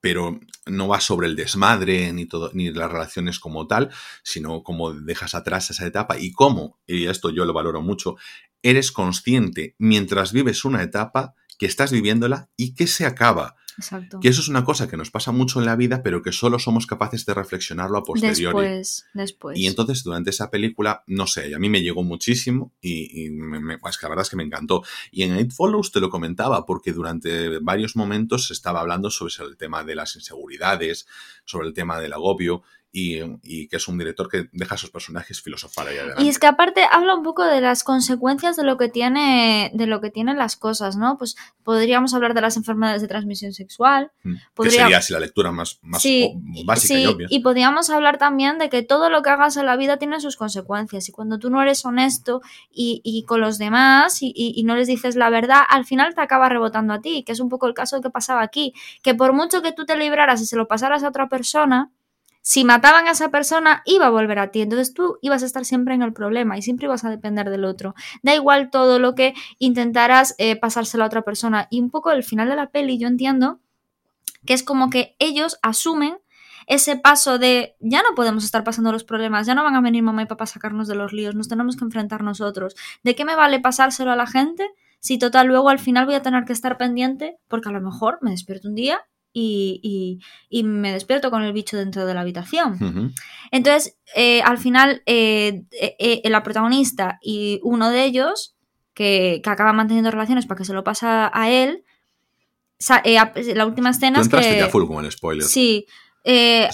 Pero 0.00 0.38
no 0.66 0.88
va 0.88 1.00
sobre 1.00 1.26
el 1.26 1.36
desmadre 1.36 2.12
ni, 2.12 2.26
todo, 2.26 2.50
ni 2.52 2.70
las 2.70 2.90
relaciones 2.90 3.38
como 3.40 3.66
tal, 3.66 3.90
sino 4.22 4.62
cómo 4.62 4.92
dejas 4.92 5.34
atrás 5.34 5.70
esa 5.70 5.86
etapa 5.86 6.18
y 6.18 6.32
cómo, 6.32 6.78
y 6.86 7.06
esto 7.06 7.30
yo 7.30 7.44
lo 7.44 7.52
valoro 7.52 7.82
mucho, 7.82 8.16
eres 8.62 8.92
consciente 8.92 9.74
mientras 9.78 10.32
vives 10.32 10.64
una 10.64 10.82
etapa 10.82 11.34
que 11.58 11.66
estás 11.66 11.92
viviéndola 11.92 12.50
y 12.56 12.74
que 12.74 12.86
se 12.86 13.06
acaba. 13.06 13.56
Exacto. 13.78 14.20
Que 14.20 14.28
eso 14.28 14.40
es 14.40 14.48
una 14.48 14.64
cosa 14.64 14.88
que 14.88 14.96
nos 14.96 15.10
pasa 15.10 15.32
mucho 15.32 15.60
en 15.60 15.66
la 15.66 15.76
vida, 15.76 16.02
pero 16.02 16.22
que 16.22 16.32
solo 16.32 16.58
somos 16.58 16.86
capaces 16.86 17.26
de 17.26 17.34
reflexionarlo 17.34 17.98
a 17.98 18.02
posteriori. 18.04 18.56
Después, 18.66 19.06
después. 19.14 19.58
Y 19.58 19.66
entonces 19.66 20.02
durante 20.04 20.30
esa 20.30 20.50
película, 20.50 21.02
no 21.06 21.26
sé, 21.26 21.54
a 21.54 21.58
mí 21.58 21.68
me 21.68 21.82
llegó 21.82 22.02
muchísimo 22.02 22.72
y, 22.80 23.24
y 23.26 23.30
me, 23.30 23.60
me- 23.60 23.76
que 23.78 23.82
la 24.02 24.08
verdad 24.08 24.22
es 24.22 24.30
que 24.30 24.36
me 24.36 24.42
encantó. 24.44 24.82
Y 25.10 25.22
en 25.22 25.38
It 25.38 25.52
Follows 25.52 25.92
te 25.92 26.00
lo 26.00 26.10
comentaba 26.10 26.66
porque 26.66 26.92
durante 26.92 27.58
varios 27.60 27.96
momentos 27.96 28.46
se 28.48 28.52
estaba 28.52 28.80
hablando 28.80 29.10
sobre 29.10 29.32
el 29.48 29.56
tema 29.56 29.84
de 29.84 29.94
las 29.94 30.16
inseguridades, 30.16 31.06
sobre 31.44 31.68
el 31.68 31.74
tema 31.74 32.00
del 32.00 32.12
agobio 32.12 32.62
y, 32.98 33.20
y 33.42 33.68
que 33.68 33.76
es 33.76 33.88
un 33.88 33.98
director 33.98 34.28
que 34.30 34.48
deja 34.52 34.74
a 34.74 34.78
sus 34.78 34.90
personajes 34.90 35.42
filosofar 35.42 35.88
ahí 35.88 35.98
adelante. 35.98 36.22
Y 36.22 36.28
es 36.28 36.38
que 36.38 36.46
aparte 36.46 36.82
habla 36.90 37.14
un 37.14 37.22
poco 37.22 37.44
de 37.44 37.60
las 37.60 37.84
consecuencias 37.84 38.56
de 38.56 38.64
lo 38.64 38.78
que 38.78 38.88
tiene, 38.88 39.70
de 39.74 39.86
lo 39.86 40.00
que 40.00 40.10
tienen 40.10 40.38
las 40.38 40.56
cosas, 40.56 40.96
¿no? 40.96 41.18
Pues 41.18 41.36
podríamos 41.62 42.14
hablar 42.14 42.32
de 42.32 42.40
las 42.40 42.56
enfermedades 42.56 43.02
de 43.02 43.08
transmisión 43.08 43.52
sexual. 43.52 44.12
Mm. 44.22 44.34
que 44.62 44.70
sería 44.70 44.98
así 44.98 45.12
la 45.12 45.20
lectura 45.20 45.52
más, 45.52 45.78
más 45.82 46.00
Sí, 46.00 46.32
básica 46.64 46.94
sí, 46.94 47.02
y 47.02 47.06
obvia. 47.06 47.26
y 47.30 47.40
podríamos 47.40 47.90
hablar 47.90 48.16
también 48.18 48.58
de 48.58 48.68
que 48.70 48.82
todo 48.82 49.10
lo 49.10 49.22
que 49.22 49.30
hagas 49.30 49.56
en 49.58 49.66
la 49.66 49.76
vida 49.76 49.98
tiene 49.98 50.18
sus 50.20 50.36
consecuencias. 50.36 51.08
Y 51.08 51.12
cuando 51.12 51.38
tú 51.38 51.50
no 51.50 51.60
eres 51.60 51.84
honesto 51.84 52.40
y, 52.70 53.00
y 53.04 53.24
con 53.24 53.40
los 53.42 53.58
demás 53.58 54.22
y, 54.22 54.28
y- 54.34 54.54
y 54.56 54.62
no 54.64 54.74
les 54.74 54.86
dices 54.88 55.16
la 55.16 55.28
verdad, 55.28 55.60
al 55.68 55.84
final 55.84 56.14
te 56.14 56.20
acaba 56.22 56.48
rebotando 56.48 56.94
a 56.94 57.00
ti, 57.00 57.24
que 57.24 57.32
es 57.32 57.40
un 57.40 57.48
poco 57.50 57.66
el 57.66 57.74
caso 57.74 58.00
que 58.00 58.08
pasaba 58.10 58.42
aquí. 58.42 58.72
Que 59.02 59.14
por 59.14 59.32
mucho 59.34 59.60
que 59.60 59.72
tú 59.72 59.84
te 59.84 59.96
libraras 59.96 60.40
y 60.40 60.46
se 60.46 60.56
lo 60.56 60.66
pasaras 60.66 61.02
a 61.02 61.08
otra 61.08 61.28
persona, 61.28 61.90
si 62.48 62.62
mataban 62.62 63.08
a 63.08 63.10
esa 63.10 63.32
persona, 63.32 63.82
iba 63.86 64.06
a 64.06 64.10
volver 64.10 64.38
a 64.38 64.52
ti. 64.52 64.60
Entonces 64.60 64.94
tú 64.94 65.18
ibas 65.20 65.42
a 65.42 65.46
estar 65.46 65.64
siempre 65.64 65.94
en 65.94 66.02
el 66.02 66.12
problema 66.12 66.56
y 66.56 66.62
siempre 66.62 66.86
ibas 66.86 67.04
a 67.04 67.10
depender 67.10 67.50
del 67.50 67.64
otro. 67.64 67.96
Da 68.22 68.36
igual 68.36 68.70
todo 68.70 69.00
lo 69.00 69.16
que 69.16 69.34
intentaras 69.58 70.36
eh, 70.38 70.54
pasárselo 70.54 71.02
a 71.02 71.08
otra 71.08 71.22
persona. 71.22 71.66
Y 71.70 71.80
un 71.80 71.90
poco 71.90 72.12
el 72.12 72.22
final 72.22 72.48
de 72.48 72.54
la 72.54 72.70
peli, 72.70 72.98
yo 72.98 73.08
entiendo 73.08 73.58
que 74.44 74.54
es 74.54 74.62
como 74.62 74.90
que 74.90 75.16
ellos 75.18 75.58
asumen 75.60 76.18
ese 76.68 76.94
paso 76.94 77.40
de 77.40 77.74
ya 77.80 78.02
no 78.02 78.14
podemos 78.14 78.44
estar 78.44 78.62
pasando 78.62 78.92
los 78.92 79.02
problemas, 79.02 79.48
ya 79.48 79.56
no 79.56 79.64
van 79.64 79.74
a 79.74 79.80
venir 79.80 80.04
mamá 80.04 80.22
y 80.22 80.26
papá 80.26 80.44
a 80.44 80.46
sacarnos 80.46 80.86
de 80.86 80.94
los 80.94 81.12
líos, 81.12 81.34
nos 81.34 81.48
tenemos 81.48 81.76
que 81.76 81.84
enfrentar 81.84 82.22
nosotros. 82.22 82.76
¿De 83.02 83.16
qué 83.16 83.24
me 83.24 83.34
vale 83.34 83.58
pasárselo 83.58 84.12
a 84.12 84.16
la 84.16 84.28
gente 84.28 84.70
si 85.00 85.18
total 85.18 85.48
luego 85.48 85.68
al 85.68 85.80
final 85.80 86.06
voy 86.06 86.14
a 86.14 86.22
tener 86.22 86.44
que 86.44 86.52
estar 86.52 86.76
pendiente? 86.78 87.38
Porque 87.48 87.70
a 87.70 87.72
lo 87.72 87.80
mejor 87.80 88.20
me 88.22 88.30
despierto 88.30 88.68
un 88.68 88.76
día 88.76 89.04
y, 89.38 90.62
me 90.64 90.92
despierto 90.92 91.30
con 91.30 91.42
el 91.42 91.52
bicho 91.52 91.76
dentro 91.76 92.06
de 92.06 92.14
la 92.14 92.20
habitación. 92.22 93.12
Entonces, 93.50 93.98
eh, 94.14 94.42
al 94.42 94.58
final, 94.58 95.02
eh, 95.06 95.64
eh, 95.72 96.22
la 96.24 96.42
protagonista 96.42 97.18
y 97.22 97.60
uno 97.62 97.90
de 97.90 98.04
ellos, 98.04 98.56
que, 98.94 99.40
que, 99.44 99.50
acaba 99.50 99.72
manteniendo 99.72 100.10
relaciones 100.10 100.46
para 100.46 100.58
que 100.58 100.64
se 100.64 100.72
lo 100.72 100.84
pasa 100.84 101.30
a 101.34 101.50
él, 101.50 101.84
la 103.54 103.66
última 103.66 103.90
escena 103.90 104.20
es 104.20 104.28
que... 104.28 104.58
ya 104.58 104.68
full 104.68 104.86
con 104.86 105.04
el 105.04 105.12
spoiler. 105.12 105.44
Sí, 105.44 105.86
eh, 106.28 106.68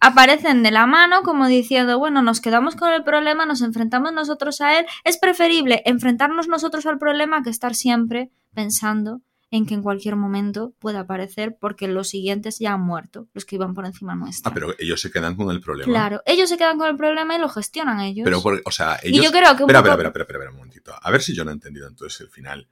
aparecen 0.00 0.62
de 0.62 0.70
la 0.70 0.86
mano 0.86 1.20
como 1.22 1.48
diciendo, 1.48 1.98
bueno, 1.98 2.22
nos 2.22 2.40
quedamos 2.40 2.76
con 2.76 2.94
el 2.94 3.04
problema, 3.04 3.44
nos 3.44 3.60
enfrentamos 3.60 4.12
nosotros 4.14 4.62
a 4.62 4.78
él. 4.78 4.86
Es 5.04 5.18
preferible 5.18 5.82
enfrentarnos 5.84 6.48
nosotros 6.48 6.86
al 6.86 6.98
problema 6.98 7.42
que 7.42 7.50
estar 7.50 7.74
siempre 7.74 8.30
pensando 8.54 9.20
en 9.50 9.66
que 9.66 9.74
en 9.74 9.82
cualquier 9.82 10.16
momento 10.16 10.74
pueda 10.78 11.00
aparecer 11.00 11.56
porque 11.60 11.86
los 11.86 12.08
siguientes 12.08 12.58
ya 12.58 12.74
han 12.74 12.80
muerto, 12.80 13.28
los 13.32 13.44
que 13.44 13.56
iban 13.56 13.74
por 13.74 13.86
encima 13.86 14.14
nuestra. 14.14 14.50
Ah, 14.50 14.54
pero 14.54 14.74
ellos 14.78 15.00
se 15.00 15.10
quedan 15.10 15.36
con 15.36 15.50
el 15.50 15.60
problema. 15.60 15.90
Claro, 15.90 16.22
ellos 16.26 16.48
se 16.48 16.56
quedan 16.56 16.78
con 16.78 16.88
el 16.88 16.96
problema 16.96 17.36
y 17.36 17.38
lo 17.38 17.48
gestionan 17.48 18.00
ellos. 18.00 18.24
Pero, 18.24 18.42
o 18.64 18.70
sea, 18.70 18.98
ellos... 19.02 19.20
Y 19.20 19.24
yo 19.24 19.30
creo 19.30 19.56
que... 19.56 19.62
espera, 19.62 19.78
espera, 19.78 20.08
espera, 20.08 20.24
espera, 20.24 20.50
un 20.50 20.56
momentito. 20.56 20.94
A 21.00 21.10
ver 21.10 21.22
si 21.22 21.34
yo 21.34 21.44
no 21.44 21.50
he 21.50 21.54
entendido 21.54 21.86
entonces 21.86 22.20
el 22.20 22.28
final 22.28 22.68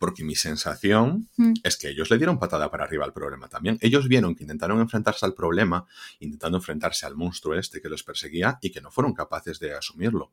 porque 0.00 0.24
mi 0.24 0.34
sensación 0.34 1.28
mm. 1.36 1.52
es 1.62 1.76
que 1.76 1.90
ellos 1.90 2.10
le 2.10 2.16
dieron 2.16 2.38
patada 2.38 2.70
para 2.70 2.84
arriba 2.84 3.04
al 3.04 3.12
problema 3.12 3.48
también. 3.48 3.76
Ellos 3.82 4.08
vieron 4.08 4.34
que 4.34 4.44
intentaron 4.44 4.80
enfrentarse 4.80 5.26
al 5.26 5.34
problema, 5.34 5.86
intentando 6.20 6.56
enfrentarse 6.56 7.04
al 7.04 7.16
monstruo 7.16 7.54
este 7.54 7.82
que 7.82 7.90
los 7.90 8.02
perseguía 8.02 8.58
y 8.62 8.70
que 8.70 8.80
no 8.80 8.90
fueron 8.90 9.12
capaces 9.12 9.60
de 9.60 9.74
asumirlo. 9.74 10.32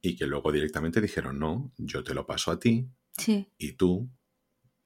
Y 0.00 0.14
que 0.14 0.28
luego 0.28 0.52
directamente 0.52 1.00
dijeron, 1.00 1.40
no, 1.40 1.72
yo 1.78 2.04
te 2.04 2.14
lo 2.14 2.26
paso 2.26 2.52
a 2.52 2.60
ti 2.60 2.86
sí. 3.18 3.48
y 3.58 3.72
tú 3.72 4.08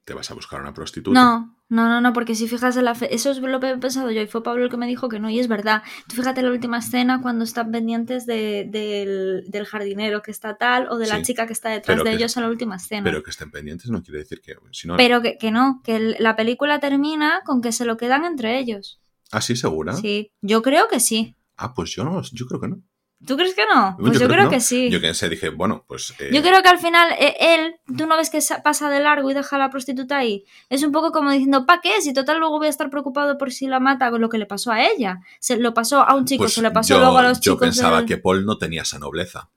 te 0.08 0.14
vas 0.14 0.30
a 0.30 0.34
buscar 0.34 0.58
una 0.62 0.72
prostituta. 0.72 1.20
No, 1.20 1.54
no, 1.68 1.86
no, 1.86 2.00
no, 2.00 2.14
porque 2.14 2.34
si 2.34 2.48
fijas 2.48 2.74
en 2.78 2.86
la 2.86 2.94
fe... 2.94 3.14
Eso 3.14 3.30
es 3.30 3.40
lo 3.40 3.60
que 3.60 3.68
he 3.68 3.76
pensado 3.76 4.10
yo 4.10 4.22
y 4.22 4.26
fue 4.26 4.42
Pablo 4.42 4.64
el 4.64 4.70
que 4.70 4.78
me 4.78 4.86
dijo 4.86 5.10
que 5.10 5.20
no, 5.20 5.28
y 5.28 5.38
es 5.38 5.48
verdad. 5.48 5.82
Tú 6.08 6.16
fíjate 6.16 6.40
en 6.40 6.46
la 6.46 6.52
última 6.52 6.78
escena 6.78 7.20
cuando 7.20 7.44
están 7.44 7.70
pendientes 7.70 8.24
del, 8.24 9.44
jardinero 9.66 10.22
que 10.22 10.30
está 10.30 10.56
tal 10.56 10.88
o 10.88 10.96
de 10.96 11.08
la 11.08 11.20
chica 11.20 11.46
que 11.46 11.52
está 11.52 11.68
detrás 11.68 12.02
de 12.02 12.10
ellos 12.10 12.34
en 12.38 12.44
la 12.44 12.48
última 12.48 12.76
escena. 12.76 13.04
Pero 13.04 13.22
que 13.22 13.28
estén 13.28 13.50
pendientes 13.50 13.90
no 13.90 14.02
quiere 14.02 14.20
decir 14.20 14.40
que... 14.40 14.54
Si 14.72 14.88
no, 14.88 14.96
pero 14.96 15.20
que, 15.20 15.36
que 15.36 15.50
no, 15.50 15.82
que 15.84 16.16
la 16.18 16.36
película 16.36 16.80
termina 16.80 17.42
con 17.44 17.60
que 17.60 17.72
se 17.72 17.84
lo 17.84 17.98
quedan 17.98 18.24
entre 18.24 18.58
ellos. 18.58 19.02
¿Ah, 19.30 19.42
sí, 19.42 19.54
segura? 19.54 19.92
Sí, 19.92 20.32
yo 20.40 20.62
creo 20.62 20.88
que 20.88 21.00
sí. 21.00 21.36
Ah, 21.58 21.74
pues 21.74 21.90
yo 21.90 22.02
no, 22.02 22.22
yo 22.22 22.46
creo 22.46 22.62
que 22.62 22.68
no. 22.68 22.82
¿Tú 23.26 23.36
crees 23.36 23.54
que 23.54 23.64
no? 23.66 23.96
Pues 23.98 24.20
yo, 24.20 24.28
creo, 24.28 24.48
que, 24.48 24.60
sí. 24.60 24.90
Yo 24.90 25.00
que 25.00 25.12
sé, 25.12 25.28
dije, 25.28 25.48
bueno, 25.48 25.84
pues... 25.88 26.14
Eh, 26.20 26.30
yo 26.32 26.40
creo 26.40 26.62
que 26.62 26.68
al 26.68 26.78
final 26.78 27.10
eh, 27.18 27.34
él, 27.40 27.74
tú 27.96 28.06
no 28.06 28.16
ves 28.16 28.30
que 28.30 28.38
pasa 28.62 28.88
de 28.90 29.00
largo 29.00 29.28
y 29.30 29.34
deja 29.34 29.56
a 29.56 29.58
la 29.58 29.70
prostituta 29.70 30.18
ahí. 30.18 30.44
Es 30.68 30.84
un 30.84 30.92
poco 30.92 31.10
como 31.10 31.32
diciendo, 31.32 31.66
¿pa' 31.66 31.80
qué? 31.80 32.00
Si 32.00 32.12
total 32.12 32.38
luego 32.38 32.58
voy 32.58 32.68
a 32.68 32.70
estar 32.70 32.90
preocupado 32.90 33.36
por 33.36 33.50
si 33.50 33.66
la 33.66 33.80
mata 33.80 34.10
con 34.10 34.20
lo 34.20 34.28
que 34.28 34.38
le 34.38 34.46
pasó 34.46 34.70
a 34.70 34.86
ella. 34.86 35.20
Se 35.40 35.56
lo 35.56 35.74
pasó 35.74 36.00
a 36.00 36.14
un 36.14 36.26
chico, 36.26 36.44
pues 36.44 36.54
se 36.54 36.62
le 36.62 36.70
pasó 36.70 36.96
luego 36.98 37.18
a 37.18 37.22
los 37.22 37.40
chicos. 37.40 37.56
Yo 37.56 37.60
pensaba 37.60 38.06
que 38.06 38.18
Paul 38.18 38.46
no 38.46 38.56
tenía 38.56 38.82
esa 38.82 39.00
nobleza. 39.00 39.50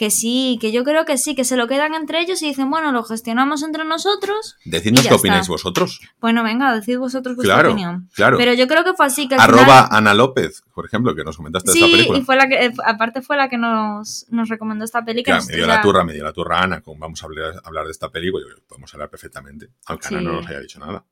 Que 0.00 0.08
sí, 0.08 0.56
que 0.62 0.72
yo 0.72 0.82
creo 0.82 1.04
que 1.04 1.18
sí, 1.18 1.34
que 1.34 1.44
se 1.44 1.58
lo 1.58 1.68
quedan 1.68 1.92
entre 1.92 2.22
ellos 2.22 2.40
y 2.40 2.46
dicen, 2.46 2.70
bueno, 2.70 2.90
lo 2.90 3.02
gestionamos 3.02 3.62
entre 3.62 3.84
nosotros. 3.84 4.56
Decidnos 4.64 5.06
qué 5.06 5.12
opináis 5.12 5.46
vosotros. 5.46 6.00
Bueno, 6.22 6.42
venga, 6.42 6.74
decid 6.74 6.96
vosotros 6.96 7.36
vuestra 7.36 7.56
claro, 7.56 7.72
opinión. 7.72 8.08
Claro. 8.14 8.38
Pero 8.38 8.54
yo 8.54 8.66
creo 8.66 8.82
que 8.82 8.94
fue 8.94 9.04
así 9.04 9.28
que 9.28 9.34
Arroba 9.34 9.88
Ana 9.90 10.14
López, 10.14 10.62
por 10.72 10.86
ejemplo, 10.86 11.14
que 11.14 11.22
nos 11.22 11.36
comentaste 11.36 11.72
sí, 11.72 11.80
esta 11.84 11.92
película. 11.92 12.18
y 12.18 12.22
fue 12.22 12.36
la 12.36 12.48
que, 12.48 12.64
eh, 12.64 12.72
aparte 12.82 13.20
fue 13.20 13.36
la 13.36 13.50
que 13.50 13.58
nos, 13.58 14.24
nos 14.30 14.48
recomendó 14.48 14.86
esta 14.86 15.04
película. 15.04 15.36
Claro, 15.36 15.50
me 15.50 15.56
dio 15.56 15.66
la 15.66 15.82
turra, 15.82 16.02
me 16.02 16.14
dio 16.14 16.24
la 16.24 16.32
turra 16.32 16.62
Ana, 16.62 16.80
con 16.80 16.98
vamos 16.98 17.22
a 17.22 17.26
hablar, 17.26 17.60
hablar 17.62 17.84
de 17.84 17.90
esta 17.90 18.08
película, 18.08 18.46
yo, 18.48 18.56
podemos 18.66 18.94
hablar 18.94 19.10
perfectamente, 19.10 19.68
aunque 19.84 20.08
Ana 20.08 20.22
no 20.22 20.32
nos 20.32 20.46
haya 20.46 20.60
dicho 20.60 20.80
nada. 20.80 21.04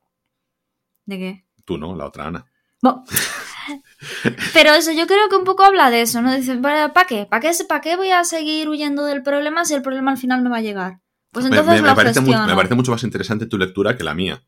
¿De 1.05 1.19
qué? 1.19 1.45
Tú 1.67 1.77
no, 1.77 1.95
la 1.95 2.07
otra 2.07 2.29
Ana. 2.29 2.47
Bueno. 2.81 3.05
Pero 4.55 4.73
eso, 4.73 4.93
yo 4.93 5.07
creo 5.07 5.29
que 5.29 5.37
un 5.37 5.45
poco 5.45 5.65
habla 5.65 5.91
de 5.91 6.03
eso, 6.03 6.23
¿no? 6.23 6.35
Dicen, 6.35 6.63
¿para 6.63 6.91
qué? 7.07 7.27
¿Para 7.27 7.41
qué, 7.41 7.53
¿Para 7.69 7.81
qué 7.81 7.97
voy 7.97 8.11
a 8.11 8.25
seguir 8.25 8.69
huyendo 8.69 9.05
del 9.05 9.23
problema 9.23 9.65
si 9.65 9.75
el 9.75 9.83
problema 9.83 10.11
al 10.11 10.19
final 10.19 10.43
me 10.43 10.51
va 10.51 10.59
a 10.59 10.63
llegar? 10.63 11.01
Pues 11.31 11.45
entonces 11.45 11.83
me, 11.83 11.95
parece 11.95 12.21
me 12.21 12.55
parece 12.55 12.75
mucho 12.75 12.91
más 12.91 13.03
interesante 13.05 13.47
tu 13.47 13.59
lectura 13.59 13.97
que 13.97 14.05
la 14.05 14.15
mía. 14.15 14.43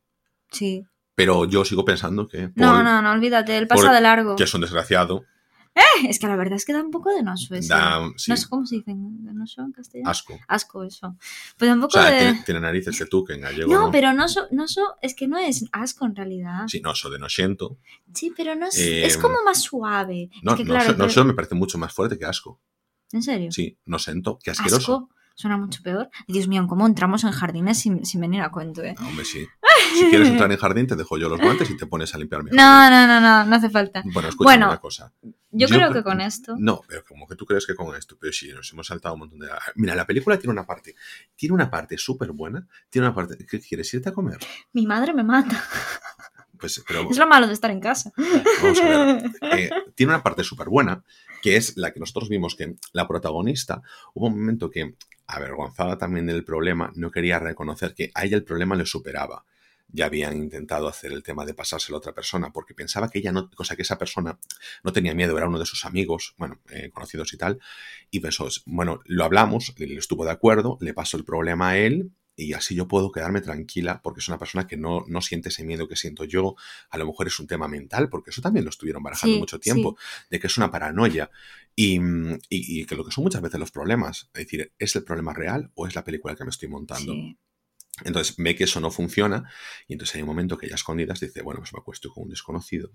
Sí. 0.50 0.84
Pero 1.14 1.44
yo 1.44 1.64
sigo 1.64 1.84
pensando 1.84 2.26
que. 2.26 2.50
no, 2.54 2.82
no, 2.82 3.02
no, 3.02 3.12
olvídate, 3.12 3.58
él 3.58 3.66
pasa 3.66 3.92
de 3.92 4.00
largo. 4.00 4.36
Que 4.36 4.44
es 4.44 4.54
un 4.54 4.62
desgraciado. 4.62 5.24
Eh, 5.74 6.08
es 6.08 6.18
que 6.18 6.26
la 6.26 6.34
verdad 6.36 6.56
es 6.56 6.64
que 6.64 6.72
da 6.72 6.82
un 6.82 6.90
poco 6.90 7.14
de 7.14 7.22
noso 7.22 7.54
eso. 7.54 7.68
Da, 7.74 8.00
sí. 8.16 8.30
No 8.30 8.36
sé 8.36 8.48
cómo 8.48 8.66
se 8.66 8.76
dice 8.76 8.92
¿De 8.94 9.32
noso 9.32 9.62
en 9.62 9.70
castellano? 9.72 10.10
Asco. 10.10 10.38
Asco, 10.48 10.82
eso. 10.84 11.16
Pues 11.56 11.70
un 11.70 11.80
poco 11.80 11.98
o 11.98 12.02
sea, 12.02 12.10
de... 12.10 12.18
tiene, 12.18 12.42
tiene, 12.44 12.60
narices 12.60 12.98
que 12.98 13.06
tú, 13.06 13.24
que 13.24 13.34
en 13.34 13.42
gallego. 13.42 13.72
No, 13.72 13.86
no, 13.86 13.90
pero 13.92 14.12
noso, 14.12 14.48
noso 14.50 14.96
es 15.00 15.14
que 15.14 15.28
no 15.28 15.38
es 15.38 15.64
asco 15.72 16.06
en 16.06 16.16
realidad. 16.16 16.64
Sí, 16.66 16.80
noso 16.80 17.08
de 17.08 17.18
no 17.20 17.28
siento. 17.28 17.78
Sí, 18.12 18.32
pero 18.36 18.54
no 18.56 18.66
es, 18.66 18.76
Eh, 18.78 19.04
es 19.06 19.16
como 19.16 19.36
más 19.44 19.60
suave. 19.62 20.28
No, 20.42 20.52
es 20.52 20.56
que, 20.58 20.64
no, 20.64 20.70
claro, 20.70 20.86
so- 20.86 20.92
no 20.92 20.98
pero- 20.98 21.10
so 21.10 21.24
me 21.24 21.34
parece 21.34 21.54
mucho 21.54 21.78
más 21.78 21.92
fuerte 21.92 22.18
que 22.18 22.24
asco. 22.26 22.60
¿En 23.12 23.22
serio? 23.22 23.52
Sí, 23.52 23.78
no 23.86 23.98
siento, 23.98 24.38
que 24.42 24.50
asqueroso. 24.50 24.92
Asco. 24.94 25.10
Suena 25.40 25.56
mucho 25.56 25.82
peor. 25.82 26.10
Dios 26.28 26.48
mío, 26.48 26.66
¿cómo 26.68 26.86
entramos 26.86 27.24
en 27.24 27.30
jardines 27.32 27.78
sin, 27.78 28.04
sin 28.04 28.20
venir 28.20 28.42
a 28.42 28.50
cuento, 28.50 28.82
eh? 28.82 28.94
No, 29.00 29.08
hombre, 29.08 29.24
sí. 29.24 29.46
Si 29.98 30.04
quieres 30.10 30.28
entrar 30.28 30.52
en 30.52 30.58
jardín, 30.58 30.86
te 30.86 30.96
dejo 30.96 31.16
yo 31.16 31.30
los 31.30 31.40
guantes 31.40 31.70
y 31.70 31.76
te 31.78 31.86
pones 31.86 32.14
a 32.14 32.18
limpiar 32.18 32.44
mi 32.44 32.50
No, 32.50 32.62
jardín. 32.62 32.98
no, 32.98 33.06
no, 33.06 33.20
no, 33.20 33.44
no 33.46 33.56
hace 33.56 33.70
falta. 33.70 34.02
Bueno, 34.12 34.28
escúchame 34.28 34.44
Bueno, 34.56 34.66
una 34.68 34.78
cosa. 34.80 35.12
Yo, 35.22 35.66
Yo 35.66 35.68
creo 35.68 35.90
cre- 35.90 35.92
que 35.94 36.02
con 36.04 36.20
esto. 36.20 36.54
No, 36.58 36.82
pero 36.86 37.02
como 37.04 37.26
que 37.26 37.34
tú 37.36 37.46
crees 37.46 37.66
que 37.66 37.74
con 37.74 37.96
esto, 37.96 38.16
pero 38.20 38.32
sí, 38.32 38.52
nos 38.52 38.70
hemos 38.72 38.86
saltado 38.86 39.14
un 39.14 39.20
montón 39.20 39.38
de... 39.40 39.48
Mira, 39.76 39.94
la 39.96 40.06
película 40.06 40.38
tiene 40.38 40.52
una 40.52 40.64
parte, 40.66 40.94
tiene 41.34 41.54
una 41.54 41.70
parte 41.70 41.96
súper 41.96 42.32
buena, 42.32 42.68
tiene 42.90 43.08
una 43.08 43.14
parte... 43.14 43.36
¿Qué 43.46 43.58
quieres 43.60 43.92
irte 43.94 44.10
a 44.10 44.12
comer? 44.12 44.38
Mi 44.74 44.86
madre 44.86 45.12
me 45.14 45.24
mata. 45.24 45.64
Pues, 46.60 46.84
pero 46.86 47.10
Es 47.10 47.16
lo 47.16 47.26
malo 47.26 47.46
de 47.46 47.54
estar 47.54 47.70
en 47.70 47.80
casa. 47.80 48.12
Vamos 48.62 48.80
a 48.80 48.88
ver. 48.88 49.30
Eh, 49.52 49.70
tiene 49.94 50.12
una 50.12 50.22
parte 50.22 50.44
súper 50.44 50.68
buena, 50.68 51.02
que 51.42 51.56
es 51.56 51.76
la 51.76 51.92
que 51.92 52.00
nosotros 52.00 52.28
vimos 52.28 52.54
que 52.54 52.76
la 52.92 53.08
protagonista, 53.08 53.82
hubo 54.14 54.26
un 54.26 54.38
momento 54.38 54.70
que, 54.70 54.94
avergonzada 55.26 55.96
también 55.98 56.26
del 56.26 56.44
problema, 56.44 56.92
no 56.94 57.10
quería 57.10 57.38
reconocer 57.38 57.94
que 57.94 58.10
a 58.14 58.24
ella 58.24 58.36
el 58.36 58.44
problema 58.44 58.76
le 58.76 58.86
superaba. 58.86 59.44
Ya 59.92 60.06
habían 60.06 60.36
intentado 60.36 60.86
hacer 60.86 61.12
el 61.12 61.22
tema 61.22 61.44
de 61.44 61.54
pasárselo 61.54 61.96
a 61.96 61.98
otra 61.98 62.12
persona, 62.12 62.52
porque 62.52 62.74
pensaba 62.74 63.08
que 63.08 63.18
ella 63.18 63.32
no, 63.32 63.50
cosa 63.50 63.74
que 63.74 63.82
esa 63.82 63.98
persona 63.98 64.38
no 64.84 64.92
tenía 64.92 65.14
miedo, 65.14 65.36
era 65.36 65.48
uno 65.48 65.58
de 65.58 65.66
sus 65.66 65.84
amigos, 65.84 66.34
bueno, 66.36 66.60
eh, 66.70 66.90
conocidos 66.90 67.32
y 67.32 67.36
tal, 67.36 67.58
y 68.10 68.20
pensó, 68.20 68.46
bueno, 68.66 69.00
lo 69.06 69.24
hablamos, 69.24 69.74
él 69.78 69.98
estuvo 69.98 70.24
de 70.24 70.30
acuerdo, 70.30 70.78
le 70.80 70.94
pasó 70.94 71.16
el 71.16 71.24
problema 71.24 71.70
a 71.70 71.78
él, 71.78 72.12
y 72.42 72.52
así 72.54 72.74
yo 72.74 72.88
puedo 72.88 73.10
quedarme 73.12 73.40
tranquila 73.40 74.00
porque 74.02 74.20
es 74.20 74.28
una 74.28 74.38
persona 74.38 74.66
que 74.66 74.76
no, 74.76 75.04
no 75.08 75.20
siente 75.20 75.48
ese 75.50 75.64
miedo 75.64 75.86
que 75.88 75.96
siento 75.96 76.24
yo. 76.24 76.54
A 76.90 76.98
lo 76.98 77.06
mejor 77.06 77.26
es 77.26 77.38
un 77.38 77.46
tema 77.46 77.68
mental, 77.68 78.08
porque 78.08 78.30
eso 78.30 78.40
también 78.42 78.64
lo 78.64 78.70
estuvieron 78.70 79.02
barajando 79.02 79.34
Sí, 79.36 79.40
mucho 79.40 79.58
tiempo, 79.58 79.96
de 80.30 80.40
que 80.40 80.46
es 80.46 80.56
una 80.56 80.70
paranoia 80.70 81.30
y, 81.76 81.98
mm, 81.98 82.34
y- 82.48 82.80
y 82.80 82.84
que 82.86 82.94
lo 82.96 83.04
que 83.04 83.12
son 83.12 83.24
muchas 83.24 83.42
veces 83.42 83.60
los 83.60 83.70
problemas, 83.70 84.30
es 84.34 84.44
decir, 84.44 84.72
¿es 84.78 84.96
el 84.96 85.04
problema 85.04 85.32
real 85.34 85.70
o 85.74 85.86
es 85.86 85.94
la 85.94 86.04
película 86.04 86.34
que 86.36 86.44
me 86.44 86.50
estoy 86.50 86.68
montando? 86.68 87.12
Sí. 87.12 87.36
Entonces 88.04 88.34
ve 88.38 88.54
que 88.54 88.64
eso 88.64 88.80
no 88.80 88.90
funciona 88.90 89.50
y 89.86 89.92
entonces 89.94 90.16
hay 90.16 90.22
un 90.22 90.28
momento 90.28 90.56
que 90.56 90.66
ella 90.66 90.74
a 90.74 90.76
escondidas 90.76 91.20
dice, 91.20 91.42
bueno, 91.42 91.60
pues 91.60 91.72
me 91.72 91.80
acuesto 91.80 92.10
con 92.10 92.24
un 92.24 92.30
desconocido. 92.30 92.92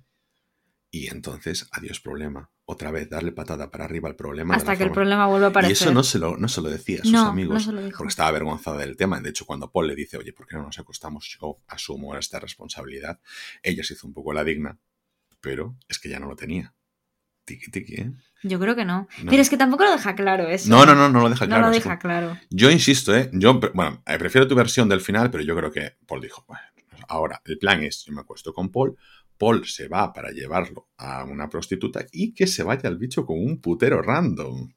Y 0.96 1.10
entonces, 1.10 1.68
adiós 1.74 2.00
problema. 2.00 2.50
Otra 2.64 2.90
vez, 2.90 3.10
darle 3.10 3.34
patada 3.34 3.70
para 3.70 3.84
arriba 3.84 4.08
al 4.08 4.16
problema. 4.16 4.56
Hasta 4.56 4.78
que 4.78 4.84
el 4.86 4.92
problema 4.92 5.28
vuelva 5.28 5.48
a 5.48 5.50
aparecer. 5.50 5.72
y 5.72 5.74
eso 5.84 5.94
no 5.94 6.04
se, 6.04 6.20
lo, 6.20 6.38
no 6.38 6.48
se 6.48 6.62
lo 6.62 6.70
decía 6.70 7.00
a 7.00 7.04
sus 7.04 7.12
No, 7.12 7.28
amigos. 7.28 7.68
no 7.68 7.74
lo. 7.74 7.90
Porque 7.90 8.08
estaba 8.12 8.30
avergonzada 8.30 8.78
del 8.78 8.96
tema. 8.96 9.20
De 9.20 9.30
hecho, 9.32 9.46
cuando 9.46 9.70
Paul 9.70 9.88
le 9.88 9.96
dice, 9.96 10.16
oye, 10.16 10.32
¿por 10.32 10.48
qué 10.48 10.56
no 10.56 10.64
nos 10.64 10.80
acostamos? 10.80 11.38
Yo 11.38 11.60
asumo 11.68 12.16
esta 12.16 12.40
responsabilidad. 12.40 13.20
Ella 13.62 13.84
se 13.84 13.96
hizo 13.96 14.08
un 14.08 14.14
poco 14.14 14.32
la 14.32 14.46
digna, 14.46 14.80
pero 15.42 15.76
es 15.90 16.00
que 16.00 16.08
ya 16.08 16.18
no 16.18 16.28
lo 16.30 16.38
tenía. 16.38 16.74
Tiki 17.44 17.70
tiki, 17.72 17.96
¿eh? 17.96 18.12
Yo 18.44 18.58
creo 18.58 18.74
que 18.78 18.86
no. 18.86 19.10
No. 19.22 19.30
Pero 19.32 19.42
es 19.42 19.50
que 19.50 19.58
tampoco 19.58 19.84
lo 19.84 19.92
deja 19.92 20.16
claro 20.16 20.48
eso. 20.48 20.70
No, 20.70 20.86
no, 20.86 20.96
no, 20.96 21.10
no 21.10 21.24
lo 21.24 21.30
deja 21.30 21.44
No 21.44 21.50
claro. 21.50 21.64
lo 21.68 21.72
es 21.74 21.84
deja 21.84 22.00
claro. 22.00 22.38
Yo 22.50 22.72
insisto, 22.72 23.14
¿eh? 23.14 23.30
Yo, 23.34 23.60
bueno, 23.74 24.02
eh, 24.08 24.18
prefiero 24.18 24.48
tu 24.48 24.56
versión 24.56 24.88
del 24.88 25.02
final, 25.02 25.30
pero 25.30 25.44
yo 25.44 25.58
creo 25.58 25.72
que 25.74 25.98
Paul 26.08 26.22
dijo, 26.22 26.46
bueno, 26.48 26.64
ahora 27.10 27.42
el 27.44 27.58
plan 27.58 27.84
es, 27.84 28.06
yo 28.06 28.14
me 28.14 28.22
acuesto 28.22 28.54
con 28.54 28.72
Paul, 28.72 28.98
Paul 29.38 29.66
se 29.66 29.88
va 29.88 30.14
para 30.14 30.32
llevarlo 30.32 30.90
a 30.98 31.24
una 31.26 31.50
prostituta 31.50 32.06
y 32.12 32.34
que 32.34 32.48
se 32.48 32.64
vaya 32.64 32.90
el 32.90 32.98
bicho 32.98 33.26
con 33.26 33.38
un 33.40 33.60
putero 33.60 34.02
random. 34.02 34.74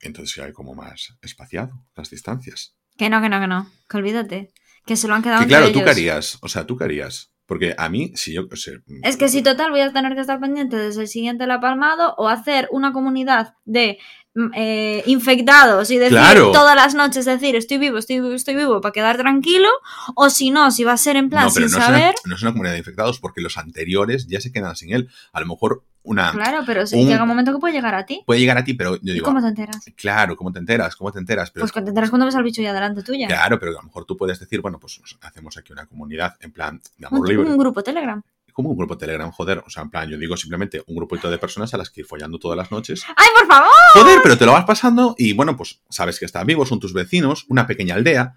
Entonces 0.00 0.34
ya 0.34 0.44
hay 0.44 0.52
como 0.52 0.74
más 0.74 1.16
espaciado 1.22 1.86
las 1.96 2.10
distancias. 2.10 2.76
Que 2.96 3.08
no, 3.08 3.20
que 3.20 3.28
no, 3.28 3.40
que 3.40 3.46
no. 3.46 3.70
Que 3.88 3.96
olvídate. 3.96 4.52
Que 4.84 4.96
se 4.96 5.06
lo 5.08 5.14
han 5.14 5.22
quedado 5.22 5.42
Que 5.42 5.48
claro, 5.48 5.70
tú 5.72 5.78
ellos. 5.78 5.90
harías, 5.90 6.38
o 6.42 6.48
sea, 6.48 6.66
tú 6.66 6.76
qué 6.76 6.84
harías. 6.84 7.32
Porque 7.46 7.74
a 7.76 7.88
mí, 7.88 8.12
si 8.14 8.32
yo... 8.32 8.46
o 8.50 8.56
sea, 8.56 8.74
Es 9.02 9.16
que 9.16 9.28
si 9.28 9.42
total 9.42 9.70
voy 9.70 9.80
a 9.80 9.92
tener 9.92 10.14
que 10.14 10.20
estar 10.20 10.40
pendiente 10.40 10.76
desde 10.76 11.02
el 11.02 11.08
siguiente 11.08 11.46
La 11.46 11.60
Palmado 11.60 12.14
o 12.16 12.28
hacer 12.28 12.68
una 12.70 12.92
comunidad 12.92 13.54
de 13.64 13.98
mm, 13.98 14.21
eh, 14.54 15.02
infectados 15.06 15.90
y 15.90 15.98
decir 15.98 16.16
Claro. 16.16 16.52
todas 16.52 16.74
las 16.74 16.94
noches 16.94 17.24
decir 17.24 17.54
estoy 17.56 17.78
vivo, 17.78 17.98
estoy 17.98 18.20
vivo, 18.20 18.32
estoy 18.32 18.54
vivo 18.56 18.80
para 18.80 18.92
quedar 18.92 19.16
tranquilo 19.18 19.68
o 20.14 20.30
si 20.30 20.50
no, 20.50 20.70
si 20.70 20.84
va 20.84 20.92
a 20.92 20.96
ser 20.96 21.16
en 21.16 21.28
plan 21.28 21.44
no, 21.44 21.50
sin 21.50 21.62
no 21.62 21.66
es, 21.66 21.74
una, 21.74 21.84
saber. 21.86 22.14
no 22.24 22.34
es 22.34 22.42
una 22.42 22.52
comunidad 22.52 22.72
de 22.72 22.78
infectados 22.78 23.18
porque 23.20 23.40
los 23.42 23.58
anteriores 23.58 24.26
ya 24.26 24.40
se 24.40 24.50
quedan 24.52 24.74
sin 24.76 24.92
él. 24.94 25.08
A 25.32 25.40
lo 25.40 25.46
mejor 25.46 25.82
una... 26.04 26.32
Claro, 26.32 26.62
pero 26.66 26.86
si 26.86 26.96
un- 27.00 27.06
llega 27.06 27.22
un 27.22 27.28
momento 27.28 27.52
que 27.52 27.58
puede 27.58 27.74
llegar 27.74 27.94
a 27.94 28.04
ti. 28.06 28.22
Puede 28.26 28.40
llegar 28.40 28.58
a 28.58 28.64
ti, 28.64 28.74
pero 28.74 28.96
yo 28.96 29.00
¿Y 29.12 29.12
digo... 29.12 29.24
cómo 29.26 29.40
te 29.40 29.48
enteras? 29.48 29.84
Claro, 29.96 30.36
¿cómo 30.36 30.50
te 30.52 30.58
enteras? 30.58 30.96
¿Cómo 30.96 31.12
te 31.12 31.18
enteras? 31.18 31.50
Pero 31.50 31.62
Pues 31.64 31.72
te 31.72 31.78
enteras 31.78 32.10
cuando 32.10 32.26
ves 32.26 32.34
al 32.34 32.42
bicho 32.42 32.60
ya 32.62 32.72
delante 32.72 33.02
tuya. 33.02 33.28
Claro, 33.28 33.58
pero 33.60 33.70
a 33.72 33.74
lo 33.74 33.82
mejor 33.82 34.04
tú 34.04 34.16
puedes 34.16 34.40
decir, 34.40 34.60
bueno, 34.60 34.80
pues 34.80 35.00
hacemos 35.20 35.56
aquí 35.58 35.72
una 35.72 35.86
comunidad 35.86 36.36
en 36.40 36.50
plan 36.52 36.80
de 36.98 37.06
Un, 37.06 37.14
amor 37.14 37.28
libre. 37.28 37.48
un 37.50 37.56
grupo 37.58 37.82
Telegram. 37.84 38.20
Como 38.52 38.70
un 38.70 38.76
grupo 38.76 38.98
Telegram, 38.98 39.30
joder. 39.30 39.62
O 39.66 39.70
sea, 39.70 39.82
en 39.82 39.90
plan, 39.90 40.08
yo 40.08 40.18
digo 40.18 40.36
simplemente 40.36 40.82
un 40.86 40.96
grupito 40.96 41.30
de 41.30 41.38
personas 41.38 41.72
a 41.74 41.78
las 41.78 41.90
que 41.90 42.02
ir 42.02 42.06
follando 42.06 42.38
todas 42.38 42.56
las 42.56 42.70
noches. 42.70 43.04
¡Ay, 43.16 43.28
por 43.38 43.46
favor! 43.46 43.70
Joder, 43.94 44.20
pero 44.22 44.36
te 44.36 44.46
lo 44.46 44.52
vas 44.52 44.64
pasando 44.64 45.14
y 45.18 45.32
bueno, 45.32 45.56
pues 45.56 45.80
sabes 45.88 46.18
que 46.18 46.26
están 46.26 46.46
vivos, 46.46 46.68
son 46.68 46.80
tus 46.80 46.92
vecinos, 46.92 47.46
una 47.48 47.66
pequeña 47.66 47.94
aldea 47.94 48.34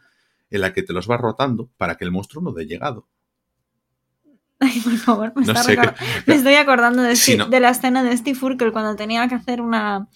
en 0.50 0.62
la 0.62 0.74
que 0.74 0.84
te 0.84 0.94
los 0.94 1.08
vas 1.08 1.20
rotando 1.20 1.70
para 1.78 1.96
que 1.96 2.06
el 2.06 2.12
monstruo 2.12 2.44
no 2.44 2.52
dé 2.52 2.66
llegado. 2.66 3.08
Ay, 4.60 4.80
por 4.80 4.96
favor, 4.98 5.34
me, 5.36 5.46
No 5.46 5.54
está 5.54 5.96
estoy 6.28 6.56
acordando 6.56 7.02
de, 7.02 7.16
¿no? 7.38 7.48
de 7.48 7.60
la 7.60 7.70
escena 7.70 8.04
de 8.04 8.16
Steve 8.16 8.40
Urkel 8.42 8.72
cuando 8.72 8.96
tenía 8.96 9.28
que 9.28 9.36
hacer 9.36 9.62
una... 9.62 10.08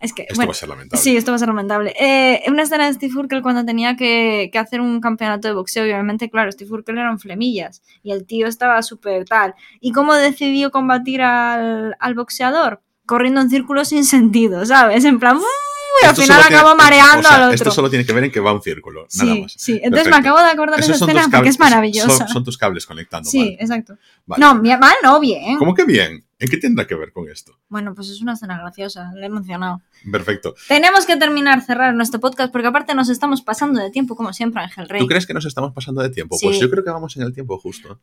Es 0.00 0.12
que, 0.12 0.22
Esto 0.22 0.34
bueno, 0.36 0.48
va 0.48 0.52
a 0.52 0.54
ser 0.54 0.68
lamentable. 0.68 1.02
Sí, 1.02 1.16
esto 1.16 1.30
va 1.32 1.36
a 1.36 1.38
ser 1.38 1.48
lamentable. 1.48 1.94
Eh, 1.98 2.42
una 2.48 2.62
escena 2.62 2.86
de 2.86 2.94
Steve 2.94 3.14
Urkel 3.16 3.42
cuando 3.42 3.64
tenía 3.64 3.96
que, 3.96 4.50
que 4.52 4.58
hacer 4.58 4.80
un 4.80 5.00
campeonato 5.00 5.48
de 5.48 5.54
boxeo, 5.54 5.86
y 5.86 5.90
obviamente, 5.92 6.28
claro, 6.30 6.50
Steve 6.52 6.70
Urkel 6.72 6.98
eran 6.98 7.18
flemillas 7.18 7.82
y 8.02 8.12
el 8.12 8.26
tío 8.26 8.46
estaba 8.46 8.82
súper 8.82 9.24
tal. 9.24 9.54
¿Y 9.80 9.92
cómo 9.92 10.14
decidió 10.14 10.70
combatir 10.70 11.22
al, 11.22 11.96
al 11.98 12.14
boxeador? 12.14 12.82
Corriendo 13.06 13.40
en 13.40 13.50
círculos 13.50 13.88
sin 13.88 14.04
sentido, 14.04 14.64
¿sabes? 14.66 15.04
En 15.04 15.18
plan, 15.18 15.36
¡uh! 15.36 15.42
y 16.02 16.06
al 16.06 16.16
final 16.16 16.40
tiene- 16.42 16.56
acabó 16.56 16.74
mareando 16.76 17.18
o 17.20 17.22
sea, 17.22 17.36
al 17.36 17.42
otro. 17.44 17.54
Esto 17.54 17.70
solo 17.70 17.90
tiene 17.90 18.06
que 18.06 18.12
ver 18.12 18.24
en 18.24 18.30
que 18.30 18.40
va 18.40 18.52
un 18.52 18.62
círculo, 18.62 19.06
nada 19.18 19.34
sí, 19.34 19.40
más. 19.42 19.52
sí. 19.58 19.80
Entonces 19.82 20.08
me 20.08 20.16
acabo 20.16 20.38
de 20.38 20.46
acordar 20.46 20.78
de 20.80 20.84
esa 20.86 21.04
escena 21.04 21.28
porque 21.30 21.50
es 21.50 21.58
maravillosa. 21.58 22.16
Son, 22.16 22.28
son 22.28 22.44
tus 22.44 22.56
cables 22.56 22.86
conectando. 22.86 23.28
sí, 23.28 23.56
exacto. 23.60 23.98
Vale. 24.26 24.40
No, 24.40 24.54
mal 24.78 24.94
no, 25.02 25.20
bien. 25.20 25.58
¿Cómo 25.58 25.74
que 25.74 25.84
bien? 25.84 26.24
¿En 26.42 26.48
qué 26.48 26.56
tendrá 26.56 26.88
que 26.88 26.96
ver 26.96 27.12
con 27.12 27.28
esto? 27.30 27.56
Bueno, 27.68 27.94
pues 27.94 28.10
es 28.10 28.20
una 28.20 28.32
escena 28.32 28.58
graciosa, 28.58 29.12
le 29.14 29.26
he 29.26 29.28
mencionado. 29.28 29.80
Perfecto. 30.10 30.56
Tenemos 30.66 31.06
que 31.06 31.16
terminar, 31.16 31.62
cerrar 31.62 31.94
nuestro 31.94 32.18
podcast 32.18 32.50
porque 32.50 32.66
aparte 32.66 32.96
nos 32.96 33.08
estamos 33.10 33.42
pasando 33.42 33.80
de 33.80 33.92
tiempo 33.92 34.16
como 34.16 34.32
siempre, 34.32 34.60
Ángel 34.60 34.88
Rey. 34.88 35.00
¿Tú 35.00 35.06
crees 35.06 35.24
que 35.24 35.34
nos 35.34 35.44
estamos 35.44 35.72
pasando 35.72 36.02
de 36.02 36.10
tiempo? 36.10 36.36
Sí. 36.36 36.46
Pues 36.46 36.58
yo 36.58 36.68
creo 36.68 36.82
que 36.82 36.90
vamos 36.90 37.16
en 37.16 37.22
el 37.22 37.32
tiempo 37.32 37.58
justo. 37.58 38.00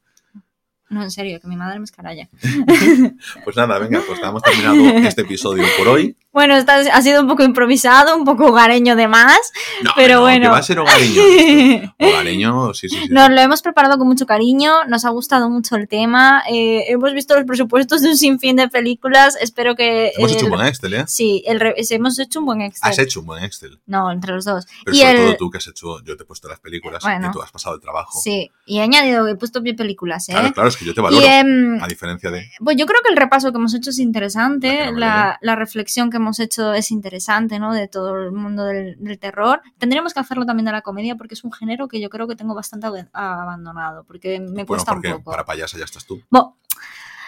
No, 0.89 1.03
en 1.03 1.11
serio, 1.11 1.39
que 1.39 1.47
mi 1.47 1.55
madre 1.55 1.79
me 1.79 1.85
escaralla. 1.85 2.27
Pues 3.43 3.55
nada, 3.55 3.79
venga, 3.79 4.01
pues 4.05 4.19
hemos 4.21 4.41
terminado 4.41 4.75
este 5.07 5.21
episodio 5.21 5.63
por 5.77 5.87
hoy. 5.87 6.15
Bueno, 6.31 6.55
esta 6.55 6.75
ha 6.77 7.01
sido 7.01 7.21
un 7.21 7.27
poco 7.27 7.43
improvisado, 7.43 8.15
un 8.15 8.23
poco 8.23 8.47
hogareño 8.47 8.95
de 8.95 9.07
más. 9.07 9.39
No, 9.83 9.91
Pero 9.95 10.15
no, 10.15 10.21
bueno. 10.21 10.43
Que 10.43 10.49
va 10.49 10.57
a 10.57 10.63
ser 10.63 10.79
hogareño. 10.79 11.93
Hogareño, 11.99 12.73
sí, 12.75 12.87
sí, 12.87 12.97
sí. 12.97 13.07
Nos 13.09 13.29
lo 13.31 13.41
hemos 13.41 13.61
preparado 13.61 13.97
con 13.97 14.07
mucho 14.07 14.25
cariño, 14.27 14.85
nos 14.85 15.05
ha 15.05 15.09
gustado 15.09 15.49
mucho 15.49 15.75
el 15.75 15.87
tema, 15.87 16.43
eh, 16.49 16.85
hemos 16.87 17.13
visto 17.13 17.35
los 17.35 17.45
presupuestos 17.45 18.01
de 18.01 18.09
un 18.09 18.17
sinfín 18.17 18.57
de 18.57 18.67
películas, 18.69 19.37
espero 19.41 19.75
que... 19.75 20.11
Hemos 20.17 20.31
hecho 20.31 20.45
un 20.45 20.51
buen 20.51 20.67
Excel, 20.67 20.93
¿eh? 20.93 21.05
Sí, 21.07 21.43
el 21.47 21.73
hemos 21.89 22.19
hecho 22.19 22.39
un 22.39 22.45
buen 22.45 22.61
Excel. 22.61 22.89
Has 22.89 22.99
hecho 22.99 23.21
un 23.21 23.25
buen 23.25 23.43
Excel. 23.43 23.79
No, 23.87 24.11
entre 24.11 24.33
los 24.33 24.45
dos. 24.45 24.67
Pero 24.85 24.95
y 24.95 24.99
sobre 24.99 25.11
el... 25.11 25.25
todo 25.25 25.37
tú 25.37 25.49
que 25.49 25.57
has 25.57 25.67
hecho, 25.67 26.03
yo 26.03 26.15
te 26.15 26.23
he 26.23 26.25
puesto 26.25 26.47
las 26.47 26.59
películas 26.59 27.03
Bueno. 27.03 27.29
y 27.29 27.31
tú 27.31 27.41
has 27.41 27.51
pasado 27.51 27.75
el 27.75 27.81
trabajo. 27.81 28.19
Sí, 28.21 28.51
y 28.65 28.77
he 28.79 28.81
añadido, 28.81 29.27
he 29.27 29.35
puesto 29.35 29.61
bien 29.61 29.75
películas, 29.75 30.29
¿eh? 30.29 30.33
Claro, 30.33 30.53
claro, 30.53 30.69
es 30.69 30.77
que 30.79 30.85
yo 30.85 30.93
te 30.93 31.01
y, 31.01 31.03
valoro. 31.03 31.23
em, 31.25 31.83
A 31.83 31.87
diferencia 31.87 32.31
de. 32.31 32.49
Pues 32.63 32.77
yo 32.77 32.85
creo 32.85 33.01
que 33.03 33.11
el 33.11 33.17
repaso 33.17 33.51
que 33.51 33.57
hemos 33.57 33.73
hecho 33.75 33.89
es 33.91 33.99
interesante, 33.99 34.91
La 34.93 35.37
la, 35.41 35.55
reflexión 35.55 36.09
que 36.09 36.17
hemos 36.17 36.39
hecho 36.39 36.73
es 36.73 36.89
interesante, 36.91 37.59
¿no? 37.59 37.73
De 37.73 37.87
todo 37.87 38.15
el 38.17 38.31
mundo 38.31 38.63
del, 38.65 38.95
del 38.99 39.19
terror. 39.19 39.61
Tendríamos 39.77 40.13
que 40.13 40.19
hacerlo 40.21 40.45
también 40.45 40.65
de 40.65 40.71
la 40.71 40.81
comedia 40.81 41.15
porque 41.15 41.33
es 41.35 41.43
un 41.43 41.51
género 41.51 41.87
que 41.87 41.99
yo 42.01 42.09
creo 42.09 42.27
que 42.27 42.35
tengo 42.35 42.55
bastante 42.55 42.87
ab- 42.87 43.09
abandonado, 43.13 44.03
porque 44.05 44.39
me 44.39 44.47
Bueno, 44.47 44.65
cuesta 44.65 44.93
porque 44.93 45.09
un 45.09 45.17
poco. 45.19 45.31
para 45.31 45.45
payasa 45.45 45.77
ya 45.77 45.85
estás 45.85 46.05
tú. 46.05 46.21
Bueno, 46.29 46.57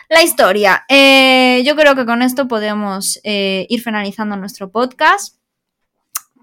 la 0.09 0.23
historia. 0.23 0.83
Eh, 0.89 1.63
yo 1.65 1.75
creo 1.75 1.95
que 1.95 2.05
con 2.05 2.21
esto 2.21 2.47
podemos 2.47 3.19
eh, 3.23 3.65
ir 3.69 3.81
finalizando 3.81 4.35
nuestro 4.37 4.69
podcast. 4.71 5.35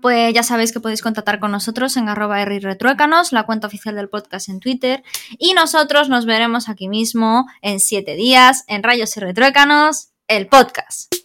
Pues 0.01 0.33
ya 0.35 0.43
sabéis 0.43 0.73
que 0.73 0.81
podéis 0.81 1.03
contactar 1.03 1.41
con 1.41 1.51
nosotros 1.51 1.97
en 1.97 2.09
arroba 2.09 2.45
retruécanos, 2.45 3.33
la 3.33 3.45
cuenta 3.45 3.67
oficial 3.67 3.95
del 3.95 4.09
podcast 4.09 4.49
en 4.49 4.61
Twitter. 4.61 5.03
Y 5.39 5.55
nosotros 5.55 6.09
nos 6.09 6.27
veremos 6.27 6.69
aquí 6.69 6.89
mismo 6.89 7.47
en 7.63 7.81
siete 7.81 8.15
días 8.15 8.65
en 8.69 8.83
Rayos 8.83 9.17
y 9.17 9.21
Retruécanos, 9.21 10.11
el 10.29 10.47
podcast. 10.47 11.18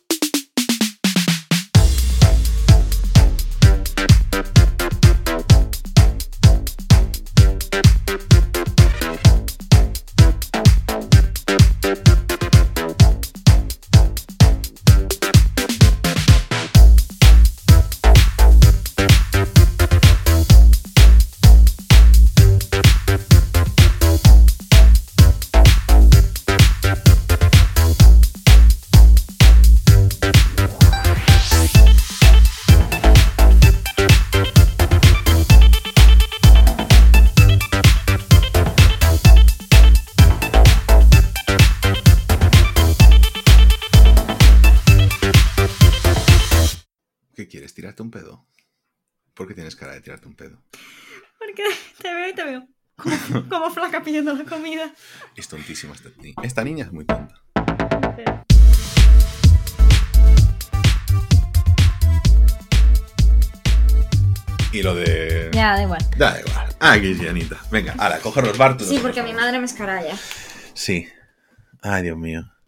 Pedo? 50.44 50.62
Porque 51.40 51.64
te 52.02 52.14
veo 52.14 52.30
y 52.30 52.34
te 52.34 52.44
veo 52.44 52.68
como, 52.96 53.50
como 53.50 53.72
flaca 53.72 54.04
pidiendo 54.04 54.34
la 54.34 54.44
comida. 54.44 54.94
Es 55.36 55.48
tontísima 55.48 55.94
esta 55.94 56.10
niña. 56.22 56.36
Esta 56.44 56.64
niña 56.64 56.86
es 56.86 56.92
muy 56.92 57.06
tonta. 57.06 57.36
Y 64.72 64.82
lo 64.82 64.96
de. 64.96 65.52
Ya, 65.54 65.76
da 65.76 65.84
igual. 65.84 66.02
Da 66.18 66.40
igual. 66.40 66.76
Ah, 66.80 66.98
Guillanita. 66.98 67.58
Venga, 67.70 67.94
ahora, 67.98 68.20
coger 68.20 68.44
los 68.44 68.58
barcos. 68.58 68.88
Sí, 68.88 68.98
porque 69.00 69.22
mi 69.22 69.32
madre 69.32 69.60
me 69.60 69.66
escaralla. 69.66 70.18
Sí. 70.74 71.08
Ay, 71.84 72.04
Dios 72.04 72.18
mío. 72.18 72.53